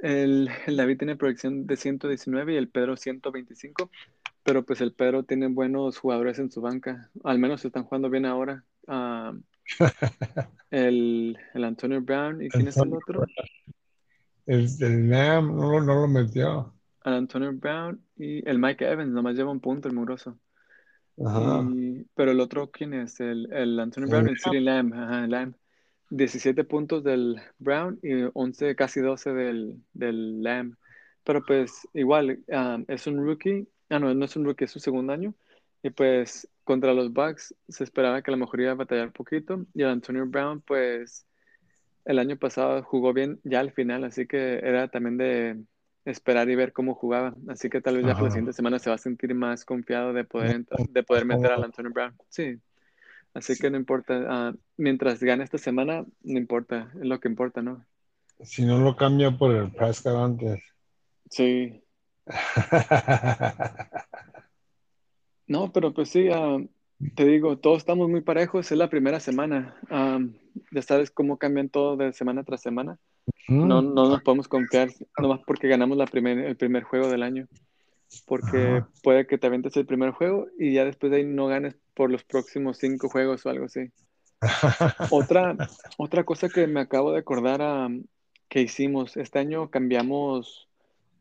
El, 0.00 0.48
el 0.66 0.76
David 0.76 0.98
tiene 0.98 1.16
proyección 1.16 1.66
de 1.66 1.76
119 1.76 2.54
y 2.54 2.56
el 2.56 2.68
Pedro 2.68 2.96
125, 2.96 3.90
pero 4.44 4.64
pues 4.64 4.80
el 4.80 4.92
Pedro 4.94 5.24
tiene 5.24 5.48
buenos 5.48 5.98
jugadores 5.98 6.38
en 6.38 6.50
su 6.52 6.60
banca, 6.60 7.10
al 7.24 7.40
menos 7.40 7.64
están 7.64 7.82
jugando 7.84 8.08
bien 8.08 8.26
ahora. 8.26 8.64
Ah, 8.86 9.34
el, 10.70 11.36
el 11.52 11.64
Antonio 11.64 12.00
Brown, 12.00 12.42
¿y 12.42 12.48
quién 12.48 12.68
es 12.68 12.76
el 12.78 12.94
otro? 12.94 13.26
El, 14.46 14.68
el 14.80 15.10
Lamb 15.10 15.52
no, 15.52 15.72
lo- 15.72 15.80
no 15.80 15.94
lo 16.02 16.06
metió. 16.08 16.72
El 17.04 17.14
Antonio 17.14 17.52
Brown 17.52 18.04
y 18.16 18.48
el 18.48 18.58
Mike 18.58 18.84
Evans, 18.88 19.10
nomás 19.12 19.34
lleva 19.36 19.50
un 19.50 19.60
punto 19.60 19.88
el 19.88 19.94
muroso. 19.94 20.38
Ajá. 21.24 21.74
Y- 21.74 22.04
pero 22.14 22.32
el 22.32 22.40
otro, 22.40 22.70
¿quién 22.70 22.94
es? 22.94 23.20
El, 23.20 23.52
el 23.52 23.78
Antonio 23.80 24.08
Brown, 24.08 24.28
el 24.28 24.38
City 24.38 24.60
Lamb, 24.60 24.94
ajá, 24.94 25.26
Lamb. 25.26 25.54
17 26.10 26.64
puntos 26.64 27.04
del 27.04 27.36
Brown 27.58 27.98
y 28.02 28.10
11, 28.34 28.76
casi 28.76 29.00
12 29.00 29.32
del, 29.32 29.82
del 29.94 30.42
Lamb. 30.42 30.76
Pero 31.24 31.44
pues 31.44 31.88
igual, 31.94 32.44
ah, 32.52 32.78
es 32.88 33.06
un 33.06 33.24
rookie. 33.24 33.68
Ah, 33.90 33.98
no, 34.00 34.14
no 34.14 34.24
es 34.26 34.36
un 34.36 34.44
rookie, 34.44 34.64
es 34.66 34.72
su 34.72 34.80
segundo 34.80 35.12
año. 35.12 35.34
Y 35.82 35.90
pues 35.90 36.48
contra 36.64 36.94
los 36.94 37.12
Bucks 37.12 37.54
se 37.68 37.84
esperaba 37.84 38.22
que 38.22 38.30
a 38.30 38.34
lo 38.34 38.38
mejor 38.38 38.60
iba 38.60 38.72
a 38.72 38.74
batallar 38.74 39.12
poquito. 39.12 39.66
Y 39.74 39.82
el 39.82 39.88
Antonio 39.90 40.26
Brown, 40.26 40.60
pues 40.62 41.26
el 42.04 42.18
año 42.18 42.36
pasado 42.36 42.82
jugó 42.82 43.12
bien 43.12 43.40
ya 43.44 43.60
al 43.60 43.72
final, 43.72 44.04
así 44.04 44.26
que 44.26 44.58
era 44.58 44.88
también 44.88 45.16
de 45.18 45.62
esperar 46.04 46.48
y 46.50 46.56
ver 46.56 46.72
cómo 46.72 46.94
jugaba. 46.94 47.34
Así 47.48 47.70
que 47.70 47.80
tal 47.80 47.96
vez 47.96 48.06
ya 48.06 48.14
por 48.14 48.24
la 48.24 48.30
siguiente 48.30 48.52
semana 48.52 48.78
se 48.78 48.90
va 48.90 48.96
a 48.96 48.98
sentir 48.98 49.34
más 49.34 49.64
confiado 49.64 50.12
de 50.12 50.24
poder, 50.24 50.56
entrar- 50.56 50.88
de 50.88 51.02
poder 51.04 51.24
meter 51.24 51.52
al 51.52 51.64
Antonio 51.64 51.92
Brown. 51.92 52.14
Sí. 52.28 52.58
Así 53.34 53.56
que 53.58 53.70
no 53.70 53.76
importa. 53.76 54.20
ah, 54.28 54.52
mientras 54.76 55.22
gane 55.22 55.44
esta 55.44 55.58
semana, 55.58 56.04
no 56.22 56.38
importa. 56.38 56.90
Es 57.00 57.06
lo 57.06 57.18
que 57.20 57.28
importa, 57.28 57.62
¿no? 57.62 57.84
Si 58.42 58.64
no 58.64 58.78
lo 58.78 58.96
cambia 58.96 59.30
por 59.30 59.54
el 59.54 59.70
Prescott 59.72 60.16
antes. 60.16 60.60
Sí. 61.30 61.82
No, 65.46 65.72
pero 65.72 65.92
pues 65.92 66.08
sí, 66.08 66.28
ah, 66.32 66.58
te 67.14 67.26
digo, 67.26 67.58
todos 67.58 67.78
estamos 67.78 68.08
muy 68.08 68.20
parejos. 68.22 68.70
Es 68.70 68.78
la 68.78 68.88
primera 68.88 69.20
semana. 69.20 69.76
Ah, 69.90 70.18
ya 70.70 70.82
sabes 70.82 71.10
cómo 71.10 71.36
cambian 71.38 71.68
todo 71.68 71.96
de 71.96 72.12
semana 72.12 72.44
tras 72.44 72.62
semana. 72.62 72.98
No, 73.48 73.82
Mm, 73.82 73.94
no 73.94 74.08
nos 74.08 74.22
podemos 74.22 74.48
confiar 74.48 74.88
nomás 75.18 75.40
porque 75.46 75.68
ganamos 75.68 75.96
la 75.96 76.06
primer, 76.06 76.38
el 76.38 76.56
primer 76.56 76.82
juego 76.84 77.08
del 77.08 77.22
año. 77.22 77.46
Porque 78.26 78.78
Ajá. 78.78 78.88
puede 79.02 79.26
que 79.26 79.38
te 79.38 79.46
aventes 79.46 79.76
el 79.76 79.86
primer 79.86 80.10
juego 80.10 80.46
y 80.58 80.72
ya 80.74 80.84
después 80.84 81.10
de 81.10 81.18
ahí 81.18 81.24
no 81.24 81.46
ganes 81.46 81.76
por 81.94 82.10
los 82.10 82.24
próximos 82.24 82.78
cinco 82.78 83.08
juegos 83.08 83.44
o 83.46 83.50
algo 83.50 83.66
así. 83.66 83.90
Otra, 85.10 85.56
otra 85.98 86.24
cosa 86.24 86.48
que 86.48 86.66
me 86.66 86.80
acabo 86.80 87.12
de 87.12 87.18
acordar, 87.18 87.62
am, 87.62 88.04
que 88.48 88.60
hicimos. 88.60 89.16
Este 89.16 89.38
año 89.38 89.70
cambiamos, 89.70 90.68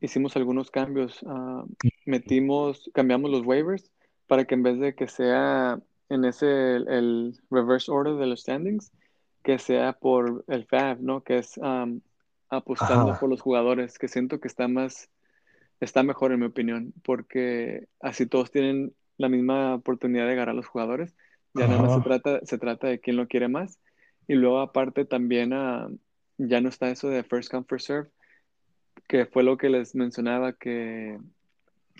hicimos 0.02 0.36
algunos 0.36 0.70
cambios. 0.72 1.20
ah, 1.28 1.64
metimos, 2.06 2.90
cambiamos 2.94 3.32
los 3.32 3.46
waivers 3.46 3.92
para 4.28 4.46
que 4.46 4.56
en 4.56 4.64
vez 4.64 4.80
de 4.80 4.96
que 4.96 5.08
sea 5.08 5.80
en 6.10 6.26
ese, 6.26 6.76
el, 6.76 6.88
el 6.90 7.40
reverse 7.50 7.92
order 7.92 8.16
de 8.16 8.28
los 8.28 8.42
standings, 8.42 8.92
que 9.44 9.60
sea 9.60 9.94
por 9.94 10.44
el 10.48 10.66
FAB, 10.66 11.02
¿no? 11.02 11.24
Que 11.24 11.40
es 11.40 11.60
apostando 12.50 13.12
Ajá. 13.12 13.20
por 13.20 13.30
los 13.30 13.42
jugadores, 13.42 13.98
que 13.98 14.08
siento 14.08 14.40
que 14.40 14.48
está 14.48 14.68
más, 14.68 15.10
está 15.80 16.04
mejor 16.04 16.32
en 16.32 16.42
mi 16.42 16.46
opinión, 16.46 16.94
porque 17.04 17.88
así 18.02 18.26
todos 18.26 18.52
tienen 18.52 18.94
la 19.18 19.30
misma 19.30 19.76
oportunidad 19.76 20.28
de 20.28 20.36
ganar 20.36 20.50
a 20.50 20.54
los 20.54 20.68
jugadores. 20.68 21.16
Ya 21.54 21.68
nada 21.68 21.82
más 21.82 21.94
se 21.94 22.00
Ajá. 22.00 22.10
trata, 22.10 22.40
se 22.46 22.58
trata 22.58 22.88
de 22.88 23.00
quién 23.00 23.18
lo 23.18 23.28
quiere 23.28 23.48
más. 23.48 23.80
Y 24.28 24.36
luego 24.36 24.60
aparte 24.60 25.06
también 25.06 25.54
ah, 25.54 25.90
ya 26.38 26.62
no 26.62 26.70
está 26.70 26.90
eso 26.90 27.10
de 27.10 27.24
first 27.24 27.52
come, 27.52 27.66
first 27.68 27.88
serve, 27.88 28.10
que 29.08 29.26
fue 29.26 29.44
lo 29.44 29.58
que 29.58 29.70
les 29.70 29.96
mencionaba, 29.96 30.54
que 30.54 31.18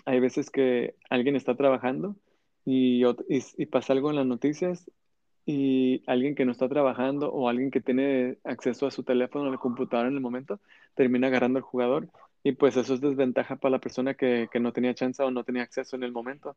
hay 0.04 0.20
veces 0.20 0.50
que 0.50 0.94
alguien 1.10 1.36
está 1.36 1.56
trabajando 1.56 2.16
y, 2.64 3.02
y 3.28 3.66
pasa 3.66 3.92
algo 3.92 4.10
en 4.10 4.16
las 4.16 4.26
noticias 4.26 4.90
y 5.44 6.02
alguien 6.06 6.34
que 6.34 6.44
no 6.44 6.52
está 6.52 6.68
trabajando 6.68 7.32
o 7.32 7.48
alguien 7.48 7.70
que 7.70 7.80
tiene 7.80 8.38
acceso 8.44 8.86
a 8.86 8.90
su 8.90 9.02
teléfono 9.02 9.44
o 9.44 9.48
a 9.48 9.50
la 9.52 9.58
computadora 9.58 10.08
en 10.08 10.14
el 10.14 10.20
momento 10.20 10.60
termina 10.94 11.26
agarrando 11.28 11.58
al 11.58 11.62
jugador 11.64 12.08
y 12.44 12.52
pues 12.52 12.76
eso 12.76 12.94
es 12.94 13.00
desventaja 13.00 13.56
para 13.56 13.72
la 13.72 13.78
persona 13.80 14.14
que, 14.14 14.48
que 14.52 14.60
no 14.60 14.72
tenía 14.72 14.94
chance 14.94 15.22
o 15.22 15.30
no 15.30 15.44
tenía 15.44 15.62
acceso 15.62 15.96
en 15.96 16.02
el 16.04 16.12
momento. 16.12 16.56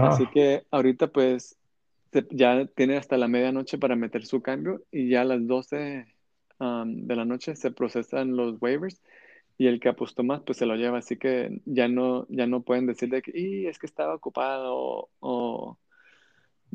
Así 0.00 0.26
que 0.28 0.64
ahorita 0.70 1.08
pues 1.08 1.56
ya 2.30 2.66
tiene 2.66 2.96
hasta 2.96 3.16
la 3.18 3.28
medianoche 3.28 3.78
para 3.78 3.96
meter 3.96 4.24
su 4.26 4.40
cambio 4.42 4.82
y 4.92 5.08
ya 5.10 5.22
a 5.22 5.24
las 5.24 5.46
12 5.46 6.06
um, 6.60 7.06
de 7.06 7.16
la 7.16 7.24
noche 7.24 7.56
se 7.56 7.72
procesan 7.72 8.36
los 8.36 8.56
waivers 8.60 9.00
y 9.58 9.66
el 9.66 9.80
que 9.80 9.88
apostó 9.88 10.22
más 10.24 10.42
pues 10.42 10.58
se 10.58 10.66
lo 10.66 10.76
lleva. 10.76 10.98
Así 10.98 11.16
que 11.16 11.60
ya 11.64 11.88
no, 11.88 12.26
ya 12.28 12.46
no 12.46 12.62
pueden 12.62 12.86
decir 12.86 13.08
de 13.10 13.22
que 13.22 13.32
"Y, 13.34 13.66
es 13.66 13.78
que 13.78 13.86
estaba 13.86 14.14
ocupado 14.14 15.08
o 15.20 15.78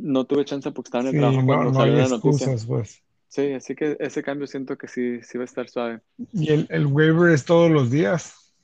no 0.01 0.25
tuve 0.25 0.45
chance 0.45 0.71
porque 0.71 0.87
estaba 0.87 1.01
en 1.03 1.07
el 1.07 1.13
Sí, 1.13 1.19
trabajo 1.19 1.41
no, 1.41 1.45
cuando 1.47 1.71
no 1.71 1.73
salió 1.73 1.95
la 1.95 2.07
noticia. 2.07 2.47
excusas, 2.47 2.65
pues. 2.65 3.03
Sí, 3.27 3.51
así 3.53 3.75
que 3.75 3.95
ese 3.99 4.23
cambio 4.23 4.47
siento 4.47 4.75
que 4.77 4.87
sí, 4.87 5.21
sí 5.21 5.37
va 5.37 5.43
a 5.43 5.45
estar 5.45 5.69
suave. 5.69 6.01
Y 6.33 6.51
el, 6.51 6.65
el 6.69 6.87
waiver 6.87 7.31
es 7.31 7.45
todos 7.45 7.69
los 7.69 7.91
días. 7.91 8.55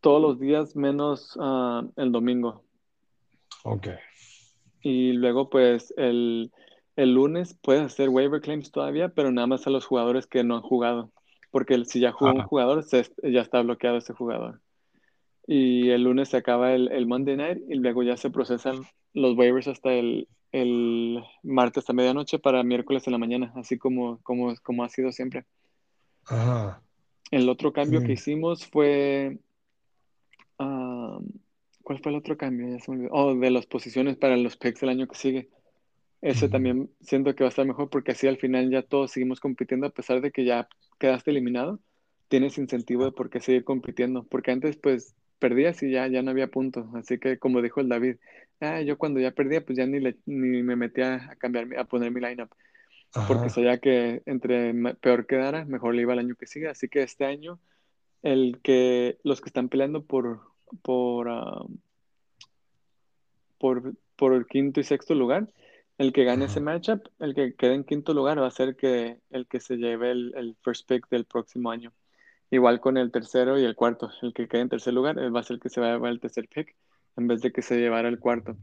Todos 0.00 0.22
los 0.22 0.40
días 0.40 0.74
menos 0.74 1.36
ah, 1.38 1.84
el 1.96 2.10
domingo. 2.10 2.64
Ok. 3.64 3.88
Y 4.80 5.12
luego, 5.12 5.50
pues, 5.50 5.92
el, 5.98 6.50
el 6.96 7.12
lunes 7.14 7.54
puedes 7.60 7.82
hacer 7.82 8.08
waiver 8.08 8.40
claims 8.40 8.72
todavía, 8.72 9.10
pero 9.10 9.30
nada 9.30 9.46
más 9.46 9.66
a 9.66 9.70
los 9.70 9.84
jugadores 9.84 10.26
que 10.26 10.42
no 10.42 10.56
han 10.56 10.62
jugado. 10.62 11.12
Porque 11.50 11.84
si 11.84 12.00
ya 12.00 12.12
jugó 12.12 12.32
un 12.32 12.44
jugador, 12.44 12.82
se, 12.82 13.06
ya 13.22 13.42
está 13.42 13.60
bloqueado 13.60 13.98
ese 13.98 14.14
jugador. 14.14 14.61
Y 15.46 15.90
el 15.90 16.04
lunes 16.04 16.30
se 16.30 16.36
acaba 16.38 16.72
el, 16.74 16.90
el 16.92 17.06
Monday 17.06 17.36
Night 17.36 17.62
y 17.68 17.74
luego 17.76 18.02
ya 18.02 18.16
se 18.16 18.30
procesan 18.30 18.88
los 19.14 19.36
waivers 19.36 19.68
hasta 19.68 19.92
el, 19.92 20.28
el 20.52 21.22
martes 21.42 21.88
a 21.90 21.92
medianoche 21.92 22.38
para 22.38 22.62
miércoles 22.64 23.06
en 23.06 23.12
la 23.12 23.18
mañana, 23.18 23.52
así 23.56 23.78
como, 23.78 24.20
como, 24.22 24.54
como 24.62 24.84
ha 24.84 24.88
sido 24.88 25.12
siempre. 25.12 25.46
ajá. 26.26 26.82
El 27.32 27.48
otro 27.48 27.72
cambio 27.72 28.02
que 28.04 28.12
Sí. 28.12 28.12
hicimos 28.12 28.66
fue... 28.66 29.38
ah, 30.58 31.18
¿cuál 31.82 32.00
fue 32.00 32.12
el 32.12 32.18
otro 32.18 32.36
cambio? 32.36 32.68
Ya 32.68 32.78
se 32.80 32.90
me 32.90 32.98
olvidó. 32.98 33.10
Oh, 33.14 33.34
de 33.34 33.50
las 33.50 33.66
posiciones 33.66 34.16
para 34.16 34.36
los 34.36 34.56
picks 34.56 34.82
el 34.82 34.88
año 34.90 35.08
que 35.08 35.16
sigue. 35.16 35.50
Ese 36.20 36.48
también 36.48 36.90
siento 37.00 37.34
que 37.34 37.44
va 37.44 37.48
a 37.48 37.50
estar 37.50 37.66
mejor 37.66 37.90
porque 37.90 38.12
así 38.12 38.26
al 38.28 38.38
final 38.38 38.70
ya 38.70 38.82
todos 38.82 39.10
seguimos 39.12 39.40
compitiendo 39.40 39.86
a 39.88 39.90
pesar 39.90 40.20
de 40.20 40.30
que 40.32 40.44
ya 40.44 40.68
quedaste 40.98 41.30
eliminado. 41.32 41.80
Tienes 42.28 42.58
incentivo 42.58 43.04
de 43.04 43.12
por 43.12 43.30
qué 43.30 43.40
seguir 43.40 43.64
compitiendo. 43.64 44.24
Porque 44.24 44.52
antes 44.52 44.76
pues 44.78 45.16
perdías 45.42 45.82
y 45.82 45.90
ya, 45.90 46.06
ya 46.06 46.22
no 46.22 46.30
había 46.30 46.46
puntos. 46.46 46.86
Así 46.94 47.18
que 47.18 47.38
como 47.38 47.60
dijo 47.60 47.80
el 47.80 47.88
David, 47.88 48.16
ah, 48.60 48.80
yo 48.80 48.96
cuando 48.96 49.18
ya 49.20 49.32
perdía 49.32 49.64
pues 49.66 49.76
ya 49.76 49.86
ni, 49.86 49.98
le- 50.00 50.16
ni 50.26 50.62
me 50.62 50.76
metía 50.76 51.16
a 51.32 51.36
cambiar, 51.36 51.66
a 51.76 51.84
poner 51.84 52.12
mi 52.12 52.20
lineup. 52.20 52.50
Porque 53.28 53.50
sabía 53.50 53.76
que 53.78 54.22
entre 54.24 54.72
peor 55.02 55.26
quedara, 55.26 55.64
mejor 55.66 55.94
le 55.94 56.02
iba 56.02 56.14
el 56.14 56.20
año 56.20 56.34
que 56.36 56.46
sigue. 56.46 56.68
Así 56.68 56.88
que 56.88 57.02
este 57.02 57.24
año 57.26 57.58
el 58.22 58.60
que 58.62 59.18
los 59.24 59.40
que 59.40 59.48
están 59.50 59.68
peleando 59.68 60.04
por, 60.04 60.40
por, 60.82 61.28
ah, 61.28 61.64
por, 63.58 63.94
por 64.16 64.32
el 64.34 64.46
quinto 64.46 64.80
y 64.80 64.84
sexto 64.84 65.14
lugar, 65.14 65.48
el 65.98 66.12
que 66.12 66.24
gane 66.24 66.46
ese 66.46 66.60
Ajá. 66.60 66.72
matchup, 66.72 67.06
el 67.20 67.34
que 67.34 67.54
quede 67.54 67.74
en 67.74 67.84
quinto 67.84 68.14
lugar 68.14 68.40
va 68.40 68.46
a 68.46 68.50
ser 68.50 68.76
que, 68.76 69.18
el 69.30 69.46
que 69.46 69.60
se 69.60 69.76
lleve 69.76 70.10
el, 70.10 70.32
el 70.36 70.56
first 70.62 70.88
pick 70.88 71.08
del 71.10 71.24
próximo 71.26 71.70
año. 71.70 71.92
Igual 72.52 72.80
con 72.80 72.98
el 72.98 73.12
tercero 73.12 73.58
y 73.60 73.64
el 73.66 73.76
cuarto, 73.76 74.12
el 74.22 74.34
que 74.34 74.48
quede 74.48 74.62
en 74.62 74.70
tercer 74.70 74.94
lugar 74.94 75.18
él 75.18 75.34
va 75.36 75.40
a 75.40 75.44
ser 75.44 75.56
el 75.56 75.60
que 75.60 75.70
se 75.70 75.82
va 75.82 75.88
a 75.90 75.94
llevar 75.94 76.12
el 76.12 76.20
tercer 76.20 76.48
pick 76.48 76.76
en 77.16 77.28
vez 77.28 77.42
de 77.42 77.52
que 77.52 77.62
se 77.62 77.78
llevara 77.80 78.08
el 78.10 78.20
cuarto. 78.20 78.58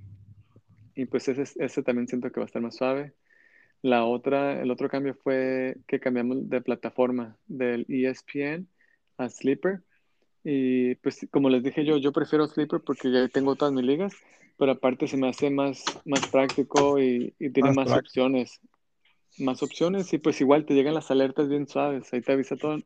Y 0.96 1.06
pues 1.08 1.28
ese, 1.30 1.44
ese 1.64 1.84
también 1.84 2.08
siento 2.08 2.32
que 2.32 2.40
va 2.42 2.46
a 2.46 2.48
estar 2.48 2.62
más 2.62 2.78
suave. 2.78 3.16
La 3.82 4.06
otra, 4.06 4.62
el 4.62 4.72
otro 4.72 4.90
cambio 4.90 5.16
fue 5.16 5.78
que 5.88 6.00
cambiamos 6.02 6.50
de 6.50 6.62
plataforma 6.62 7.38
del 7.48 7.86
ESPN 7.90 8.68
a 9.18 9.30
Sleeper. 9.30 9.84
Y 10.44 10.96
pues 10.98 11.28
como 11.32 11.50
les 11.50 11.64
dije 11.64 11.86
yo, 11.86 11.98
yo 11.98 12.14
prefiero 12.14 12.48
Sleeper 12.48 12.82
porque 12.86 13.12
ya 13.12 13.30
tengo 13.30 13.56
todas 13.58 13.74
mis 13.74 13.86
ligas, 13.86 14.14
pero 14.58 14.74
aparte 14.74 15.08
se 15.08 15.18
me 15.18 15.30
hace 15.30 15.52
más, 15.52 16.00
más 16.06 16.28
práctico 16.28 17.00
y, 17.00 17.36
y 17.40 17.52
tiene 17.52 17.72
Más 17.72 17.78
más 17.78 17.96
opciones. 17.96 18.62
Más 19.38 19.64
opciones 19.64 20.14
y 20.14 20.20
pues 20.20 20.42
igual 20.42 20.66
te 20.66 20.76
llegan 20.76 20.94
las 20.96 21.12
alertas 21.12 21.50
bien 21.50 21.68
suaves, 21.68 22.14
ahí 22.14 22.22
te 22.22 22.34
avisa 22.34 22.58
todo. 22.58 22.80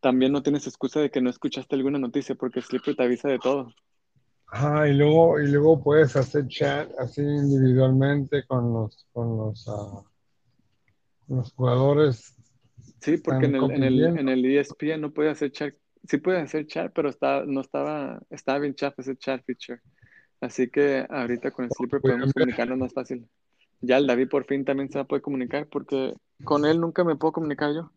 También 0.00 0.32
no 0.32 0.42
tienes 0.42 0.66
excusa 0.66 1.00
de 1.00 1.10
que 1.10 1.20
no 1.20 1.30
escuchaste 1.30 1.74
alguna 1.74 1.98
noticia 1.98 2.34
porque 2.34 2.62
Sleeper 2.62 2.96
te 2.96 3.02
avisa 3.04 3.28
de 3.28 3.38
todo. 3.38 3.72
Ajá, 4.48 4.88
y 4.88 4.94
luego, 4.94 5.40
y 5.40 5.48
luego 5.48 5.82
puedes 5.82 6.14
hacer 6.16 6.46
chat 6.48 6.90
así 6.98 7.20
individualmente 7.20 8.44
con 8.46 8.72
los, 8.72 9.06
con 9.12 9.36
los, 9.36 9.68
ah, 9.68 10.02
los 11.28 11.52
jugadores 11.52 12.34
Sí, 13.00 13.18
que 13.18 13.22
porque 13.24 13.46
en 13.46 13.54
el, 13.54 13.70
en 13.70 13.82
el, 13.82 14.00
en 14.18 14.28
el 14.28 14.44
ESPN 14.44 15.00
no 15.00 15.12
puede 15.12 15.30
hacer 15.30 15.52
chat, 15.52 15.74
sí 16.08 16.18
puede 16.18 16.40
hacer 16.40 16.66
chat, 16.66 16.92
pero 16.94 17.08
está, 17.08 17.44
no 17.44 17.60
estaba, 17.60 18.20
estaba 18.30 18.58
bien 18.58 18.74
chafa 18.74 19.02
ese 19.02 19.16
chat 19.16 19.44
feature. 19.44 19.80
Así 20.40 20.68
que 20.70 21.06
ahorita 21.08 21.50
con 21.50 21.66
el 21.66 21.70
a 21.70 22.00
podemos 22.00 22.32
comunicarnos 22.32 22.78
más 22.78 22.92
fácil. 22.92 23.28
Ya 23.80 23.98
el 23.98 24.06
David 24.06 24.28
por 24.28 24.44
fin 24.46 24.64
también 24.64 24.90
se 24.90 24.98
va 24.98 25.02
a 25.02 25.06
poder 25.06 25.22
comunicar 25.22 25.68
porque 25.68 26.14
con 26.44 26.64
él 26.64 26.80
nunca 26.80 27.04
me 27.04 27.16
puedo 27.16 27.32
comunicar 27.32 27.74
yo. 27.74 27.92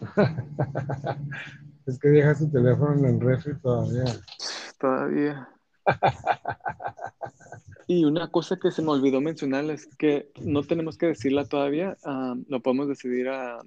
Es 1.86 1.98
que 1.98 2.08
deja 2.08 2.34
su 2.34 2.50
teléfono 2.50 2.98
en 2.98 3.14
el 3.14 3.20
refri 3.20 3.58
todavía. 3.60 4.04
Todavía. 4.78 5.48
Y 7.86 8.04
una 8.04 8.30
cosa 8.30 8.58
que 8.58 8.70
se 8.70 8.82
me 8.82 8.90
olvidó 8.90 9.22
mencionarles 9.22 9.86
que 9.96 10.30
no 10.42 10.62
tenemos 10.62 10.98
que 10.98 11.06
decirla 11.06 11.46
todavía, 11.46 11.96
ah, 12.04 12.34
lo 12.46 12.60
podemos 12.60 12.88
decidir 12.88 13.30
ah, 13.30 13.62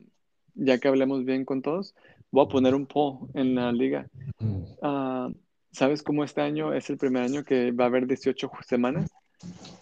ya 0.54 0.78
que 0.78 0.88
hablemos 0.88 1.26
bien 1.26 1.46
con 1.46 1.64
todos. 1.64 1.96
Voy 2.30 2.46
a 2.46 2.50
poner 2.50 2.76
un 2.76 2.86
poll 2.86 3.28
en 3.34 3.56
la 3.56 3.72
liga. 3.72 4.06
Mm. 4.40 4.62
Ah, 4.84 5.30
¿Sabes 5.72 6.04
cómo 6.04 6.24
este 6.24 6.42
año 6.42 6.74
es 6.74 6.92
el 6.92 6.98
primer 6.98 7.24
año 7.24 7.44
que 7.44 7.72
va 7.72 7.86
a 7.86 7.88
haber 7.88 8.06
18 8.06 8.52
semanas? 8.68 9.10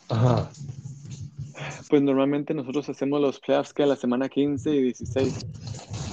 Ajá. 0.08 0.50
Pues 1.90 2.02
normalmente 2.02 2.54
nosotros 2.54 2.90
hacemos 2.90 3.22
los 3.22 3.40
playoffs 3.40 3.74
que 3.74 3.84
a 3.84 3.88
la 3.88 3.96
semana 3.96 4.30
15 4.30 4.70
y 4.72 4.82
16. 4.84 5.46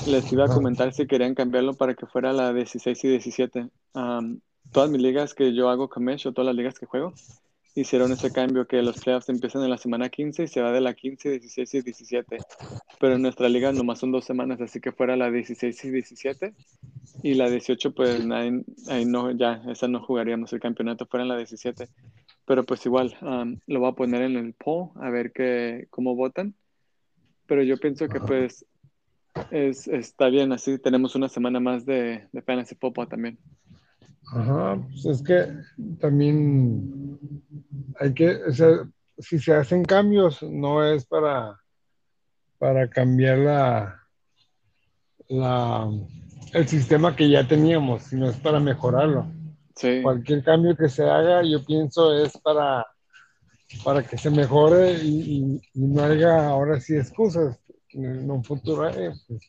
Les 0.08 0.32
iba 0.32 0.44
a 0.44 0.46
Ajá. 0.46 0.54
comentar 0.54 0.92
si 0.92 1.06
querían 1.06 1.34
cambiarlo 1.34 1.74
para 1.74 1.94
que 1.94 2.06
fuera 2.06 2.32
la 2.32 2.52
16 2.52 3.04
y 3.04 3.08
17. 3.08 3.68
Am, 3.94 4.40
todas 4.72 4.90
mis 4.90 5.02
ligas 5.02 5.34
que 5.34 5.54
yo 5.54 5.68
hago 5.68 5.84
o 5.84 6.32
todas 6.32 6.46
las 6.46 6.54
ligas 6.54 6.78
que 6.78 6.86
juego 6.86 7.12
hicieron 7.76 8.10
ese 8.12 8.32
cambio 8.32 8.66
que 8.66 8.82
los 8.82 8.96
playoffs 8.98 9.28
empiezan 9.28 9.62
en 9.62 9.70
la 9.70 9.76
semana 9.76 10.08
15 10.08 10.44
y 10.44 10.48
se 10.48 10.62
va 10.62 10.72
de 10.72 10.80
la 10.80 10.94
15, 10.94 11.30
16 11.30 11.74
y 11.74 11.82
17. 11.82 12.38
Pero 12.98 13.14
en 13.14 13.22
nuestra 13.22 13.48
liga 13.48 13.70
nomás 13.72 13.98
son 13.98 14.12
dos 14.12 14.24
semanas, 14.24 14.60
así 14.60 14.80
que 14.80 14.92
fuera 14.92 15.16
la 15.16 15.30
16 15.30 15.84
y 15.84 15.90
17. 15.90 16.54
Y 17.22 17.34
la 17.34 17.50
18, 17.50 17.92
pues 17.92 18.20
ahí, 18.30 18.64
ahí 18.88 19.04
no, 19.04 19.30
ya, 19.30 19.62
esa 19.68 19.88
no 19.88 20.02
jugaríamos 20.02 20.52
el 20.54 20.60
campeonato, 20.60 21.06
fuera 21.06 21.24
en 21.24 21.28
la 21.28 21.36
17. 21.36 21.88
Pero 22.46 22.64
pues 22.64 22.86
igual, 22.86 23.16
am, 23.20 23.60
lo 23.66 23.80
voy 23.80 23.90
a 23.90 23.94
poner 23.94 24.22
en 24.22 24.36
el 24.36 24.54
poll 24.54 24.90
a 24.96 25.10
ver 25.10 25.32
qué, 25.32 25.88
cómo 25.90 26.14
votan. 26.14 26.54
Pero 27.46 27.62
yo 27.62 27.76
pienso 27.76 28.08
que 28.08 28.20
pues 28.20 28.64
es, 29.50 29.88
está 29.88 30.28
bien, 30.28 30.52
así 30.52 30.78
tenemos 30.78 31.14
una 31.14 31.28
semana 31.28 31.60
más 31.60 31.84
de, 31.84 32.28
de 32.32 32.42
Fantasy 32.42 32.76
Football 32.76 33.08
también. 33.08 33.38
Ajá, 34.32 34.80
pues 34.90 35.06
es 35.06 35.22
que 35.22 35.46
también 36.00 37.18
hay 38.00 38.12
que, 38.12 38.36
o 38.44 38.52
sea, 38.52 38.88
si 39.18 39.38
se 39.38 39.54
hacen 39.54 39.84
cambios, 39.84 40.42
no 40.42 40.84
es 40.84 41.06
para, 41.06 41.60
para 42.58 42.88
cambiar 42.88 43.38
la, 43.38 44.02
la, 45.28 45.88
el 46.52 46.68
sistema 46.68 47.14
que 47.14 47.28
ya 47.28 47.46
teníamos, 47.46 48.02
sino 48.04 48.28
es 48.28 48.36
para 48.36 48.58
mejorarlo. 48.60 49.26
Sí, 49.76 50.00
Cualquier 50.02 50.42
cambio 50.42 50.74
que 50.76 50.88
se 50.88 51.04
haga, 51.04 51.42
yo 51.44 51.64
pienso, 51.64 52.14
es 52.16 52.36
para, 52.38 52.86
para 53.84 54.02
que 54.02 54.16
se 54.16 54.30
mejore 54.30 54.94
y, 55.02 55.20
y- 55.42 55.60
y 55.74 55.80
no 55.86 56.02
haya 56.02 56.48
ahora 56.48 56.80
sí 56.80 56.96
excusas 56.96 57.58
en 57.90 58.30
un 58.30 58.42
futuro. 58.42 58.88
eh, 58.88 59.12
pues, 59.28 59.42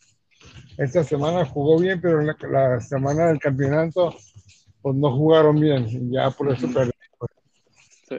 esta 0.78 1.04
semana 1.04 1.46
jugó 1.46 1.80
bien, 1.80 2.00
pero 2.02 2.22
la, 2.22 2.36
la 2.52 2.80
semana 2.82 3.28
del 3.28 3.40
campeonato, 3.40 4.14
pues 4.82 4.96
no 4.96 5.16
jugaron 5.16 5.60
bien. 5.60 6.12
Ya 6.12 6.30
por 6.30 6.52
eso 6.52 6.68
perdí. 6.74 6.92
Sí. 8.08 8.18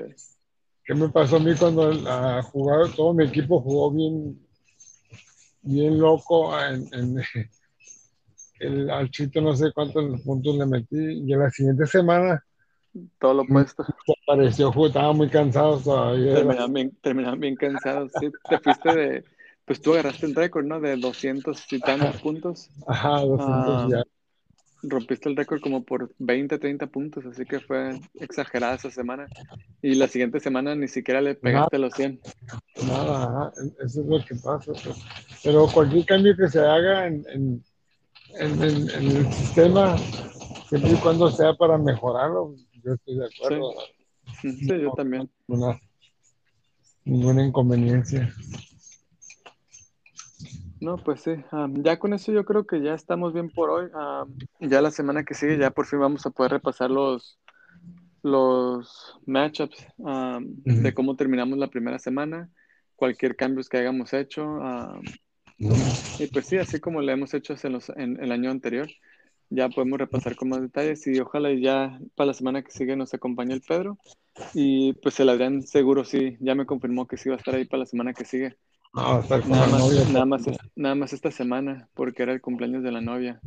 ¿Qué 0.85 0.95
me 0.95 1.09
pasó 1.11 1.37
a 1.37 1.41
mí 1.41 1.55
cuando 1.55 1.93
la 1.93 2.43
jugaron, 2.43 2.91
todo 2.93 3.13
mi 3.13 3.25
equipo 3.27 3.61
jugó 3.61 3.91
bien, 3.91 4.39
bien 5.63 5.99
loco 5.99 6.59
en, 6.59 6.89
en- 6.93 7.17
el, 8.61 8.91
al 8.91 9.11
Chito 9.11 9.41
no 9.41 9.55
sé 9.57 9.73
cuántos 9.73 10.21
puntos 10.23 10.57
le 10.57 10.67
metí 10.67 10.97
y 10.97 11.33
en 11.33 11.39
la 11.39 11.51
siguiente 11.51 11.87
semana 11.87 12.43
Todo 13.19 13.35
lo 13.35 13.43
opuesto. 13.43 13.85
apareció, 14.27 14.73
ju- 14.73 14.89
estaba 14.89 15.13
muy 15.13 15.29
cansado 15.29 15.79
todavía. 15.79 16.35
Terminaban 16.35 16.73
bien, 16.73 16.91
terminaban 17.01 17.41
bien 17.41 17.57
cansados. 17.57 18.13
Sí, 18.19 18.31
te 18.49 18.59
fuiste 18.59 18.93
de. 18.95 19.25
Pues 19.65 19.83
tú 19.83 19.93
agarraste 19.93 20.27
el 20.27 20.35
récord, 20.35 20.65
¿no? 20.65 20.81
De 20.81 20.97
200 20.97 21.71
y 21.73 21.79
tantos 21.79 22.17
puntos. 22.23 22.71
Ajá, 22.87 23.21
200 23.21 23.41
Ah, 23.41 23.87
ya. 23.91 24.03
Rompiste 24.83 25.29
el 25.29 25.37
récord 25.37 25.61
como 25.61 25.85
por 25.85 26.11
20, 26.19 26.59
30 26.59 26.87
puntos, 26.87 27.27
así 27.27 27.45
que 27.45 27.59
fue 27.61 27.99
exagerada 28.21 28.77
esa 28.77 28.91
semana. 28.91 29.29
Y 29.83 29.95
la 29.95 30.09
siguiente 30.09 30.41
semana 30.41 30.75
ni 30.75 30.89
siquiera 30.89 31.21
le 31.21 31.35
pegaste 31.35 31.79
los 31.79 31.93
100. 31.95 32.21
Nada, 32.87 33.25
ajá, 33.25 33.53
eso 33.85 34.01
es 34.01 34.07
lo 34.07 34.25
que 34.25 34.35
pasa. 34.37 34.73
pues. 34.73 34.97
Pero 35.43 35.67
cualquier 35.67 36.07
cambio 36.07 36.37
que 36.37 36.49
se 36.49 36.61
haga 36.61 37.07
en, 37.09 37.25
en, 37.29 37.65
en- 38.39 38.63
en- 38.63 38.91
en 38.91 39.17
el 39.17 39.33
sistema, 39.33 39.97
siempre 40.69 40.93
y 40.93 40.97
cuando 40.97 41.31
sea 41.31 41.55
para 41.55 41.77
mejorarlo, 41.79 42.55
yo 42.85 42.95
estoy 42.95 43.17
de 43.19 43.27
acuerdo. 43.27 43.73
Sí, 44.43 44.67
yo 44.81 44.93
también. 44.95 45.31
Ninguna, 45.47 45.81
ninguna 47.05 47.45
inconveniencia. 47.47 48.33
No, 50.81 50.97
pues 50.97 51.23
sí. 51.23 51.33
am, 51.51 51.83
ya 51.83 51.99
con 51.99 52.13
eso 52.15 52.31
yo 52.31 52.45
creo 52.45 52.65
que 52.65 52.81
ya 52.81 52.95
estamos 52.95 53.33
bien 53.33 53.51
por 53.51 53.71
hoy. 53.71 53.91
Am, 53.95 54.33
ya 54.61 54.81
la 54.81 54.93
semana 54.93 55.25
que 55.25 55.35
sigue 55.35 55.59
ya 55.59 55.71
por 55.71 55.87
fin 55.87 55.99
vamos 55.99 56.25
a 56.25 56.31
poder 56.31 56.53
repasar 56.53 56.91
los, 56.91 57.39
los 58.23 59.19
matchups 59.27 59.85
am, 60.05 60.45
Ujú. 60.65 60.83
de 60.83 60.95
cómo 60.95 61.17
terminamos 61.17 61.59
la 61.59 61.67
primera 61.67 61.99
semana, 61.99 62.49
cualquier 62.95 63.35
cambios 63.35 63.69
que 63.69 63.79
hayamos 63.79 64.13
hecho. 64.13 64.45
Y 65.59 66.27
pues 66.29 66.47
sí, 66.47 66.57
así 66.57 66.81
como 66.81 67.03
lo 67.03 67.11
hemos 67.13 67.35
hecho 67.35 67.55
en, 67.63 67.73
los- 67.73 67.91
en 67.91 68.23
el 68.23 68.33
año 68.33 68.51
anterior, 68.51 68.89
ya 69.51 69.69
podemos 69.69 69.99
repasar 69.99 70.37
con 70.37 70.49
más 70.51 70.61
detalles 70.61 71.07
y 71.07 71.19
ojalá 71.21 71.53
ya 71.53 71.99
para 72.15 72.29
la 72.29 72.35
semana 72.35 72.63
que 72.63 72.71
sigue 72.71 72.97
nos 72.97 73.15
acompañe 73.15 73.55
el 73.55 73.63
Pedro. 73.63 73.99
Y 74.55 74.93
pues 74.95 75.19
el 75.21 75.29
Adrián 75.31 75.63
seguro 75.63 76.05
sí, 76.05 76.37
ya 76.41 76.55
me 76.55 76.67
confirmó 76.67 77.07
que 77.07 77.17
sí 77.17 77.29
va 77.29 77.35
a 77.37 77.39
estar 77.39 77.55
ahí 77.55 77.65
para 77.65 77.81
la 77.81 77.87
semana 77.87 78.15
que 78.15 78.25
sigue. 78.25 78.57
Nada 79.47 79.67
más, 79.67 79.83
nada, 80.09 80.25
más, 80.27 80.47
nada 80.77 80.95
más 80.95 81.13
esta 81.13 81.31
semana, 81.31 81.89
porque 81.95 82.23
era 82.23 82.33
el 82.33 82.41
cumpleaños 82.41 82.83
de 82.83 82.93
la 82.93 83.01
novia. 83.01 83.41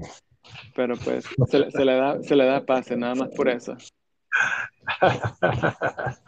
Pero 0.76 0.96
pues 0.98 1.26
se, 1.48 1.72
se 1.72 1.86
le 1.86 1.94
da, 1.96 2.22
se 2.24 2.36
le 2.36 2.46
da 2.46 2.66
pase, 2.66 2.96
nada 2.98 3.16
más 3.16 3.30
por 3.30 3.48
eso. 3.50 3.78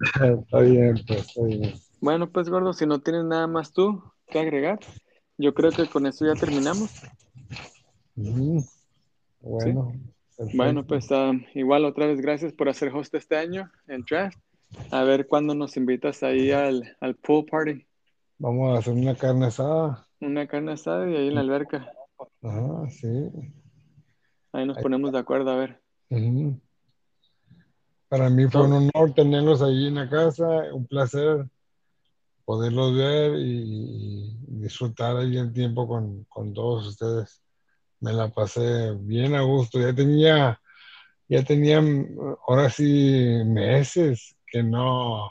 está 0.00 0.60
bien, 0.60 0.94
pues, 1.06 1.20
está 1.28 1.42
bien. 1.44 1.74
Bueno, 2.00 2.30
pues 2.30 2.48
gordo, 2.48 2.72
si 2.72 2.86
no 2.86 3.00
tienes 3.00 3.24
nada 3.24 3.46
más 3.46 3.72
tú 3.72 4.02
que 4.26 4.38
agregar, 4.38 4.78
yo 5.38 5.54
creo 5.54 5.70
que 5.70 5.86
con 5.86 6.06
esto 6.06 6.26
ya 6.26 6.34
terminamos. 6.34 6.90
Ujú. 8.16 8.64
Bueno. 9.40 9.92
Bueno, 10.54 10.86
pues 10.86 11.10
ah, 11.12 11.32
igual 11.54 11.84
otra 11.86 12.06
vez 12.06 12.20
gracias 12.20 12.52
por 12.52 12.68
hacer 12.68 12.90
host 12.94 13.14
este 13.14 13.36
año, 13.36 13.70
el 13.86 14.04
draft. 14.04 14.38
A 14.90 15.02
ver 15.02 15.26
cuándo 15.26 15.54
nos 15.54 15.76
invitas 15.76 16.22
ahí 16.22 16.50
al, 16.50 16.96
al 17.00 17.14
pool 17.16 17.46
party, 17.46 17.86
Vamos 18.38 18.74
a 18.74 18.78
hacer 18.80 18.92
una 18.92 19.14
carne 19.14 19.46
asada. 19.46 20.06
una 20.20 20.46
carne 20.46 20.72
asada 20.72 21.10
y 21.10 21.16
ahí 21.16 21.28
en 21.28 21.34
la 21.36 21.40
alberca. 21.40 21.90
Ajá, 22.42 22.90
sí. 22.90 23.30
Ahí 24.52 24.66
nos 24.66 24.78
ponemos 24.78 25.12
de 25.12 25.18
acuerdo, 25.18 25.50
a 25.50 25.56
ver. 25.56 25.80
Para 28.08 28.28
mí 28.28 28.46
fue 28.46 28.66
un 28.66 28.72
honor 28.72 29.14
tenerlos 29.14 29.62
ahí 29.62 29.86
en 29.86 29.94
la 29.94 30.08
casa, 30.08 30.46
un 30.72 30.86
placer 30.86 31.46
poderlos 32.46 32.94
ver 32.96 33.38
y, 33.40 34.30
y 34.30 34.36
disfrutar 34.46 35.16
ahí 35.16 35.36
el 35.36 35.52
tiempo 35.52 35.86
con, 35.86 36.24
con 36.24 36.54
todos 36.54 36.86
ustedes. 36.86 37.42
Me 38.00 38.12
la 38.12 38.28
pasé 38.32 38.92
bien 39.00 39.34
a 39.34 39.42
gusto. 39.42 39.80
Ya 39.80 39.92
tenía, 39.92 40.60
ya 41.28 41.42
tenía, 41.44 41.82
mm, 41.82 42.16
ahora 42.48 42.70
sí, 42.70 43.42
meses 43.44 44.36
que 44.46 44.62
no, 44.62 45.28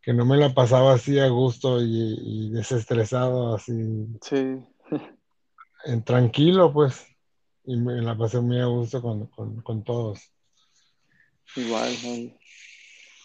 que 0.00 0.14
no 0.14 0.24
me 0.24 0.38
la 0.38 0.54
pasaba 0.54 0.94
así 0.94 1.18
a 1.18 1.28
gusto 1.28 1.80
y, 1.82 2.16
y 2.18 2.50
desestresado, 2.50 3.54
así, 3.54 3.72
Sí, 4.22 4.64
en 5.84 6.02
tranquilo, 6.04 6.72
pues. 6.72 7.06
Y 7.66 7.76
me 7.76 8.00
la 8.00 8.16
pasé 8.16 8.40
muy 8.40 8.60
a 8.60 8.66
gusto 8.66 9.00
con, 9.02 9.26
con, 9.26 9.60
con 9.60 9.84
todos. 9.84 10.20
igual. 11.56 11.92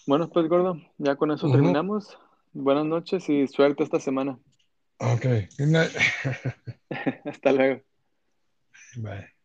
Bueno, 0.06 0.30
pues 0.30 0.50
gordo, 0.50 0.78
ya 0.98 1.16
con 1.16 1.32
eso 1.32 1.50
terminamos. 1.50 2.18
Buenas 2.54 2.86
noches 2.86 3.30
y 3.30 3.48
suerte 3.48 3.84
esta 3.84 4.00
semana. 4.00 4.40
Ok, 4.98 5.24
good 5.58 5.68
night. 5.68 5.92
Hasta 7.26 7.52
luego. 7.52 7.82
Bye. 8.98 9.39